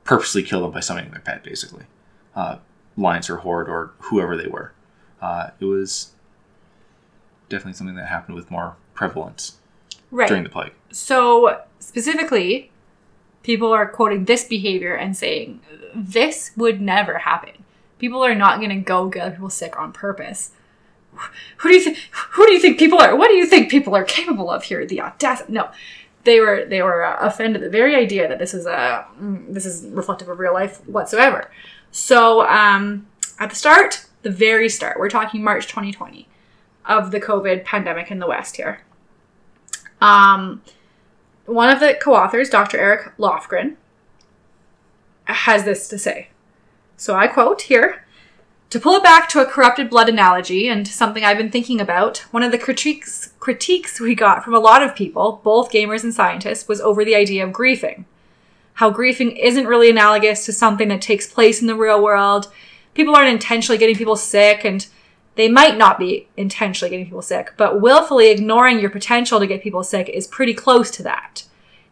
purposely 0.04 0.42
kill 0.42 0.62
them 0.62 0.70
by 0.70 0.80
summoning 0.80 1.10
their 1.10 1.20
pet, 1.20 1.42
basically. 1.42 1.84
Uh, 2.34 2.58
alliance 2.96 3.28
or 3.28 3.38
horde 3.38 3.68
or 3.68 3.92
whoever 3.98 4.36
they 4.36 4.46
were. 4.46 4.72
Uh, 5.20 5.50
it 5.60 5.64
was 5.64 6.12
definitely 7.48 7.72
something 7.72 7.96
that 7.96 8.06
happened 8.06 8.34
with 8.34 8.50
more 8.50 8.76
prevalence 8.94 9.56
right. 10.10 10.28
during 10.28 10.42
the 10.42 10.48
plague. 10.48 10.72
So 10.90 11.62
specifically, 11.78 12.70
people 13.42 13.72
are 13.72 13.86
quoting 13.86 14.24
this 14.24 14.44
behavior 14.44 14.94
and 14.94 15.16
saying 15.16 15.60
this 15.94 16.52
would 16.56 16.80
never 16.80 17.18
happen. 17.18 17.64
People 17.98 18.24
are 18.24 18.34
not 18.34 18.58
going 18.58 18.70
to 18.70 18.76
go 18.76 19.08
get 19.08 19.32
people 19.32 19.50
sick 19.50 19.78
on 19.78 19.92
purpose. 19.92 20.52
Who 21.58 21.68
do 21.68 21.74
you 21.74 21.80
think? 21.80 21.98
Who 22.32 22.46
do 22.46 22.52
you 22.52 22.60
think 22.60 22.78
people 22.78 23.00
are? 23.00 23.16
What 23.16 23.28
do 23.28 23.34
you 23.34 23.46
think 23.46 23.70
people 23.70 23.94
are 23.94 24.04
capable 24.04 24.50
of 24.50 24.64
here? 24.64 24.86
The 24.86 25.00
audacity! 25.00 25.52
No, 25.52 25.70
they 26.24 26.40
were 26.40 26.66
they 26.66 26.82
were 26.82 27.04
uh, 27.04 27.16
offended 27.20 27.62
at 27.62 27.66
the 27.66 27.70
very 27.70 27.94
idea 27.94 28.28
that 28.28 28.38
this 28.38 28.52
is 28.52 28.66
a 28.66 29.06
mm, 29.18 29.52
this 29.52 29.64
is 29.64 29.86
reflective 29.86 30.28
of 30.28 30.38
real 30.38 30.52
life 30.52 30.86
whatsoever. 30.86 31.50
So 31.90 32.46
um, 32.46 33.06
at 33.38 33.50
the 33.50 33.56
start, 33.56 34.06
the 34.22 34.30
very 34.30 34.68
start, 34.68 34.98
we're 34.98 35.08
talking 35.08 35.42
March 35.42 35.66
2020 35.66 36.28
of 36.84 37.10
the 37.10 37.20
COVID 37.20 37.64
pandemic 37.64 38.10
in 38.10 38.18
the 38.18 38.26
West 38.26 38.56
here. 38.56 38.82
Um, 40.00 40.62
one 41.46 41.70
of 41.70 41.80
the 41.80 41.96
co-authors, 42.00 42.50
Dr. 42.50 42.78
Eric 42.78 43.16
Lofgren, 43.18 43.76
has 45.24 45.64
this 45.64 45.88
to 45.88 45.98
say. 45.98 46.28
So 46.96 47.14
I 47.14 47.28
quote 47.28 47.62
here. 47.62 48.04
To 48.70 48.80
pull 48.80 48.94
it 48.94 49.02
back 49.02 49.28
to 49.28 49.40
a 49.40 49.46
corrupted 49.46 49.88
blood 49.88 50.08
analogy 50.08 50.68
and 50.68 50.88
something 50.88 51.24
I've 51.24 51.38
been 51.38 51.52
thinking 51.52 51.80
about, 51.80 52.18
one 52.32 52.42
of 52.42 52.50
the 52.50 52.58
critiques 52.58 53.32
critiques 53.38 54.00
we 54.00 54.16
got 54.16 54.42
from 54.42 54.54
a 54.54 54.58
lot 54.58 54.82
of 54.82 54.96
people, 54.96 55.40
both 55.44 55.70
gamers 55.70 56.02
and 56.02 56.12
scientists, 56.12 56.66
was 56.66 56.80
over 56.80 57.04
the 57.04 57.14
idea 57.14 57.46
of 57.46 57.52
griefing. 57.52 58.04
How 58.74 58.90
griefing 58.90 59.38
isn't 59.38 59.68
really 59.68 59.88
analogous 59.88 60.44
to 60.46 60.52
something 60.52 60.88
that 60.88 61.00
takes 61.00 61.32
place 61.32 61.60
in 61.60 61.68
the 61.68 61.76
real 61.76 62.02
world. 62.02 62.52
People 62.92 63.14
aren't 63.14 63.30
intentionally 63.30 63.78
getting 63.78 63.94
people 63.94 64.16
sick 64.16 64.64
and 64.64 64.86
they 65.36 65.48
might 65.48 65.78
not 65.78 65.98
be 65.98 66.28
intentionally 66.36 66.90
getting 66.90 67.06
people 67.06 67.22
sick, 67.22 67.52
but 67.56 67.80
willfully 67.80 68.30
ignoring 68.30 68.80
your 68.80 68.90
potential 68.90 69.38
to 69.38 69.46
get 69.46 69.62
people 69.62 69.84
sick 69.84 70.08
is 70.08 70.26
pretty 70.26 70.54
close 70.54 70.90
to 70.90 71.02
that. 71.04 71.44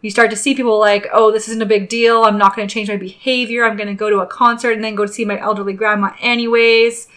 You 0.05 0.11
start 0.11 0.29
to 0.33 0.37
see 0.37 0.55
people 0.55 0.79
like, 0.79 1.09
oh, 1.15 1.33
this 1.33 1.49
isn't 1.49 1.63
a 1.63 1.67
big 1.67 1.89
deal. 1.89 2.25
I'm 2.25 2.37
not 2.37 2.55
going 2.55 2.69
to 2.69 2.73
change 2.73 2.91
my 2.91 2.99
behavior. 2.99 3.65
I'm 3.65 3.75
going 3.75 3.89
to 3.89 3.95
go 3.95 4.11
to 4.11 4.19
a 4.19 4.27
concert 4.27 4.73
and 4.73 4.85
then 4.85 4.95
go 4.95 5.07
to 5.07 5.11
see 5.11 5.25
my 5.25 5.41
elderly 5.41 5.73
grandma 5.73 6.11
anyways. 6.21 7.09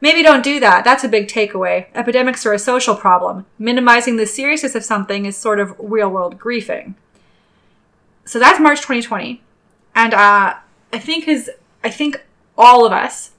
Maybe 0.00 0.22
don't 0.22 0.44
do 0.44 0.60
that. 0.60 0.84
That's 0.84 1.02
a 1.02 1.08
big 1.08 1.26
takeaway. 1.26 1.86
Epidemics 1.92 2.46
are 2.46 2.52
a 2.52 2.58
social 2.60 2.94
problem. 2.94 3.46
Minimizing 3.58 4.14
the 4.14 4.26
seriousness 4.26 4.76
of 4.76 4.84
something 4.84 5.24
is 5.26 5.36
sort 5.36 5.58
of 5.58 5.74
real 5.76 6.08
world 6.08 6.38
griefing. 6.38 6.94
So 8.24 8.38
that's 8.38 8.60
March 8.60 8.78
2020. 8.78 9.42
And 9.96 10.14
uh, 10.14 10.54
I 10.92 10.98
think 11.00 11.26
is 11.26 11.50
I 11.82 11.90
think 11.90 12.24
all 12.56 12.86
of 12.86 12.92
us, 12.92 13.32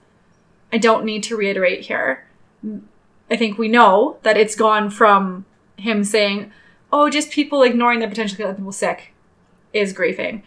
I 0.74 0.78
don't 0.78 1.06
need 1.06 1.24
to 1.24 1.38
reiterate 1.38 1.86
here. 1.86 2.28
I 3.30 3.38
think 3.38 3.58
we 3.58 3.70
know 3.70 4.18
that 4.24 4.36
it's 4.36 4.54
gone 4.54 4.90
from 4.90 5.46
him 5.78 6.04
saying, 6.04 6.52
oh, 6.92 7.10
just 7.10 7.32
people 7.32 7.64
ignoring 7.64 8.00
the 8.00 8.08
potential 8.08 8.36
to 8.38 8.44
get 8.44 8.56
people 8.58 8.72
sick 8.72 9.14
is 9.74 9.94
griefing, 9.94 10.44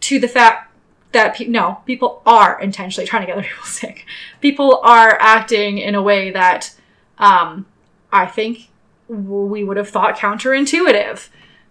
to 0.00 0.18
the 0.18 0.28
fact 0.28 0.70
that 1.12 1.34
pe- 1.36 1.46
no, 1.46 1.80
people 1.86 2.22
are 2.24 2.58
intentionally 2.60 3.06
trying 3.06 3.22
to 3.22 3.26
get 3.26 3.36
other 3.36 3.42
people 3.46 3.64
sick. 3.64 4.06
People 4.40 4.80
are 4.82 5.18
acting 5.20 5.78
in 5.78 5.94
a 5.94 6.02
way 6.02 6.30
that 6.30 6.74
um, 7.18 7.66
I 8.12 8.26
think 8.26 8.68
we 9.08 9.62
would 9.62 9.76
have 9.76 9.88
thought 9.90 10.16
counterintuitive 10.16 11.28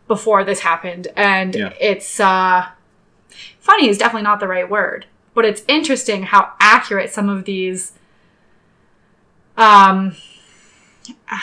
before 0.07 0.43
this 0.43 0.59
happened, 0.59 1.07
and 1.15 1.55
Yeah. 1.55 1.73
it's 1.79 2.19
uh, 2.19 2.67
funny 3.59 3.89
is 3.89 3.97
definitely 3.97 4.23
not 4.23 4.39
the 4.39 4.47
right 4.47 4.69
word, 4.69 5.07
but 5.33 5.45
it's 5.45 5.63
interesting 5.67 6.23
how 6.23 6.53
accurate 6.59 7.09
some 7.11 7.29
of 7.29 7.45
these 7.45 7.93
um 9.57 10.15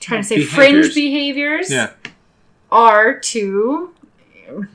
trying 0.00 0.22
to 0.22 0.26
say 0.26 0.36
Behaviors. 0.36 0.54
fringe 0.54 0.94
behaviors 0.94 1.70
Yeah. 1.70 1.90
Are 2.74 3.18
to 3.18 3.94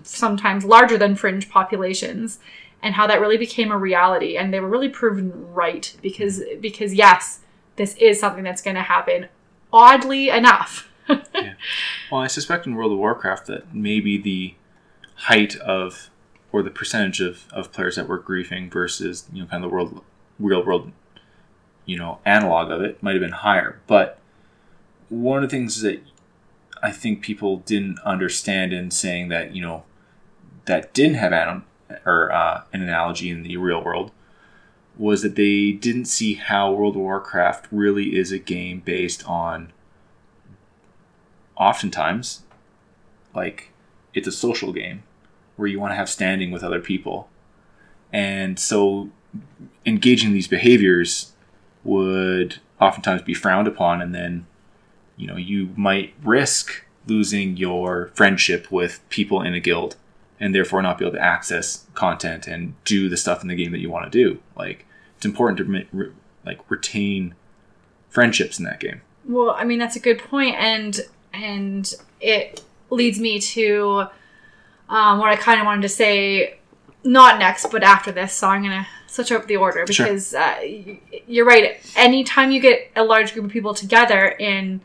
sometimes 0.02 0.66
larger 0.66 0.98
than 0.98 1.16
fringe 1.16 1.50
populations 1.50 2.40
and 2.82 2.96
how 2.96 3.06
that 3.06 3.22
really 3.22 3.38
became 3.38 3.72
a 3.72 3.78
reality 3.78 4.38
and 4.38 4.52
they 4.54 4.60
were 4.60 4.70
really 4.70 4.90
proven 4.90 5.54
right 5.54 5.96
because 6.02 6.42
because 6.60 6.94
yes 6.94 7.42
this 7.76 7.96
is 7.98 8.20
something 8.20 8.44
that's 8.44 8.62
going 8.62 8.76
to 8.76 8.82
happen 8.82 9.28
oddly 9.72 10.30
enough 10.30 10.90
Well, 12.12 12.22
I 12.22 12.28
suspect 12.28 12.66
in 12.66 12.76
World 12.76 12.92
of 12.92 12.98
Warcraft 12.98 13.48
that 13.48 13.74
maybe 13.74 14.18
the 14.18 14.56
height 15.16 15.56
of 15.58 16.10
or 16.52 16.64
the 16.64 16.72
percentage 16.72 17.22
of, 17.22 17.46
of 17.52 17.72
players 17.72 17.96
that 17.98 18.08
were 18.08 18.20
griefing 18.20 18.72
versus 18.72 19.28
you 19.32 19.42
know 19.42 19.48
kind 19.48 19.64
of 19.64 19.70
the 19.70 19.74
world 19.74 20.04
real 20.40 20.66
world 20.66 20.92
you 21.86 21.98
know 21.98 22.20
analog 22.26 22.72
of 22.72 22.82
it 22.82 23.02
might 23.04 23.14
have 23.14 23.22
been 23.22 23.32
higher. 23.32 23.80
But 23.86 24.20
one 25.10 25.44
of 25.44 25.50
the 25.50 25.56
things 25.56 25.82
that 25.82 26.02
I 26.82 26.92
think 26.92 27.22
people 27.22 27.58
didn't 27.58 28.00
understand 28.00 28.74
in 28.74 28.92
saying 28.92 29.30
that 29.30 29.56
you 29.56 29.62
know 29.62 29.84
that 30.66 30.94
didn't 30.94 31.16
have 31.16 31.34
anim- 31.34 31.66
or 32.06 32.32
uh, 32.32 32.64
an 32.74 32.82
analogy 32.82 33.30
in 33.30 33.44
the 33.44 33.58
real 33.58 33.84
world 33.84 34.12
was 34.98 35.22
that 35.22 35.36
they 35.36 35.72
didn't 35.72 36.06
see 36.06 36.34
how 36.34 36.72
World 36.72 36.96
of 36.96 37.02
Warcraft 37.02 37.68
really 37.72 38.18
is 38.18 38.34
a 38.34 38.38
game 38.38 38.82
based 38.82 39.26
on 39.28 39.72
oftentimes 41.56 42.44
like 43.34 43.72
it's 44.14 44.28
a 44.28 44.32
social 44.32 44.74
game 44.74 45.04
where 45.56 45.68
you 45.68 45.80
want 45.80 45.92
to 45.92 45.96
have 45.96 46.10
standing 46.10 46.52
with 46.52 46.64
other 46.64 46.80
people. 46.80 47.30
And 48.12 48.60
so 48.60 49.10
engaging 49.86 50.34
these 50.34 50.48
behaviors 50.48 51.34
would 51.84 52.60
oftentimes 52.82 53.22
be 53.22 53.34
frowned 53.34 53.68
upon 53.68 54.02
and 54.02 54.14
then 54.14 54.48
you 55.20 55.28
know 55.28 55.36
you 55.38 55.70
might 55.76 56.14
risk 56.24 56.86
losing 57.08 57.58
your 57.58 58.10
friendship 58.16 58.72
with 58.72 59.00
people 59.10 59.42
in 59.42 59.54
a 59.54 59.60
guild 59.60 59.96
and 60.40 60.56
therefore 60.56 60.82
not 60.82 60.98
be 60.98 61.06
able 61.06 61.16
to 61.16 61.22
access 61.24 61.86
content 61.94 62.48
and 62.48 62.74
do 62.86 63.10
the 63.10 63.18
stuff 63.18 63.42
in 63.42 63.48
the 63.50 63.56
game 63.56 63.72
that 63.72 63.80
you 63.80 63.90
want 63.92 64.06
to 64.12 64.24
do 64.24 64.40
like 64.56 64.86
it's 65.18 65.26
important 65.26 65.58
to 65.58 65.64
re- 65.66 65.88
re- 65.92 66.12
like 66.46 66.60
retain 66.70 67.36
friendships 68.10 68.58
in 68.60 68.66
that 68.66 68.80
game 68.80 69.02
Well, 69.26 69.52
I 69.52 69.64
mean 69.66 69.78
that's 69.80 69.96
a 69.96 70.00
good 70.00 70.20
point, 70.20 70.56
and 70.56 71.00
and 71.34 71.94
it 72.22 72.64
leads 72.90 73.20
me 73.20 73.40
to 73.40 74.06
um, 74.90 75.20
what 75.20 75.30
I 75.30 75.36
kind 75.36 75.60
of 75.60 75.66
wanted 75.68 75.84
to 75.84 75.90
say, 75.90 76.58
not 77.04 77.38
next, 77.38 77.68
but 77.72 77.84
after 77.84 78.12
this. 78.12 78.34
So 78.34 78.48
I'm 78.48 78.64
gonna 78.64 78.88
switch 79.08 79.32
up 79.32 79.46
the 79.46 79.58
order 79.58 79.86
Sure. 79.86 80.06
because 80.08 80.34
uh, 80.34 80.56
you're 81.28 81.46
right. 81.46 81.78
Anytime 81.96 82.50
you 82.52 82.60
get 82.60 82.90
a 82.96 83.04
large 83.04 83.34
group 83.34 83.46
of 83.46 83.52
people 83.52 83.74
together 83.76 84.30
in 84.40 84.82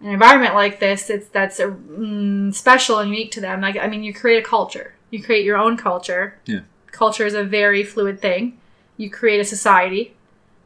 an 0.00 0.08
environment 0.08 0.54
like 0.54 0.80
this, 0.80 1.10
it's 1.10 1.28
that's 1.28 1.58
a, 1.60 1.68
mm, 1.68 2.54
special 2.54 2.98
and 2.98 3.10
unique 3.10 3.32
to 3.32 3.40
them. 3.40 3.60
Like 3.60 3.76
I 3.76 3.86
mean, 3.86 4.02
you 4.02 4.14
create 4.14 4.38
a 4.38 4.46
culture. 4.46 4.94
You 5.10 5.22
create 5.22 5.44
your 5.44 5.56
own 5.56 5.76
culture. 5.76 6.38
Yeah. 6.44 6.60
Culture 6.90 7.26
is 7.26 7.34
a 7.34 7.44
very 7.44 7.82
fluid 7.82 8.20
thing. 8.20 8.58
You 8.96 9.10
create 9.10 9.40
a 9.40 9.44
society. 9.44 10.14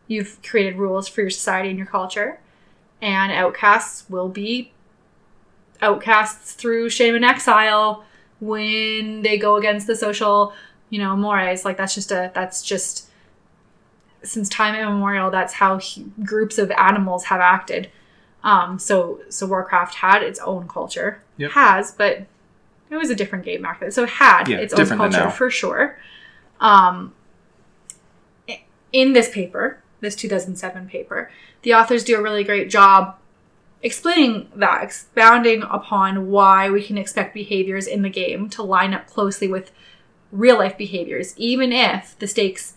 You've 0.08 0.40
created 0.42 0.76
rules 0.76 1.08
for 1.08 1.20
your 1.20 1.30
society 1.30 1.68
and 1.68 1.78
your 1.78 1.86
culture 1.86 2.38
and 3.02 3.32
outcasts 3.32 4.08
will 4.08 4.28
be 4.28 4.72
outcasts 5.82 6.52
through 6.52 6.88
shame 6.88 7.16
and 7.16 7.24
exile 7.24 8.04
when 8.38 9.22
they 9.22 9.36
go 9.36 9.56
against 9.56 9.88
the 9.88 9.96
social 9.96 10.54
you 10.88 10.98
know 10.98 11.16
mores 11.16 11.64
like 11.64 11.76
that's 11.76 11.94
just 11.94 12.12
a 12.12 12.30
that's 12.34 12.62
just 12.62 13.08
since 14.22 14.48
time 14.48 14.76
immemorial 14.76 15.30
that's 15.30 15.54
how 15.54 15.78
he, 15.78 16.06
groups 16.24 16.56
of 16.56 16.70
animals 16.72 17.24
have 17.24 17.40
acted 17.40 17.90
um 18.44 18.78
so 18.78 19.20
so 19.28 19.46
warcraft 19.46 19.94
had 19.96 20.22
its 20.22 20.38
own 20.40 20.66
culture 20.68 21.22
Yep. 21.36 21.50
has 21.52 21.92
but 21.92 22.26
it 22.90 22.96
was 22.96 23.10
a 23.10 23.14
different 23.14 23.44
game 23.44 23.62
back 23.62 23.80
then 23.80 23.90
so 23.90 24.02
it 24.04 24.08
had 24.10 24.48
Yeah, 24.48 24.58
its 24.58 24.74
own 24.74 24.86
culture 24.86 25.30
for 25.30 25.50
sure 25.50 25.98
um 26.60 27.12
in 28.92 29.12
this 29.12 29.30
paper 29.30 29.78
this 30.00 30.14
2007 30.16 30.88
paper 30.88 31.30
the 31.62 31.72
authors 31.74 32.04
do 32.04 32.16
a 32.16 32.22
really 32.22 32.44
great 32.44 32.68
job 32.68 33.16
explaining 33.82 34.48
that, 34.54 34.82
expounding 34.82 35.62
upon 35.64 36.30
why 36.30 36.70
we 36.70 36.82
can 36.82 36.96
expect 36.96 37.34
behaviors 37.34 37.86
in 37.86 38.02
the 38.02 38.08
game 38.08 38.48
to 38.48 38.62
line 38.62 38.94
up 38.94 39.06
closely 39.08 39.48
with 39.48 39.72
real 40.30 40.56
life 40.56 40.78
behaviors, 40.78 41.34
even 41.36 41.72
if 41.72 42.16
the 42.20 42.28
stakes 42.28 42.74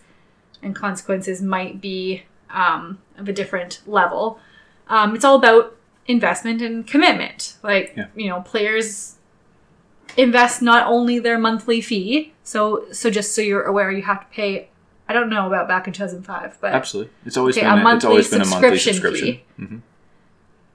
and 0.62 0.74
consequences 0.74 1.40
might 1.40 1.80
be 1.80 2.24
um, 2.50 2.98
of 3.16 3.28
a 3.28 3.32
different 3.32 3.80
level. 3.86 4.40
Um, 4.88 5.14
it's 5.14 5.24
all 5.24 5.36
about 5.36 5.76
investment 6.06 6.62
and 6.62 6.86
commitment. 6.86 7.56
Like, 7.62 7.94
Yeah. 7.96 8.06
you 8.14 8.28
know, 8.28 8.40
players 8.42 9.16
invest 10.16 10.62
not 10.62 10.86
only 10.86 11.18
their 11.18 11.38
monthly 11.38 11.80
fee, 11.80 12.32
so 12.42 12.84
so 12.92 13.10
just 13.10 13.34
so 13.34 13.42
you're 13.42 13.64
aware, 13.64 13.90
you 13.90 14.02
have 14.02 14.20
to 14.20 14.26
pay. 14.34 14.68
I 15.08 15.12
don't 15.12 15.28
know 15.30 15.46
about 15.46 15.68
back 15.68 15.86
in 15.86 15.92
2005, 15.92 16.58
but 16.60 16.72
absolutely 16.72 17.12
it's 17.24 17.36
always 17.36 17.56
Okay, 17.56 17.66
been 17.66 17.70
a 17.70 17.74
a, 17.74 17.78
it's 17.78 17.84
monthly 17.84 18.08
always 18.08 18.30
been 18.30 18.42
a 18.42 18.46
monthly 18.46 18.78
subscription 18.78 19.26
fee. 19.26 19.44
hmm 19.56 19.76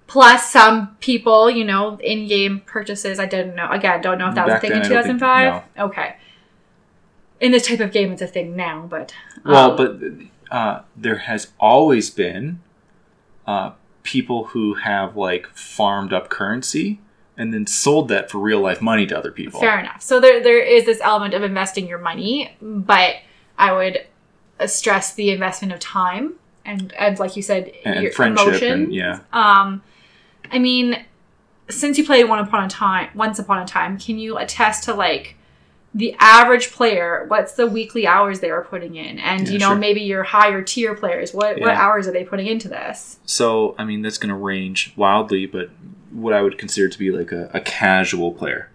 plus 0.07 0.51
some 0.51 0.97
people, 0.99 1.49
you 1.49 1.63
know, 1.63 1.97
in-game 2.03 2.59
purchases. 2.65 3.17
I 3.17 3.25
didn't 3.25 3.55
know. 3.55 3.69
Again, 3.71 4.01
don't 4.01 4.17
know 4.17 4.27
if 4.27 4.35
that 4.35 4.45
was 4.45 4.55
a 4.55 4.59
thing 4.59 4.71
in 4.73 4.81
then, 4.81 4.91
I 4.91 4.95
don't 4.95 5.03
think- 5.05 5.19
2005. 5.21 5.63
Okay. 5.79 6.15
In 7.39 7.53
this 7.53 7.65
type 7.65 7.79
of 7.79 7.93
game, 7.93 8.11
it's 8.11 8.21
a 8.21 8.27
thing 8.27 8.53
now, 8.57 8.85
but 8.89 9.13
Well, 9.45 9.71
um, 9.71 9.77
but 9.77 10.53
uh, 10.53 10.81
there 10.97 11.15
has 11.15 11.53
always 11.61 12.09
been 12.09 12.59
uh, 13.47 13.71
people 14.03 14.45
who 14.45 14.73
have 14.75 15.15
like 15.15 15.47
farmed 15.55 16.13
up 16.13 16.29
currency 16.29 16.99
and 17.37 17.53
then 17.53 17.65
sold 17.65 18.07
that 18.09 18.29
for 18.29 18.37
real 18.39 18.59
life 18.59 18.81
money 18.81 19.05
to 19.07 19.17
other 19.17 19.31
people. 19.31 19.59
Fair 19.59 19.79
enough. 19.79 20.01
So 20.01 20.19
there 20.19 20.41
there 20.41 20.59
is 20.59 20.85
this 20.85 20.99
element 21.01 21.33
of 21.33 21.43
investing 21.43 21.87
your 21.87 21.97
money, 21.99 22.55
but 22.61 23.15
I 23.57 23.73
would 23.73 24.05
uh, 24.59 24.67
stress 24.67 25.13
the 25.13 25.31
investment 25.31 25.73
of 25.73 25.79
time 25.79 26.33
and 26.65 26.93
and 26.93 27.17
like 27.19 27.35
you 27.35 27.41
said, 27.41 27.71
And 27.85 28.03
your 28.03 28.11
friendship 28.11 28.47
emotion. 28.47 28.71
and 28.83 28.93
yeah. 28.93 29.19
Um, 29.33 29.81
I 30.51 30.59
mean, 30.59 31.03
since 31.69 31.97
you 31.97 32.05
played 32.05 32.25
One 32.25 32.39
Upon 32.39 32.65
a 32.65 32.69
Time, 32.69 33.09
Once 33.15 33.39
Upon 33.39 33.61
a 33.61 33.65
Time, 33.65 33.97
can 33.97 34.17
you 34.19 34.37
attest 34.37 34.83
to 34.85 34.93
like 34.93 35.35
the 35.93 36.15
average 36.19 36.71
player? 36.71 37.25
What's 37.27 37.53
the 37.53 37.67
weekly 37.67 38.07
hours 38.07 38.39
they 38.39 38.51
were 38.51 38.63
putting 38.63 38.95
in, 38.95 39.19
and 39.19 39.47
Yeah, 39.47 39.53
you 39.53 39.59
know 39.59 39.69
sure. 39.69 39.75
maybe 39.77 40.01
your 40.01 40.23
higher 40.23 40.61
tier 40.61 40.95
players, 40.95 41.33
what 41.33 41.59
what 41.59 41.75
hours 41.75 42.07
are 42.07 42.11
they 42.11 42.23
putting 42.23 42.47
into 42.47 42.67
this? 42.69 43.19
So, 43.25 43.75
I 43.77 43.83
mean, 43.85 44.01
that's 44.01 44.17
going 44.17 44.29
to 44.29 44.35
range 44.35 44.93
wildly, 44.95 45.45
but 45.45 45.69
what 46.11 46.33
I 46.33 46.41
would 46.41 46.57
consider 46.57 46.89
to 46.89 46.99
be 46.99 47.11
like 47.11 47.31
a, 47.31 47.49
a 47.53 47.59
casual 47.61 48.31
player, 48.31 48.69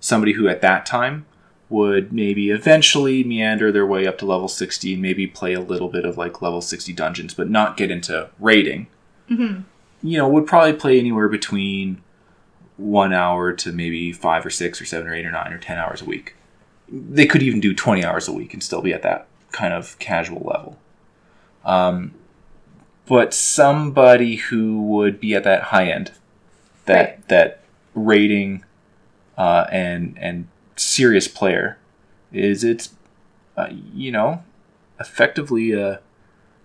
somebody 0.00 0.32
who 0.32 0.48
at 0.48 0.60
that 0.62 0.86
time 0.86 1.26
would 1.68 2.12
maybe 2.12 2.50
eventually 2.50 3.22
meander 3.22 3.70
their 3.70 3.86
way 3.86 4.04
up 4.06 4.18
to 4.18 4.26
level 4.26 4.48
60 4.48 4.92
and 4.94 5.00
maybe 5.02 5.24
play 5.26 5.52
a 5.54 5.60
little 5.60 5.88
bit 5.88 6.04
of 6.04 6.18
like 6.18 6.42
level 6.42 6.60
60 6.60 6.92
dungeons, 6.94 7.32
but 7.32 7.48
not 7.48 7.76
get 7.76 7.92
into 7.92 8.28
raiding. 8.40 8.88
Mhm. 9.30 9.62
You 10.02 10.18
know, 10.18 10.28
would 10.28 10.48
probably 10.48 10.72
play 10.72 10.98
anywhere 10.98 11.28
between 11.28 12.00
one 12.76 13.12
hour 13.12 13.52
to 13.52 13.70
maybe 13.70 14.12
five 14.12 14.44
or 14.44 14.50
six 14.50 14.80
or 14.80 14.84
seven 14.84 15.06
or 15.06 15.14
eight 15.14 15.26
or 15.26 15.30
nine 15.30 15.52
or 15.52 15.58
10 15.58 15.78
hours 15.78 16.02
a 16.02 16.04
week. 16.06 16.34
They 16.90 17.26
could 17.26 17.42
even 17.42 17.60
do 17.60 17.74
20 17.74 18.04
hours 18.04 18.28
a 18.28 18.32
week 18.32 18.52
and 18.52 18.62
still 18.62 18.82
be 18.82 18.92
at 18.92 19.02
that 19.02 19.26
kind 19.52 19.72
of 19.72 19.98
casual 19.98 20.42
level. 20.42 20.78
Um, 21.64 22.14
but 23.06 23.34
somebody 23.34 24.36
who 24.36 24.82
would 24.82 25.20
be 25.20 25.34
at 25.34 25.44
that 25.44 25.64
high 25.64 25.90
end, 25.90 26.12
that 26.86 26.94
Right. 26.96 27.28
that 27.28 27.60
raiding 27.94 28.64
uh, 29.36 29.66
and 29.70 30.16
and 30.20 30.46
serious 30.76 31.28
player, 31.28 31.78
is 32.32 32.62
it's 32.64 32.94
uh, 33.56 33.68
you 33.70 34.12
know 34.12 34.42
effectively 35.00 35.72
a 35.72 36.00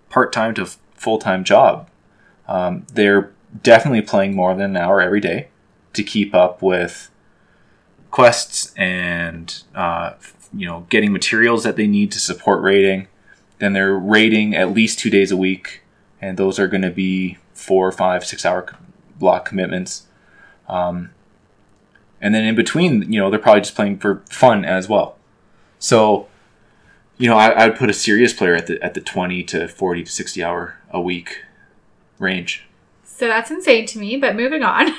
part 0.08 0.32
time 0.32 0.54
to 0.54 0.66
full 0.94 1.18
time 1.18 1.42
job. 1.44 1.88
Um, 2.48 2.86
they're 2.92 3.32
definitely 3.62 4.02
playing 4.02 4.36
more 4.36 4.54
than 4.54 4.70
an 4.70 4.76
hour 4.76 5.00
every 5.00 5.20
day 5.20 5.48
to 5.94 6.02
keep 6.02 6.34
up 6.34 6.62
with 6.62 7.10
quests 8.16 8.72
and 8.78 9.62
uh, 9.74 10.14
you 10.56 10.66
know 10.66 10.86
getting 10.88 11.12
materials 11.12 11.64
that 11.64 11.76
they 11.76 11.86
need 11.86 12.10
to 12.10 12.18
support 12.18 12.62
raiding. 12.62 13.08
Then 13.58 13.74
they're 13.74 13.94
raiding 13.94 14.56
at 14.56 14.72
least 14.72 14.98
two 14.98 15.10
days 15.10 15.30
a 15.30 15.36
week, 15.36 15.82
and 16.18 16.38
those 16.38 16.58
are 16.58 16.66
going 16.66 16.80
to 16.80 16.90
be 16.90 17.36
four, 17.52 17.92
five, 17.92 18.24
six 18.24 18.46
hour 18.46 18.74
block 19.18 19.44
commitments. 19.46 20.06
Um, 20.66 21.10
and 22.18 22.34
then 22.34 22.44
in 22.46 22.54
between, 22.54 23.12
you 23.12 23.20
know, 23.20 23.28
they're 23.28 23.38
probably 23.38 23.60
just 23.60 23.74
playing 23.74 23.98
for 23.98 24.22
fun 24.30 24.64
as 24.64 24.88
well. 24.88 25.18
So, 25.78 26.26
you 27.18 27.28
know, 27.28 27.36
I, 27.36 27.64
I'd 27.64 27.76
put 27.76 27.90
a 27.90 27.94
serious 27.94 28.32
player 28.32 28.54
at 28.54 28.66
the 28.66 28.82
at 28.82 28.94
the 28.94 29.02
twenty 29.02 29.42
to 29.44 29.68
forty 29.68 30.02
to 30.02 30.10
sixty 30.10 30.42
hour 30.42 30.78
a 30.90 31.02
week 31.02 31.42
range. 32.18 32.64
So 33.04 33.26
that's 33.28 33.50
insane 33.50 33.84
to 33.88 33.98
me, 33.98 34.16
but 34.16 34.36
moving 34.36 34.62
on. 34.62 34.94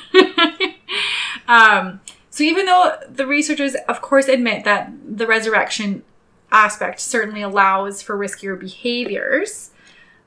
um, 1.47 1.99
so 2.37 2.43
even 2.43 2.65
though 2.67 2.95
the 3.09 3.25
researchers, 3.25 3.75
of 3.87 4.01
course, 4.01 4.27
admit 4.27 4.63
that 4.65 4.91
the 5.03 5.25
resurrection 5.25 6.03
aspect 6.51 6.99
certainly 6.99 7.41
allows 7.41 8.01
for 8.01 8.15
riskier 8.17 8.57
behaviors, 8.59 9.71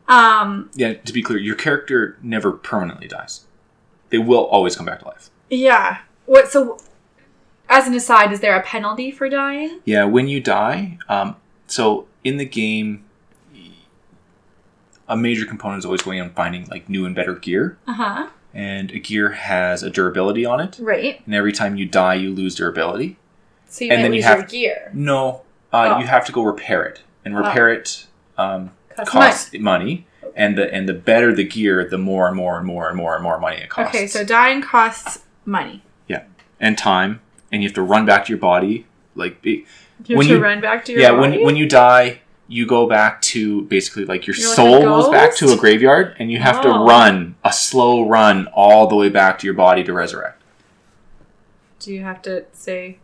um, 0.08 0.70
Yeah, 0.74 0.94
to 0.94 1.12
be 1.12 1.22
clear, 1.22 1.38
your 1.38 1.54
character 1.54 2.18
never 2.22 2.50
permanently 2.52 3.06
dies. 3.06 3.44
They 4.08 4.18
will 4.18 4.44
always 4.46 4.74
come 4.74 4.86
back 4.86 4.98
to 5.00 5.06
life. 5.06 5.30
yeah. 5.50 5.98
What 6.26 6.48
so? 6.50 6.78
As 7.68 7.86
an 7.86 7.94
aside, 7.94 8.32
is 8.32 8.40
there 8.40 8.56
a 8.56 8.62
penalty 8.62 9.12
for 9.12 9.28
dying? 9.28 9.80
Yeah, 9.84 10.04
when 10.04 10.26
you 10.26 10.40
die, 10.40 10.98
um, 11.08 11.36
so 11.68 12.06
in 12.24 12.36
the 12.36 12.44
game, 12.44 13.04
a 15.08 15.16
major 15.16 15.44
component 15.46 15.78
is 15.80 15.84
always 15.84 16.02
going 16.02 16.20
on 16.20 16.30
finding 16.30 16.66
like 16.66 16.88
new 16.88 17.06
and 17.06 17.14
better 17.14 17.34
gear, 17.34 17.78
Uh 17.86 17.92
huh. 17.92 18.28
And 18.54 18.90
a 18.90 18.98
gear 18.98 19.30
has 19.30 19.82
a 19.82 19.90
durability 19.90 20.44
on 20.44 20.60
it. 20.60 20.78
Right. 20.80 21.20
And 21.24 21.34
every 21.34 21.52
time 21.52 21.76
you 21.76 21.86
die, 21.86 22.14
you 22.14 22.32
lose 22.34 22.54
durability. 22.56 23.16
So 23.66 23.84
you 23.84 23.92
And 23.92 24.02
then 24.04 24.12
you 24.12 24.18
lose 24.18 24.24
have- 24.24 24.38
your 24.38 24.46
gear. 24.48 24.90
No, 24.94 25.42
uh, 25.72 25.94
Oh. 25.94 25.98
you 26.00 26.06
have 26.06 26.24
to 26.26 26.32
go 26.32 26.42
repair 26.42 26.82
it, 26.84 27.02
and 27.24 27.36
repair 27.36 27.68
it 27.68 28.06
um, 28.38 28.70
Costs 28.96 29.10
costs 29.12 29.54
money. 29.58 30.06
And 30.36 30.56
the 30.56 30.72
and 30.72 30.88
the 30.88 30.94
better 30.94 31.34
the 31.34 31.44
gear, 31.44 31.84
the 31.88 31.98
more 31.98 32.26
and 32.28 32.36
more 32.36 32.56
and 32.56 32.66
more 32.66 32.88
and 32.88 32.96
more 32.96 33.14
and 33.14 33.22
more 33.22 33.38
money 33.38 33.56
it 33.58 33.68
costs. 33.68 33.94
Okay, 33.94 34.06
so 34.06 34.24
dying 34.24 34.62
costs 34.62 35.24
money. 35.44 35.82
Yeah, 36.08 36.22
and 36.60 36.78
time, 36.78 37.20
and 37.50 37.62
you 37.62 37.68
have 37.68 37.74
to 37.74 37.82
run 37.82 38.06
back 38.06 38.24
to 38.26 38.28
your 38.32 38.38
body. 38.38 38.86
Like 39.16 39.38
it, 39.44 39.64
You 40.06 40.14
have 40.14 40.16
When 40.18 40.26
to 40.28 40.34
you- 40.34 40.40
run 40.40 40.60
back 40.60 40.84
to 40.86 40.92
your 40.92 41.00
yeah, 41.02 41.10
body? 41.10 41.20
when 41.38 41.44
when 41.44 41.56
you 41.56 41.66
die, 41.68 42.20
you 42.52 42.66
go 42.66 42.86
back 42.86 43.22
to 43.22 43.62
basically 43.62 44.04
like 44.04 44.26
your 44.26 44.34
You're 44.36 44.48
like 44.48 44.56
soul 44.56 44.82
goes 44.82 45.08
back 45.08 45.34
to 45.36 45.52
a 45.52 45.56
graveyard, 45.56 46.16
and 46.18 46.30
you 46.32 46.38
have 46.40 46.58
Oh. 46.58 46.62
to 46.64 46.68
run 46.84 47.36
a 47.44 47.52
slow 47.52 48.06
run 48.08 48.48
all 48.52 48.86
the 48.88 48.96
way 48.96 49.08
back 49.08 49.38
to 49.38 49.46
your 49.46 49.54
body 49.54 49.84
to 49.84 49.92
resurrect. 49.92 50.42
Do 51.78 51.92
you 51.94 52.02
have 52.02 52.20
to 52.22 52.44
say 52.52 52.98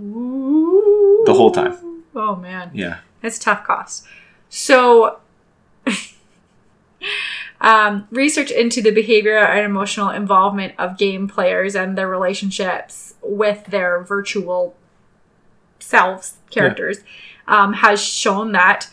"Ooh"? 0.00 1.22
The 1.26 1.34
whole 1.34 1.50
time. 1.52 1.76
Oh 2.16 2.34
man, 2.34 2.70
Yeah, 2.72 2.98
it's 3.22 3.38
tough 3.38 3.62
cost. 3.64 4.06
So, 4.48 5.18
um, 7.60 8.06
research 8.10 8.50
into 8.50 8.80
the 8.80 8.90
behavior 8.90 9.36
and 9.38 9.64
emotional 9.64 10.10
involvement 10.10 10.74
of 10.78 10.96
game 10.98 11.28
players 11.28 11.74
and 11.76 11.96
their 11.98 12.08
relationships 12.08 13.14
with 13.22 13.66
their 13.66 14.02
virtual 14.02 14.74
selves, 15.78 16.38
characters, 16.50 16.98
um, 17.48 17.72
has 17.72 18.00
shown 18.00 18.52
that 18.52 18.88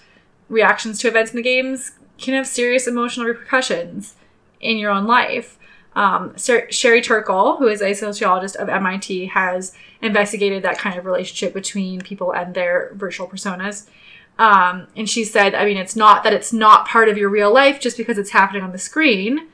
reactions 0.49 0.99
to 0.99 1.07
events 1.07 1.31
in 1.31 1.37
the 1.37 1.43
games 1.43 1.91
can 2.17 2.33
have 2.33 2.47
serious 2.47 2.87
emotional 2.87 3.27
repercussions 3.27 4.15
in 4.59 4.77
your 4.77 4.89
own 4.89 5.05
life. 5.05 5.59
Um, 5.95 6.35
Sher- 6.37 6.71
Sherry 6.71 7.01
Turkle, 7.01 7.57
who 7.57 7.67
is 7.67 7.81
a 7.81 7.93
sociologist 7.93 8.55
of 8.55 8.69
MIT, 8.69 9.27
has 9.27 9.73
investigated 10.01 10.63
that 10.63 10.77
kind 10.77 10.97
of 10.97 11.05
relationship 11.05 11.53
between 11.53 12.01
people 12.01 12.33
and 12.33 12.53
their 12.53 12.91
virtual 12.95 13.27
personas. 13.27 13.87
Um, 14.37 14.87
and 14.95 15.09
she 15.09 15.23
said, 15.23 15.55
I 15.55 15.65
mean, 15.65 15.77
it's 15.77 15.95
not 15.95 16.23
that 16.23 16.33
it's 16.33 16.51
not 16.51 16.87
part 16.87 17.07
of 17.07 17.17
your 17.17 17.29
real 17.29 17.53
life 17.53 17.79
just 17.79 17.97
because 17.97 18.17
it's 18.17 18.31
happening 18.31 18.63
on 18.63 18.71
the 18.71 18.77
screen. 18.77 19.47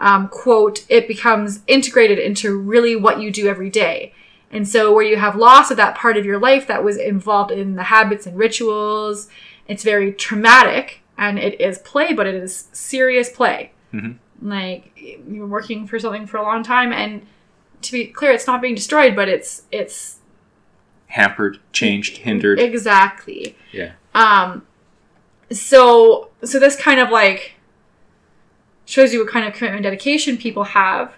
Um, 0.00 0.28
quote, 0.28 0.84
it 0.88 1.06
becomes 1.06 1.60
integrated 1.68 2.18
into 2.18 2.56
really 2.58 2.96
what 2.96 3.20
you 3.20 3.30
do 3.30 3.46
every 3.46 3.70
day. 3.70 4.12
And 4.54 4.66
so, 4.68 4.92
where 4.94 5.04
you 5.04 5.16
have 5.16 5.34
loss 5.36 5.70
of 5.70 5.76
that 5.76 5.96
part 5.96 6.16
of 6.16 6.24
your 6.24 6.38
life 6.38 6.66
that 6.68 6.82
was 6.84 6.96
involved 6.96 7.50
in 7.50 7.74
the 7.74 7.82
habits 7.84 8.26
and 8.26 8.38
rituals, 8.38 9.28
it's 9.68 9.82
very 9.82 10.12
traumatic 10.12 11.00
and 11.18 11.38
it 11.38 11.60
is 11.60 11.78
play, 11.78 12.12
but 12.12 12.26
it 12.26 12.34
is 12.34 12.68
serious 12.72 13.28
play. 13.28 13.72
Mhm. 13.92 14.16
Like, 14.40 14.92
you're 15.28 15.46
working 15.46 15.86
for 15.86 15.98
something 15.98 16.26
for 16.26 16.36
a 16.38 16.42
long 16.42 16.62
time, 16.62 16.92
and 16.92 17.26
to 17.82 17.92
be 17.92 18.06
clear, 18.06 18.32
it's 18.32 18.46
not 18.46 18.62
being 18.62 18.74
destroyed, 18.74 19.14
but 19.16 19.28
it's, 19.28 19.62
it's 19.70 20.20
hampered, 21.08 21.58
changed, 21.72 22.18
hindered. 22.18 22.58
exactly. 22.60 23.56
Yeah. 23.72 23.92
Um, 24.14 24.66
so 25.50 26.30
so 26.42 26.58
this 26.58 26.76
kind 26.76 26.98
of 27.00 27.10
like 27.10 27.54
shows 28.86 29.12
you 29.12 29.20
what 29.20 29.28
kind 29.28 29.46
of 29.46 29.52
commitment 29.54 29.84
and 29.84 29.92
dedication 29.92 30.36
people 30.36 30.64
have, 30.64 31.12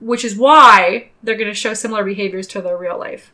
which 0.00 0.24
is 0.24 0.36
why 0.36 1.10
they're 1.22 1.36
going 1.36 1.48
to 1.48 1.54
show 1.54 1.74
similar 1.74 2.04
behaviors 2.04 2.46
to 2.48 2.60
their 2.60 2.76
real 2.76 2.98
life, 2.98 3.32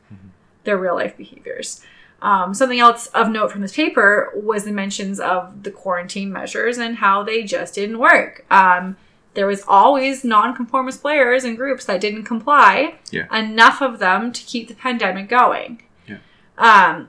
their 0.65 0.77
real 0.77 0.95
life 0.95 1.17
behaviors. 1.17 1.81
Um, 2.21 2.55
something 2.55 2.79
else 2.79 3.09
of 3.09 3.31
note 3.31 3.51
from 3.51 3.63
this 3.63 3.75
paper 3.75 4.31
was 4.35 4.65
the 4.65 4.71
mentions 4.71 5.19
of 5.19 5.65
the 5.65 5.73
quarantine 5.73 6.33
measures 6.33 6.79
and 6.79 6.97
how 6.97 7.25
they 7.25 7.43
just 7.43 7.75
didn't 7.75 7.99
work. 7.99 8.45
Um, 8.49 8.97
there 9.35 9.47
was 9.47 9.65
always 9.67 10.25
non-conformist 10.25 11.01
players 11.01 11.43
and 11.43 11.57
groups 11.57 11.85
that 11.87 12.01
didn't 12.01 12.25
comply. 12.25 12.99
Yeah. 13.11 13.27
Enough 13.37 13.81
of 13.81 13.99
them 13.99 14.33
to 14.33 14.43
keep 14.45 14.69
the 14.69 14.75
pandemic 14.75 15.29
going. 15.29 15.83
Yeah. 16.07 16.19
Um, 16.59 17.09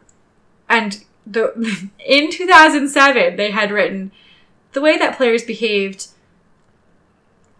and 0.68 1.04
the 1.28 1.89
in 2.06 2.32
2007 2.32 3.36
they 3.36 3.51
had 3.51 3.72
written 3.72 4.12
the 4.74 4.82
way 4.82 4.97
that 4.97 5.16
players 5.16 5.43
behaved 5.43 6.08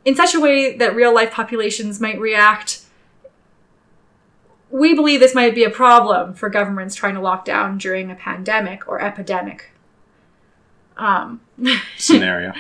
in 0.06 0.16
such 0.16 0.36
a 0.36 0.40
way 0.40 0.76
that 0.78 0.96
real 0.96 1.14
life 1.14 1.32
populations 1.32 2.00
might 2.00 2.20
react 2.20 2.82
we 4.70 4.96
believe 4.96 5.20
this 5.20 5.36
might 5.36 5.54
be 5.54 5.64
a 5.64 5.70
problem 5.70 6.34
for 6.34 6.50
governments 6.50 6.96
trying 6.96 7.14
to 7.14 7.22
lock 7.22 7.46
down 7.46 7.78
during 7.78 8.10
a 8.10 8.16
pandemic 8.16 8.88
or 8.88 9.00
epidemic 9.00 9.72
um, 10.98 11.42
scenario. 11.98 12.54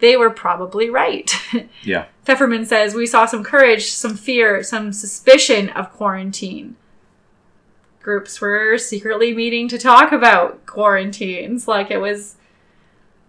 they 0.00 0.16
were 0.16 0.30
probably 0.30 0.88
right 0.90 1.30
Yeah. 1.82 2.06
Fefferman 2.26 2.66
says 2.66 2.94
we 2.94 3.06
saw 3.06 3.26
some 3.26 3.42
courage, 3.42 3.90
some 3.90 4.16
fear, 4.16 4.62
some 4.62 4.92
suspicion 4.92 5.68
of 5.70 5.92
quarantine. 5.92 6.76
Groups 8.00 8.40
were 8.40 8.78
secretly 8.78 9.34
meeting 9.34 9.68
to 9.68 9.78
talk 9.78 10.12
about 10.12 10.64
quarantines, 10.66 11.66
like 11.68 11.90
it 11.90 11.98
was 11.98 12.36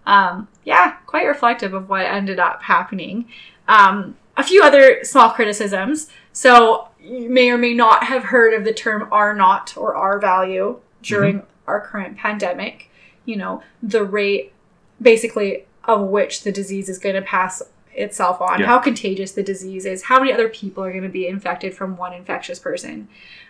Um, 0.05 0.47
yeah, 0.65 0.97
quite 1.05 1.25
reflective 1.25 1.73
of 1.73 1.89
what 1.89 2.05
ended 2.05 2.39
up 2.39 2.63
happening. 2.63 3.25
Um, 3.67 4.17
a 4.35 4.43
few 4.43 4.63
other 4.63 5.03
small 5.03 5.29
criticisms. 5.29 6.09
So 6.31 6.89
you 7.01 7.29
may 7.29 7.49
or 7.49 7.57
may 7.57 7.73
not 7.73 8.05
have 8.05 8.25
heard 8.25 8.53
of 8.53 8.63
the 8.63 8.73
term 8.73 9.07
R 9.11 9.33
naught 9.35 9.77
or 9.77 9.95
R 9.95 10.19
value 10.19 10.79
during 11.01 11.43
our 11.67 11.79
current 11.81 12.17
pandemic. 12.17 12.89
You 13.25 13.37
know, 13.37 13.63
the 13.81 14.03
rate 14.03 14.53
basically 15.01 15.65
of 15.85 16.01
which 16.07 16.43
the 16.43 16.51
disease 16.51 16.89
is 16.89 16.97
going 16.97 17.15
to 17.15 17.21
pass 17.21 17.61
itself 17.93 18.41
on, 18.41 18.59
Yeah. 18.59 18.65
how 18.65 18.79
contagious 18.79 19.33
the 19.33 19.43
disease 19.43 19.85
is, 19.85 20.03
how 20.03 20.19
many 20.19 20.33
other 20.33 20.49
people 20.49 20.83
are 20.83 20.91
going 20.91 21.03
to 21.03 21.09
be 21.09 21.27
infected 21.27 21.75
from 21.75 21.95
one 21.97 22.13
infectious 22.13 22.57
person. 22.57 23.07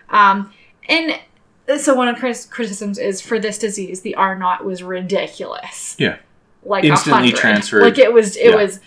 Um, 0.09 0.51
and 0.89 1.19
so 1.79 1.93
one 1.93 2.07
of 2.09 2.17
Chris' 2.17 2.45
criticisms 2.45 2.97
is 2.97 3.21
for 3.21 3.39
this 3.39 3.57
disease, 3.57 4.01
the 4.01 4.15
R 4.15 4.37
naught 4.37 4.65
was 4.65 4.83
ridiculous. 4.83 5.95
Yeah. 5.97 6.17
Like 6.65 6.83
Instantly 6.83 7.29
100. 7.29 7.35
transferred. 7.39 7.83
Like 7.83 7.97
it 7.97 8.13
was, 8.13 8.35
it 8.37 8.49
Yeah. 8.51 8.55
was 8.55 8.79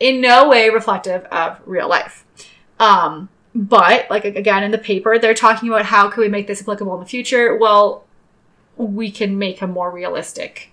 in 0.00 0.20
no 0.20 0.48
way 0.48 0.68
reflective 0.70 1.24
of 1.26 1.60
real 1.66 1.88
life. 1.88 2.24
Um, 2.80 3.28
but 3.54 4.08
like 4.10 4.24
again 4.24 4.62
in 4.62 4.70
the 4.70 4.78
paper, 4.78 5.18
they're 5.18 5.34
talking 5.34 5.68
about 5.68 5.86
how 5.86 6.08
could 6.08 6.20
we 6.20 6.28
make 6.28 6.46
this 6.46 6.60
applicable 6.60 6.94
in 6.94 7.00
the 7.00 7.06
future. 7.06 7.56
Well, 7.56 8.04
we 8.76 9.10
can 9.10 9.38
make 9.38 9.60
a 9.62 9.66
more 9.66 9.90
realistic 9.90 10.70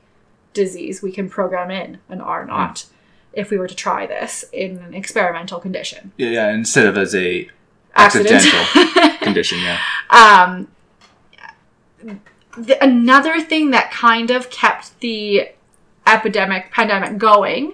disease. 0.53 1.01
We 1.01 1.11
can 1.11 1.29
program 1.29 1.71
in 1.71 1.99
an 2.09 2.21
R 2.21 2.45
naught 2.45 2.85
if 3.33 3.49
we 3.49 3.57
were 3.57 3.67
to 3.67 3.75
try 3.75 4.05
this 4.05 4.45
in 4.53 4.77
an 4.77 4.93
experimental 4.93 5.59
condition. 5.59 6.11
Yeah, 6.17 6.29
yeah, 6.29 6.51
instead 6.53 6.85
of 6.85 6.97
as 6.97 7.13
a 7.15 7.49
Accident. 7.95 8.31
accidental 8.31 9.17
condition. 9.21 9.59
Yeah. 9.59 9.79
Um, 10.11 10.67
the, 12.57 12.81
another 12.83 13.41
thing 13.41 13.71
that 13.71 13.91
kind 13.91 14.31
of 14.31 14.49
kept 14.49 14.99
the 14.99 15.49
epidemic 16.07 16.71
pandemic 16.71 17.17
going 17.17 17.73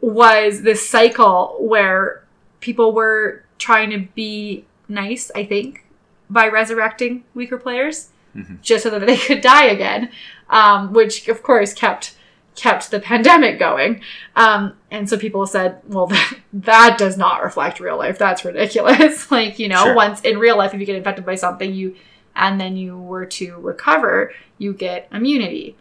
was 0.00 0.62
this 0.62 0.88
cycle 0.88 1.56
where 1.60 2.24
people 2.60 2.92
were 2.92 3.42
trying 3.58 3.90
to 3.90 3.98
be 4.14 4.64
nice, 4.88 5.30
I 5.34 5.44
think, 5.44 5.84
by 6.28 6.48
resurrecting 6.48 7.24
weaker 7.34 7.58
players 7.58 8.08
Mhm. 8.36 8.60
just 8.62 8.84
so 8.84 8.90
that 8.90 9.04
they 9.06 9.16
could 9.26 9.40
die 9.40 9.64
again, 9.64 10.10
um, 10.48 10.92
which 10.92 11.28
of 11.28 11.42
course 11.42 11.72
kept 11.74 12.14
kept 12.56 12.90
the 12.90 13.00
pandemic 13.00 13.58
going. 13.58 14.00
Um, 14.36 14.74
and 14.90 15.08
so 15.08 15.16
people 15.16 15.46
said, 15.46 15.80
well, 15.86 16.06
that, 16.08 16.34
that 16.52 16.98
does 16.98 17.16
not 17.16 17.42
reflect 17.42 17.80
real 17.80 17.96
life. 17.96 18.18
That's 18.18 18.44
ridiculous. 18.44 19.30
like, 19.32 19.58
you 19.58 19.68
know, 19.68 19.84
Sure. 19.84 19.94
once 19.94 20.20
in 20.22 20.38
real 20.38 20.58
life, 20.58 20.74
if 20.74 20.80
you 20.80 20.86
get 20.86 20.96
infected 20.96 21.24
by 21.24 21.36
something, 21.36 21.72
you 21.74 21.96
and 22.36 22.60
then 22.60 22.76
you 22.76 22.98
were 22.98 23.24
to 23.26 23.56
recover, 23.56 24.32
you 24.58 24.72
get 24.72 25.08
immunity 25.12 25.76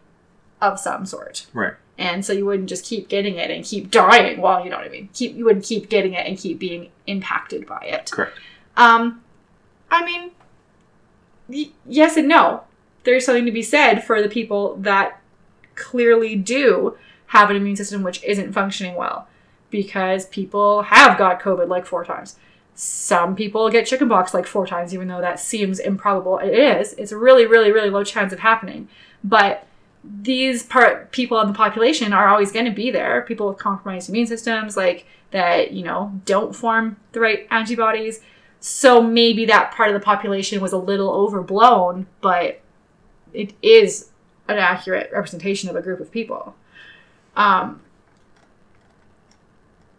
of 0.61 0.79
some 0.79 1.05
sort. 1.05 1.47
Right. 1.53 1.73
And 1.97 2.23
so 2.23 2.31
you 2.31 2.45
wouldn't 2.45 2.69
just 2.69 2.85
keep 2.85 3.09
getting 3.09 3.35
it 3.35 3.51
and 3.51 3.63
keep 3.63 3.91
dying. 3.91 4.39
Well, 4.39 4.63
you 4.63 4.69
know 4.69 4.77
what 4.77 4.85
I 4.85 4.89
mean. 4.89 5.09
Keep 5.13 5.35
you 5.35 5.45
wouldn't 5.45 5.65
keep 5.65 5.89
getting 5.89 6.13
it 6.13 6.25
and 6.25 6.37
keep 6.37 6.57
being 6.59 6.91
impacted 7.07 7.67
by 7.67 7.81
it. 7.81 8.09
Correct. 8.11 8.37
Um, 8.77 9.21
I 9.91 10.05
mean, 10.05 10.31
y- 11.47 11.71
yes 11.85 12.15
and 12.15 12.27
no. 12.27 12.63
There's 13.03 13.25
something 13.25 13.45
to 13.45 13.51
be 13.51 13.61
said 13.61 13.99
for 13.99 14.21
the 14.21 14.29
people 14.29 14.75
that 14.77 15.21
clearly 15.75 16.35
do 16.35 16.97
have 17.27 17.49
an 17.49 17.55
immune 17.55 17.75
system 17.75 18.03
which 18.03 18.23
isn't 18.23 18.53
functioning 18.53 18.95
well 18.95 19.27
because 19.69 20.25
people 20.27 20.83
have 20.83 21.17
got 21.17 21.41
COVID 21.41 21.67
like 21.67 21.85
four 21.85 22.03
times. 22.05 22.37
Some 22.75 23.35
people 23.35 23.69
get 23.69 23.85
chickenpox 23.85 24.33
like 24.33 24.47
four 24.47 24.65
times, 24.65 24.93
even 24.93 25.09
though 25.09 25.21
that 25.21 25.39
seems 25.39 25.79
improbable. 25.79 26.37
It 26.37 26.53
is. 26.53 26.93
It's 26.93 27.11
a 27.11 27.17
really, 27.17 27.45
really, 27.45 27.71
really 27.71 27.89
low 27.89 28.03
chance 28.03 28.31
of 28.31 28.39
happening. 28.39 28.87
But 29.23 29.67
these 30.03 30.63
part 30.63 31.11
people 31.11 31.39
in 31.41 31.47
the 31.47 31.53
population 31.53 32.13
are 32.13 32.27
always 32.27 32.51
going 32.51 32.65
to 32.65 32.71
be 32.71 32.91
there. 32.91 33.21
People 33.23 33.47
with 33.47 33.57
compromised 33.57 34.09
immune 34.09 34.27
systems, 34.27 34.77
like 34.77 35.05
that, 35.31 35.71
you 35.71 35.83
know, 35.83 36.19
don't 36.25 36.55
form 36.55 36.97
the 37.11 37.19
right 37.19 37.47
antibodies. 37.51 38.21
So 38.59 39.01
maybe 39.01 39.45
that 39.45 39.71
part 39.71 39.89
of 39.89 39.93
the 39.93 40.03
population 40.03 40.61
was 40.61 40.73
a 40.73 40.77
little 40.77 41.11
overblown, 41.11 42.07
but 42.21 42.61
it 43.33 43.53
is 43.61 44.09
an 44.47 44.57
accurate 44.57 45.11
representation 45.13 45.69
of 45.69 45.75
a 45.75 45.81
group 45.81 45.99
of 45.99 46.11
people. 46.11 46.55
Um, 47.35 47.81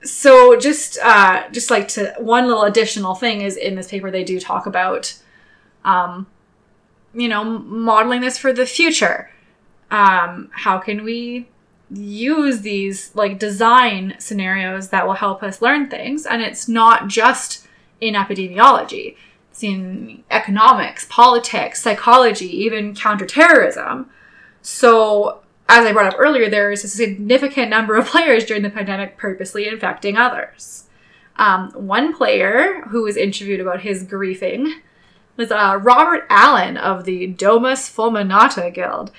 so 0.03 0.59
just 0.59 0.99
uh, 1.03 1.49
just 1.51 1.71
like 1.71 1.89
to 1.89 2.15
one 2.19 2.47
little 2.47 2.65
additional 2.65 3.15
thing 3.15 3.43
is 3.43 3.57
in 3.57 3.75
this 3.75 3.89
paper 3.89 4.11
they 4.11 4.25
do 4.25 4.41
talk 4.41 4.67
about 4.67 5.19
um, 5.85 6.27
you 7.15 7.29
know 7.29 7.45
modeling 7.45 8.21
this 8.21 8.39
for 8.39 8.53
the 8.53 8.67
future 8.67 9.31
um, 9.91 10.51
how 10.53 10.79
can 10.79 11.03
we 11.05 11.49
use 11.93 12.61
these 12.61 13.15
like 13.15 13.39
design 13.39 14.15
scenarios 14.19 14.91
that 14.91 15.07
will 15.07 15.15
help 15.15 15.43
us 15.43 15.61
learn 15.61 15.89
things? 15.89 16.27
And 16.27 16.43
it's 16.43 16.69
not 16.69 17.09
just 17.09 17.67
in 18.01 18.15
epidemiology. 18.15 19.17
It's 19.51 19.63
in 19.63 20.23
economics 20.31 21.07
politics 21.11 21.83
psychology 21.83 22.47
even 22.65 22.95
counterterrorism. 22.95 24.09
So 24.63 25.41
as 25.69 25.87
i 25.87 25.93
brought 25.93 26.13
up 26.13 26.19
earlier 26.19 26.51
there 26.51 26.73
is 26.73 26.83
a 26.83 26.89
significant 26.89 27.71
number 27.71 27.97
of 27.97 28.07
players 28.15 28.45
during 28.45 28.63
the 28.63 28.71
pandemic 28.71 29.17
purposely 29.17 29.67
infecting 29.67 30.17
others. 30.17 30.85
Um, 31.37 31.71
one 31.73 32.15
player 32.15 32.83
who 32.89 33.03
was 33.03 33.17
interviewed 33.17 33.61
about 33.61 33.81
his 33.81 34.05
griefing 34.05 34.81
was 35.37 35.51
uh, 35.51 35.79
robert 35.81 36.27
allen 36.29 36.77
of 36.77 37.05
the 37.05 37.27
domus 37.27 37.89
fulminata 37.89 38.73
guild 38.73 39.11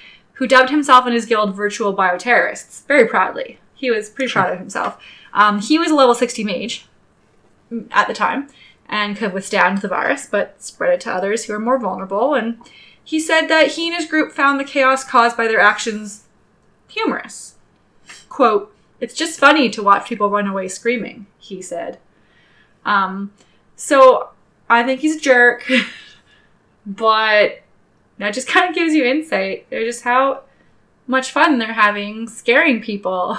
who 0.41 0.47
dubbed 0.47 0.71
himself 0.71 1.05
and 1.05 1.13
his 1.13 1.27
guild 1.27 1.55
virtual 1.55 1.95
bioterrorists 1.95 2.83
very 2.87 3.07
proudly. 3.07 3.59
He 3.75 3.91
was 3.91 4.09
pretty 4.09 4.31
proud 4.31 4.51
of 4.51 4.57
himself. 4.57 4.97
Um, 5.33 5.61
he 5.61 5.77
was 5.77 5.91
a 5.91 5.95
level 5.95 6.15
60 6.15 6.43
mage 6.43 6.87
at 7.91 8.07
the 8.07 8.13
time 8.15 8.47
and 8.89 9.15
could 9.15 9.33
withstand 9.33 9.77
the 9.77 9.87
virus, 9.87 10.25
but 10.25 10.59
spread 10.59 10.95
it 10.95 11.01
to 11.01 11.13
others 11.13 11.45
who 11.45 11.53
are 11.53 11.59
more 11.59 11.77
vulnerable. 11.77 12.33
And 12.33 12.57
he 13.03 13.19
said 13.19 13.49
that 13.49 13.73
he 13.73 13.89
and 13.89 13.95
his 13.95 14.09
group 14.09 14.31
found 14.31 14.59
the 14.59 14.63
chaos 14.63 15.03
caused 15.03 15.37
by 15.37 15.47
their 15.47 15.59
actions 15.59 16.23
humorous. 16.87 17.57
Quote, 18.27 18.73
it's 18.99 19.13
just 19.13 19.39
funny 19.39 19.69
to 19.69 19.83
watch 19.83 20.09
people 20.09 20.31
run 20.31 20.47
away 20.47 20.69
screaming, 20.69 21.27
he 21.37 21.61
said. 21.61 21.99
Um, 22.83 23.31
so 23.75 24.29
I 24.67 24.81
think 24.81 25.01
he's 25.01 25.17
a 25.17 25.19
jerk, 25.19 25.71
but 26.87 27.60
that 28.21 28.33
just 28.33 28.47
kind 28.53 28.69
of 28.69 28.75
gives 28.75 28.93
you 28.93 29.03
insight. 29.05 29.69
They're 29.69 29.83
just 29.85 30.03
how 30.03 30.41
much 31.07 31.31
fun 31.31 31.57
they're 31.57 31.73
having 31.73 32.27
scaring 32.27 32.81
people. 32.81 33.37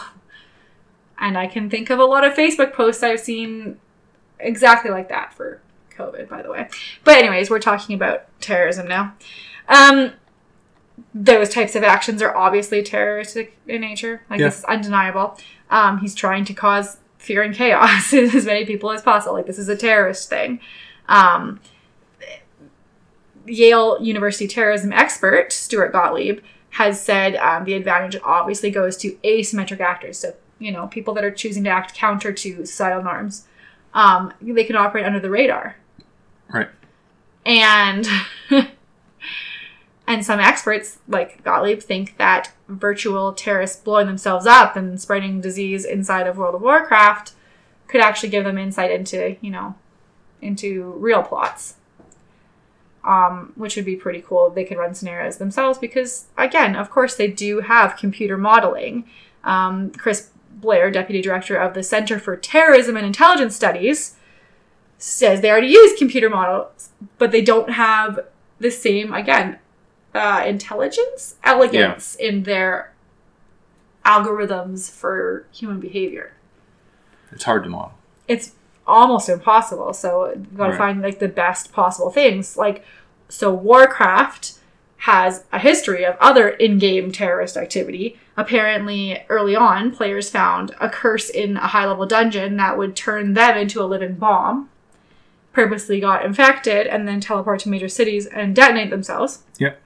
And 1.19 1.39
I 1.39 1.47
can 1.47 1.71
think 1.71 1.89
of 1.91 1.99
a 1.99 2.05
lot 2.05 2.25
of 2.25 2.35
Facebook 2.35 2.73
posts 2.73 3.03
I've 3.03 3.21
seen 3.21 3.79
exactly 4.41 4.91
like 4.91 5.09
that 5.09 5.33
for 5.33 5.61
COVID, 5.97 6.29
by 6.29 6.43
the 6.43 6.51
way. 6.51 6.69
But 7.05 7.19
anyways, 7.19 7.49
we're 7.49 7.61
talking 7.61 7.95
about 7.95 8.25
terrorism 8.41 8.89
now. 8.89 9.15
Um, 9.69 10.13
those 11.15 11.49
types 11.49 11.77
of 11.77 11.85
actions 11.85 12.21
are 12.23 12.35
obviously 12.37 12.83
terroristic 12.83 13.57
in 13.69 13.81
nature. 13.83 14.23
Like 14.29 14.41
Yeah. 14.41 14.47
this 14.47 14.59
is 14.59 14.65
undeniable. 14.65 15.39
Um, 15.71 15.99
he's 15.99 16.15
trying 16.15 16.45
to 16.47 16.55
cause 16.55 16.99
fear 17.19 17.43
and 17.43 17.55
chaos 17.55 18.13
in 18.13 18.25
as 18.35 18.45
many 18.45 18.65
people 18.67 18.91
as 18.91 19.01
possible. 19.03 19.35
Like 19.35 19.47
this 19.47 19.59
is 19.59 19.69
a 19.69 19.77
terrorist 19.77 20.29
thing. 20.29 20.61
Um, 21.09 21.61
Yale 23.47 23.99
University 24.01 24.47
terrorism 24.49 24.93
expert 24.93 25.53
Stuart 25.53 25.93
Gottlieb 25.93 26.41
has 26.71 27.01
said 27.01 27.37
um, 27.37 27.65
the 27.65 27.75
advantage 27.75 28.21
obviously 28.25 28.71
goes 28.71 28.97
to 28.99 29.13
asymmetric 29.25 29.81
actors. 29.81 30.19
So 30.19 30.35
you 30.59 30.71
know 30.73 30.87
people 30.87 31.13
that 31.15 31.25
are 31.25 31.31
choosing 31.31 31.65
to 31.65 31.71
act 31.71 31.95
counter 31.95 32.33
to 32.33 32.65
societal 32.67 33.03
norms. 33.03 33.47
Um, 33.95 34.33
they 34.41 34.65
can 34.65 34.77
operate 34.77 35.05
under 35.05 35.21
the 35.21 35.29
radar, 35.29 35.77
Right. 36.49 36.69
and 37.45 38.07
and 40.07 40.25
some 40.25 40.41
experts 40.41 40.99
like 41.09 41.43
Gottlieb 41.45 41.81
think 41.81 42.17
that 42.17 42.53
virtual 42.69 43.33
terrorists 43.35 43.81
blowing 43.83 44.07
themselves 44.07 44.47
up 44.47 44.77
and 44.77 45.01
spreading 45.01 45.41
disease 45.41 45.85
inside 45.85 46.27
of 46.27 46.39
World 46.39 46.55
of 46.55 46.63
Warcraft 46.63 47.33
could 47.87 48.01
actually 48.01 48.31
give 48.31 48.45
them 48.45 48.57
insight 48.59 48.91
into 48.91 49.37
you 49.41 49.51
know 49.51 49.75
into 50.41 50.93
real 50.97 51.23
plots 51.23 51.75
um, 53.05 53.53
which 53.57 53.77
would 53.77 53.85
be 53.85 53.97
pretty 53.97 54.23
cool. 54.23 54.51
They 54.51 54.65
could 54.65 54.79
run 54.79 54.95
scenarios 54.95 55.39
themselves 55.39 55.79
because, 55.79 56.27
again, 56.39 56.77
of 56.77 56.91
course, 56.91 57.15
they 57.17 57.29
do 57.29 57.61
have 57.61 57.97
computer 57.97 58.39
modeling. 58.39 59.05
Um, 59.45 59.91
Chris 59.91 60.31
Blair, 60.51 60.91
deputy 60.91 61.21
director 61.21 61.57
of 61.57 61.75
the 61.75 61.83
Center 61.83 62.19
for 62.19 62.37
Terrorism 62.37 62.97
and 62.97 63.05
Intelligence 63.07 63.57
Studies, 63.57 64.17
says 64.99 65.41
they 65.41 65.51
already 65.51 65.69
use 65.69 65.99
computer 65.99 66.31
models, 66.31 66.91
but 67.19 67.33
they 67.33 67.43
don't 67.43 67.71
have 67.71 68.21
the 68.61 68.71
same, 68.71 69.13
again, 69.13 69.59
uh, 70.15 70.45
intelligence, 70.47 71.37
elegance 71.43 72.15
in 72.15 72.45
their 72.45 72.93
algorithms 74.05 74.91
for 74.91 75.47
human 75.53 75.79
behavior 75.79 76.33
It's 77.31 77.45
hard 77.45 77.63
to 77.65 77.71
model. 77.71 77.93
it's 78.27 78.53
almost 78.87 79.29
impossible. 79.29 79.93
So 79.93 80.31
you 80.31 80.47
gotta 80.57 80.71
Right. 80.73 80.79
find 80.79 81.03
like 81.03 81.19
the 81.19 81.29
best 81.29 81.73
possible 81.73 82.11
things. 82.11 82.57
Like 82.57 82.85
so 83.29 83.53
Warcraft 83.53 84.55
has 84.99 85.45
a 85.53 85.59
history 85.59 86.05
of 86.05 86.17
other 86.21 86.49
in-game 86.49 87.11
terrorist 87.11 87.57
activity. 87.57 88.19
Apparently, 88.37 89.25
early 89.29 89.57
on, 89.57 89.91
players 89.91 90.31
found 90.31 90.75
a 90.81 90.89
curse 90.89 91.29
in 91.29 91.57
a 91.57 91.67
high-level 91.69 92.07
dungeon 92.07 92.57
that 92.57 92.79
would 92.79 92.95
turn 92.95 93.35
them 93.35 93.57
into 93.59 93.83
a 93.83 93.85
living 93.85 94.15
bomb. 94.15 94.69
Purposely 95.53 95.99
got 96.01 96.25
infected 96.25 96.87
and 96.87 97.09
then 97.09 97.21
teleport 97.21 97.61
to 97.61 97.69
major 97.69 97.89
cities 97.89 98.27
and 98.27 98.55
detonate 98.55 98.91
themselves. 98.91 99.43
Yep. 99.59 99.81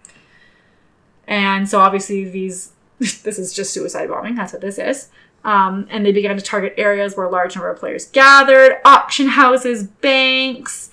And 1.26 1.68
so 1.68 1.80
obviously 1.80 2.24
these 2.24 2.72
this 2.98 3.38
is 3.38 3.52
just 3.52 3.72
suicide 3.72 4.08
bombing. 4.08 4.34
That's 4.34 4.52
what 4.52 4.62
this 4.62 4.78
is. 4.78 5.08
Um, 5.46 5.86
and 5.90 6.04
they 6.04 6.10
began 6.10 6.36
to 6.36 6.42
target 6.42 6.74
areas 6.76 7.16
where 7.16 7.24
a 7.24 7.30
large 7.30 7.54
number 7.54 7.70
of 7.70 7.78
players 7.78 8.06
gathered, 8.06 8.80
auction 8.84 9.28
houses, 9.28 9.84
banks. 9.84 10.90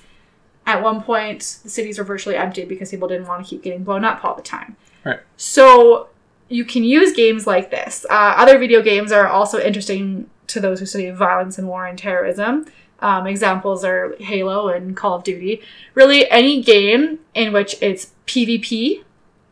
At 0.65 0.81
one 0.83 1.01
point, 1.01 1.59
the 1.63 1.69
cities 1.69 1.97
were 1.97 2.03
virtually 2.05 2.35
empty 2.37 2.63
because 2.63 2.91
people 2.91 3.07
didn't 3.07 3.27
want 3.27 3.43
to 3.43 3.49
keep 3.49 3.63
getting 3.63 3.83
blown 3.83 4.05
up 4.05 4.23
all 4.23 4.35
the 4.35 4.43
time. 4.43 4.77
Right. 5.03 5.19
So 5.37 6.09
you 6.49 6.63
can 6.65 6.83
use 6.83 7.13
games 7.13 7.47
like 7.47 7.71
this. 7.71 8.05
Uh, 8.09 8.35
other 8.37 8.59
video 8.59 8.81
games 8.83 9.11
are 9.11 9.27
also 9.27 9.59
interesting 9.59 10.29
to 10.47 10.59
those 10.59 10.79
who 10.79 10.85
study 10.85 11.09
violence 11.09 11.57
and 11.57 11.67
war 11.67 11.87
and 11.87 11.97
terrorism. 11.97 12.67
Um, 12.99 13.25
examples 13.27 13.83
are 13.83 14.15
Halo 14.19 14.69
and 14.69 14.95
Call 14.95 15.15
of 15.15 15.23
Duty. 15.23 15.61
Really, 15.95 16.29
any 16.29 16.61
game 16.61 17.19
in 17.33 17.51
which 17.53 17.75
it's 17.81 18.11
PvP, 18.27 19.03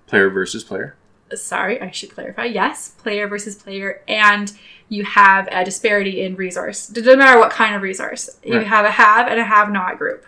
Player 0.06 0.30
versus 0.30 0.64
player. 0.64 0.96
sorry, 1.34 1.82
I 1.82 1.90
should 1.92 2.12
clarify. 2.14 2.46
Yes, 2.46 2.90
player 2.90 3.28
versus 3.28 3.56
player, 3.56 4.02
and 4.08 4.54
you 4.92 5.06
have 5.06 5.48
a 5.54 5.64
disparity 5.64 6.22
in 6.22 6.36
resource. 6.36 6.90
It 6.90 6.96
doesn't 6.96 7.18
matter 7.18 7.40
what 7.40 7.50
kind 7.50 7.74
of 7.74 7.82
resource. 7.82 8.30
You 8.44 8.58
Right. 8.58 8.68
have 8.68 8.84
a 8.84 8.92
have 8.92 9.28
and 9.28 9.40
a 9.40 9.46
have 9.46 9.72
not 9.72 9.98
group. 9.98 10.26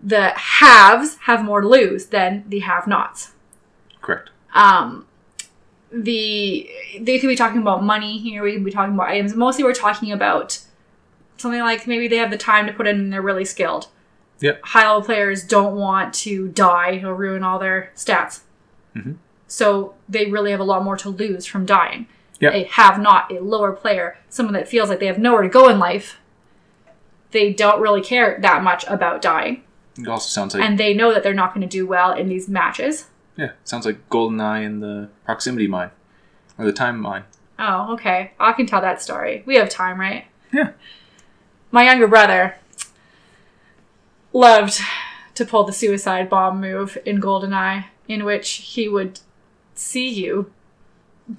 The 0.00 0.28
haves 0.30 1.16
have 1.22 1.42
more 1.44 1.60
to 1.60 1.68
lose 1.68 2.06
than 2.06 2.44
the 2.48 2.60
have 2.60 2.86
nots. 2.86 3.32
Correct. 4.00 4.30
Um, 4.54 5.06
the 5.92 6.70
they 7.00 7.18
could 7.18 7.26
be 7.26 7.34
talking 7.34 7.60
about 7.60 7.82
money 7.82 8.18
here. 8.18 8.44
We 8.44 8.52
could 8.52 8.64
be 8.64 8.70
talking 8.70 8.94
about 8.94 9.08
items. 9.08 9.34
Mostly, 9.34 9.64
we're 9.64 9.74
talking 9.74 10.12
about 10.12 10.60
something 11.36 11.60
like 11.60 11.88
maybe 11.88 12.06
they 12.06 12.18
have 12.18 12.30
the 12.30 12.38
time 12.38 12.68
to 12.68 12.72
put 12.72 12.86
in 12.86 13.00
and 13.00 13.12
they're 13.12 13.20
really 13.20 13.44
skilled. 13.44 13.88
Yep. 14.38 14.60
High 14.62 14.86
level 14.86 15.02
players 15.02 15.42
don't 15.42 15.74
want 15.74 16.14
to 16.14 16.46
die 16.48 17.02
or 17.04 17.16
ruin 17.16 17.42
all 17.42 17.58
their 17.58 17.90
stats. 17.96 18.42
Mm-hmm. 18.94 19.14
So 19.48 19.94
they 20.08 20.26
really 20.26 20.52
have 20.52 20.60
a 20.60 20.64
lot 20.64 20.84
more 20.84 20.96
to 20.98 21.08
lose 21.10 21.46
from 21.46 21.66
dying. 21.66 22.06
Yep. 22.40 22.54
A 22.54 22.64
have 22.64 22.98
not 23.00 23.30
a 23.30 23.40
lower 23.40 23.72
player, 23.72 24.16
someone 24.28 24.54
that 24.54 24.66
feels 24.68 24.88
like 24.88 24.98
they 24.98 25.06
have 25.06 25.18
nowhere 25.18 25.42
to 25.42 25.48
go 25.48 25.68
in 25.68 25.78
life. 25.78 26.18
They 27.32 27.52
don't 27.52 27.80
really 27.80 28.00
care 28.02 28.38
that 28.40 28.62
much 28.62 28.84
about 28.88 29.20
dying, 29.22 29.62
It 29.98 30.08
also 30.08 30.28
sounds 30.28 30.54
like 30.54 30.62
and 30.64 30.78
they 30.78 30.94
know 30.94 31.12
that 31.12 31.22
they're 31.22 31.34
not 31.34 31.54
going 31.54 31.60
to 31.68 31.68
do 31.68 31.86
well 31.86 32.12
in 32.12 32.28
these 32.28 32.48
matches. 32.48 33.06
yeah, 33.36 33.52
sounds 33.64 33.86
like 33.86 34.08
GoldenEye 34.08 34.64
and 34.66 34.82
the 34.82 35.10
proximity 35.24 35.66
mine, 35.68 35.90
or 36.58 36.64
the 36.64 36.72
time 36.72 36.98
mine. 37.00 37.24
Oh, 37.58 37.92
okay. 37.92 38.32
I 38.40 38.52
can 38.52 38.64
tell 38.66 38.80
that 38.80 39.02
story. 39.02 39.42
We 39.46 39.56
have 39.56 39.68
time, 39.68 40.00
right? 40.00 40.24
Yeah. 40.52 40.70
My 41.70 41.84
younger 41.84 42.08
brother 42.08 42.56
loved 44.32 44.80
to 45.34 45.44
pull 45.44 45.64
the 45.64 45.72
suicide 45.72 46.28
bomb 46.28 46.60
move 46.60 46.96
in 47.04 47.20
GoldenEye, 47.20 47.84
in 48.08 48.24
which 48.24 48.50
he 48.50 48.88
would 48.88 49.20
see 49.74 50.08
you 50.08 50.50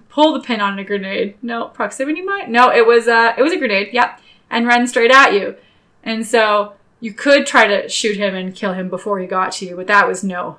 pull 0.09 0.33
the 0.33 0.39
pin 0.39 0.61
on 0.61 0.79
a 0.79 0.83
grenade. 0.83 1.35
No, 1.41 1.67
proximity 1.67 2.21
mine? 2.21 2.51
No, 2.51 2.71
it 2.71 2.85
was 2.85 3.07
uh 3.07 3.33
it 3.37 3.41
was 3.41 3.53
a 3.53 3.57
grenade, 3.57 3.89
yep. 3.93 4.19
And 4.49 4.67
run 4.67 4.87
straight 4.87 5.11
at 5.11 5.33
you. 5.33 5.55
And 6.03 6.25
so 6.25 6.73
you 6.99 7.13
could 7.13 7.45
try 7.45 7.67
to 7.67 7.89
shoot 7.89 8.17
him 8.17 8.35
and 8.35 8.55
kill 8.55 8.73
him 8.73 8.89
before 8.89 9.19
he 9.19 9.27
got 9.27 9.53
to 9.53 9.65
you, 9.65 9.75
but 9.75 9.87
that 9.87 10.07
was 10.07 10.23
no 10.23 10.57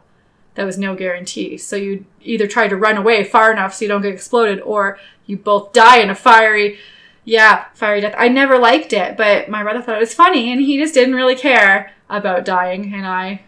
that 0.55 0.65
was 0.65 0.79
no 0.79 0.95
guarantee. 0.95 1.57
So 1.57 1.77
you 1.77 2.05
either 2.21 2.47
try 2.47 2.69
to 2.69 2.77
run 2.77 2.97
away 2.97 3.25
far 3.25 3.53
enough 3.53 3.75
so 3.75 3.85
you 3.85 3.89
don't 3.89 4.03
get 4.03 4.13
exploded, 4.13 4.61
or 4.61 4.99
you 5.27 5.37
both 5.37 5.73
die 5.73 5.99
in 5.99 6.11
a 6.11 6.15
fiery, 6.15 6.79
yeah, 7.25 7.67
fiery 7.75 8.01
death. 8.01 8.15
I 8.19 8.29
never 8.29 8.59
liked 8.59 8.93
it, 8.93 9.17
but 9.17 9.49
my 9.49 9.63
brother 9.63 9.81
thought 9.81 9.97
it 9.97 10.01
was 10.01 10.15
funny, 10.15 10.53
and 10.53 10.61
he 10.61 10.79
just 10.79 10.95
didn't 10.95 11.15
really 11.15 11.37
care 11.37 11.93
about 12.11 12.45
dying, 12.45 12.93
and 12.95 13.07
I 13.07 13.43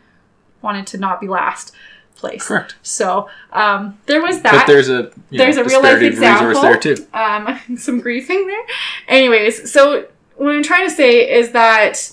wanted 0.62 0.86
to 0.88 0.98
not 0.98 1.20
be 1.20 1.28
last 1.28 1.74
place. 2.16 2.46
Correct. 2.46 2.74
So 2.82 3.28
um, 3.52 3.98
there 4.06 4.22
was 4.22 4.40
that 4.42 4.52
But 4.52 4.66
there's 4.66 4.88
a 4.88 5.10
there's 5.30 5.56
know, 5.56 5.62
a 5.62 5.64
real 5.66 5.82
life 5.82 5.98
disparity 6.00 6.06
of 6.08 6.18
resource 6.18 6.56
example. 6.56 6.62
there 6.62 6.78
too. 6.78 7.68
um, 7.72 7.76
some 7.78 8.00
griefing 8.00 8.46
there. 8.46 8.62
Anyways, 9.08 9.70
so 9.70 10.06
what 10.36 10.54
I'm 10.54 10.62
trying 10.62 10.88
to 10.88 10.94
say 10.94 11.30
is 11.30 11.52
that 11.52 12.12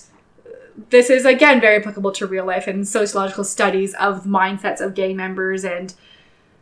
this 0.90 1.10
is 1.10 1.24
again 1.24 1.60
very 1.60 1.76
applicable 1.76 2.12
to 2.12 2.26
real 2.26 2.44
life 2.44 2.66
and 2.66 2.86
sociological 2.86 3.44
studies 3.44 3.94
of 3.94 4.24
mindsets 4.24 4.80
of 4.80 4.94
gang 4.94 5.16
members 5.16 5.64
and 5.64 5.94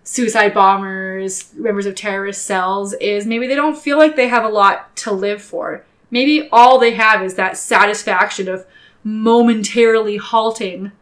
suicide 0.05 0.53
bombers, 0.55 1.53
members 1.55 1.87
of 1.87 1.95
terrorist 1.95 2.45
cells. 2.45 2.93
Is 2.95 3.27
maybe 3.27 3.47
they 3.47 3.55
don't 3.55 3.77
feel 3.79 3.99
like 3.99 4.17
they 4.17 4.29
have 4.29 4.45
a 4.45 4.49
lot 4.49 4.95
to 4.97 5.13
live 5.13 5.43
for. 5.43 5.85
Maybe 6.11 6.49
all 6.51 6.79
they 6.79 6.93
have 6.95 7.23
is 7.23 7.35
that 7.35 7.57
satisfaction 7.57 8.49
of 8.49 8.67
momentarily 9.05 10.17
halting 10.17 10.93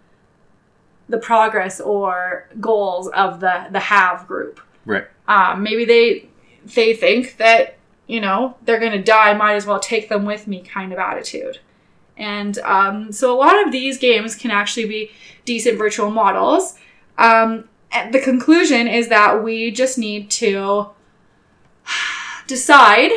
the 1.08 1.18
progress 1.18 1.80
or 1.80 2.48
goals 2.60 3.08
of 3.08 3.40
the 3.40 3.66
the 3.70 3.80
have 3.80 4.26
group. 4.26 4.60
Right. 4.84 5.06
um, 5.26 5.62
maybe 5.62 5.84
they 5.84 6.28
they 6.64 6.94
think 6.94 7.36
that 7.36 7.76
you 8.06 8.20
know 8.20 8.56
they're 8.62 8.80
gonna 8.80 9.02
die 9.02 9.34
might 9.34 9.54
as 9.54 9.66
well 9.66 9.80
take 9.80 10.08
them 10.08 10.24
with 10.24 10.46
me 10.46 10.62
kind 10.62 10.92
of 10.92 10.98
attitude. 10.98 11.58
And 12.16 12.58
um, 12.58 13.12
so 13.12 13.32
a 13.32 13.38
lot 13.38 13.64
of 13.64 13.70
these 13.70 13.96
games 13.96 14.34
can 14.34 14.50
actually 14.50 14.86
be 14.86 15.10
decent 15.44 15.78
virtual 15.78 16.10
models. 16.10 16.76
Um, 17.16 17.68
and 17.92 18.12
the 18.12 18.20
conclusion 18.20 18.88
is 18.88 19.08
that 19.08 19.42
we 19.44 19.70
just 19.70 19.98
need 19.98 20.28
to 20.32 20.88
decide 22.48 23.12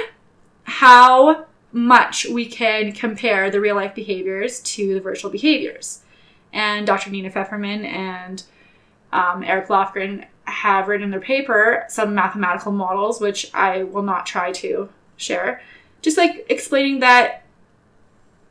how 0.63 1.45
much 1.71 2.25
we 2.25 2.45
can 2.45 2.91
compare 2.91 3.49
the 3.49 3.59
real 3.59 3.75
life 3.75 3.95
behaviors 3.95 4.59
to 4.61 4.93
the 4.93 4.99
virtual 4.99 5.31
behaviors 5.31 6.00
and 6.53 6.85
dr 6.85 7.09
nina 7.09 7.29
fefferman 7.29 7.85
and 7.85 8.43
um, 9.13 9.43
Eric 9.43 9.67
Lofgren 9.67 10.25
have 10.45 10.87
written 10.87 11.05
in 11.05 11.11
their 11.11 11.19
paper 11.19 11.85
some 11.89 12.15
mathematical 12.15 12.71
models, 12.71 13.19
which 13.21 13.51
I 13.53 13.83
will 13.83 14.03
not 14.03 14.25
try 14.25 14.51
to 14.53 14.89
share. 15.17 15.61
Just 16.01 16.17
like 16.17 16.45
explaining 16.49 16.99
that 16.99 17.43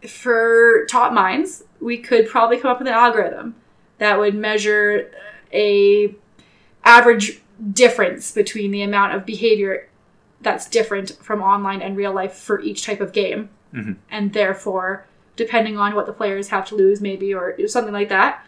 for 0.07 0.87
top 0.87 1.13
minds, 1.13 1.65
we 1.81 1.99
could 1.99 2.29
probably 2.29 2.59
come 2.59 2.71
up 2.71 2.79
with 2.79 2.89
an 2.89 2.95
algorithm 2.95 3.57
that 3.99 4.19
would 4.19 4.35
measure 4.35 5.11
a 5.53 6.15
average 6.85 7.43
difference 7.73 8.33
between 8.33 8.71
the 8.71 8.83
amount 8.83 9.15
of 9.15 9.27
behavior 9.27 9.89
that's 10.41 10.69
different 10.69 11.11
from 11.21 11.43
online 11.43 11.83
and 11.83 11.97
real 11.97 12.13
life 12.13 12.33
for 12.33 12.61
each 12.61 12.85
type 12.85 13.01
of 13.01 13.13
game. 13.13 13.51
Mhm. 13.75 13.97
And 14.11 14.33
therefore, 14.33 15.07
depending 15.41 15.79
on 15.79 15.95
what 15.95 16.05
the 16.05 16.13
players 16.13 16.49
have 16.49 16.67
to 16.69 16.75
lose, 16.75 17.01
maybe, 17.01 17.33
or 17.33 17.57
something 17.67 17.95
like 17.95 18.11
that, 18.11 18.45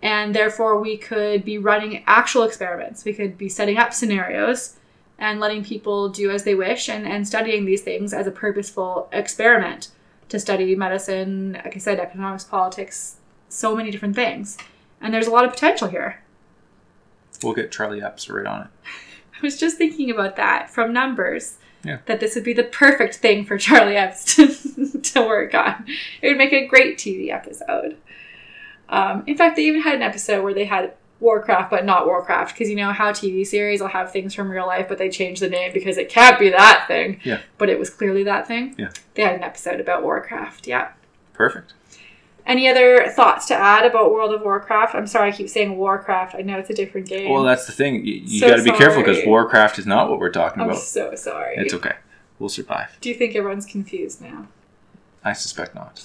and 0.00 0.32
therefore 0.32 0.78
we 0.78 0.96
could 0.96 1.44
be 1.44 1.58
running 1.58 2.04
actual 2.06 2.44
experiments. 2.44 3.04
We 3.04 3.14
could 3.14 3.36
be 3.36 3.48
setting 3.48 3.78
up 3.78 3.92
scenarios 3.92 4.76
and 5.18 5.40
letting 5.40 5.64
people 5.64 6.08
do 6.08 6.30
as 6.30 6.44
they 6.44 6.54
wish 6.54 6.88
and, 6.88 7.04
and 7.04 7.26
studying 7.26 7.64
these 7.64 7.82
things 7.82 8.14
as 8.14 8.28
a 8.28 8.30
purposeful 8.30 9.08
experiment 9.10 9.88
to 10.28 10.38
study 10.38 10.74
medicine 10.76 11.52
like 11.64 11.74
i 11.74 11.78
said 11.78 11.98
economics 11.98 12.44
politics 12.44 13.16
so 13.48 13.74
many 13.74 13.90
different 13.90 14.14
things. 14.14 14.56
And 15.00 15.12
there's 15.12 15.26
a 15.26 15.30
lot 15.30 15.44
of 15.44 15.52
potential 15.52 15.88
here. 15.88 16.22
We'll 17.42 17.54
get 17.54 17.72
Charlie 17.72 18.00
Eppes 18.00 18.32
right 18.32 18.46
on 18.46 18.62
it. 18.62 18.68
i 19.34 19.38
was 19.42 19.58
just 19.58 19.78
thinking 19.78 20.10
about 20.10 20.36
that 20.36 20.70
from 20.70 20.92
numbers 20.92 21.58
Yeah. 21.86 21.98
that 22.06 22.20
this 22.20 22.34
would 22.34 22.44
be 22.44 22.52
the 22.52 22.64
perfect 22.64 23.14
thing 23.16 23.44
for 23.46 23.56
charlie 23.58 23.94
eppes 23.96 24.24
to, 24.36 24.98
to 25.00 25.20
work 25.26 25.54
on 25.54 25.86
it 26.20 26.28
would 26.28 26.36
make 26.38 26.52
a 26.52 26.66
great 26.66 26.98
tv 26.98 27.30
episode 27.30 27.96
Um, 28.88 29.24
in 29.26 29.36
fact, 29.36 29.56
they 29.56 29.64
even 29.64 29.82
had 29.82 29.94
an 29.96 30.02
episode 30.02 30.44
where 30.44 30.54
they 30.54 30.64
had 30.66 30.94
Warcraft, 31.18 31.70
but 31.70 31.84
not 31.84 32.06
Warcraft, 32.06 32.52
because 32.54 32.68
you 32.70 32.76
know 32.76 32.92
how 32.92 33.10
TV 33.10 33.44
series 33.44 33.80
will 33.80 33.88
have 33.88 34.12
things 34.12 34.32
from 34.34 34.48
real 34.50 34.66
life, 34.66 34.86
but 34.88 34.98
they 34.98 35.08
change 35.10 35.40
the 35.40 35.48
name 35.48 35.72
because 35.72 35.96
it 35.98 36.08
can't 36.08 36.38
be 36.38 36.50
that 36.50 36.84
thing. 36.86 37.20
Yeah. 37.24 37.40
But 37.58 37.68
it 37.68 37.78
was 37.80 37.90
clearly 37.90 38.22
that 38.24 38.46
thing. 38.46 38.74
Yeah. 38.78 38.90
They 39.14 39.22
had 39.22 39.34
an 39.34 39.42
episode 39.42 39.80
about 39.80 40.02
Warcraft. 40.04 40.68
Yeah. 40.68 40.92
Perfect. 41.32 41.72
Any 42.46 42.68
other 42.68 43.08
thoughts 43.08 43.46
to 43.46 43.54
add 43.54 43.84
about 43.84 44.12
World 44.12 44.32
of 44.32 44.40
Warcraft? 44.42 44.94
I'm 44.94 45.06
sorry, 45.08 45.30
I 45.30 45.32
keep 45.36 45.48
saying 45.48 45.76
Warcraft. 45.76 46.36
I 46.36 46.42
know 46.42 46.58
it's 46.58 46.70
a 46.70 46.74
different 46.74 47.08
game. 47.08 47.30
Well, 47.30 47.42
that's 47.42 47.66
the 47.66 47.72
thing. 47.72 48.04
You, 48.06 48.14
you 48.24 48.38
So 48.40 48.48
got 48.48 48.56
to 48.56 48.62
be 48.62 48.70
careful 48.70 49.02
because. 49.02 49.26
Warcraft 49.26 49.80
is 49.80 49.86
not 49.86 50.08
what 50.08 50.20
we're 50.20 50.30
talking 50.30 50.62
I'm 50.62 50.70
about. 50.70 50.80
so 50.80 51.14
sorry. 51.16 51.56
It's 51.56 51.74
okay. 51.74 51.94
We'll 52.38 52.48
survive. 52.48 52.96
Do 53.00 53.08
you 53.08 53.14
think 53.16 53.34
everyone's 53.34 53.66
confused 53.66 54.22
now? 54.22 54.46
I 55.24 55.32
suspect 55.32 55.74
not. 55.74 56.04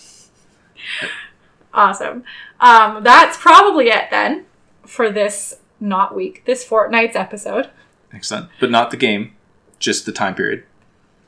Awesome. 1.73 2.23
Um, 2.59 3.03
that's 3.03 3.37
probably 3.37 3.89
it 3.89 4.05
then 4.09 4.45
for 4.85 5.09
this 5.11 5.59
not 5.79 6.15
week, 6.15 6.43
this 6.45 6.63
fortnight's 6.63 7.15
episode. 7.15 7.69
Excellent. 8.13 8.49
But 8.59 8.71
not 8.71 8.91
the 8.91 8.97
game, 8.97 9.35
just 9.79 10.05
the 10.05 10.11
time 10.11 10.35
period. 10.35 10.63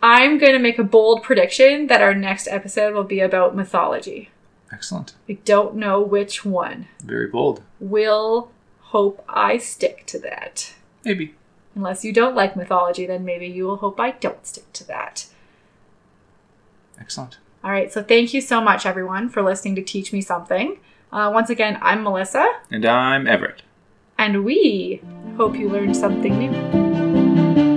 I'm 0.02 0.38
going 0.38 0.52
to 0.54 0.60
make 0.60 0.80
a 0.80 0.84
bold 0.84 1.24
prediction 1.24 1.88
that 1.88 2.02
our 2.02 2.14
next 2.14 2.48
episode 2.48 2.94
will 2.94 3.06
be 3.06 3.20
about 3.22 3.56
mythology. 3.56 4.32
Excellent. 4.74 5.14
I 5.30 5.34
don't 5.46 5.76
know 5.76 6.02
which 6.02 6.44
one. 6.44 6.88
Very 7.04 7.28
bold. 7.28 7.62
We'll 7.80 8.52
hope 8.80 9.24
I 9.30 9.58
stick 9.60 10.06
to 10.08 10.20
that. 10.20 10.74
Maybe. 11.06 11.36
Unless 11.76 12.04
you 12.04 12.12
don't 12.14 12.36
like 12.36 12.56
mythology, 12.56 13.06
then 13.06 13.24
maybe 13.24 13.48
you 13.48 13.66
will 13.66 13.78
hope 13.78 14.00
I 14.00 14.12
don't 14.12 14.46
stick 14.46 14.72
to 14.74 14.88
that. 14.88 15.28
Excellent. 17.00 17.38
All 17.64 17.72
right, 17.72 17.92
so 17.92 18.04
thank 18.04 18.34
you 18.34 18.42
so 18.42 18.60
much, 18.62 18.86
everyone, 18.86 19.30
for 19.30 19.42
listening 19.42 19.76
to 19.76 19.82
Teach 19.82 20.12
Me 20.14 20.22
Something. 20.22 20.80
Uh, 21.12 21.32
once 21.34 21.50
again, 21.50 21.78
I'm 21.82 22.04
Melissa, 22.04 22.46
And 22.72 22.86
I'm 22.86 23.28
Everett. 23.28 23.62
and 24.18 24.44
we 24.44 25.02
hope 25.38 25.56
you 25.56 25.70
learned 25.70 25.96
something 25.96 26.38
new. 26.38 27.73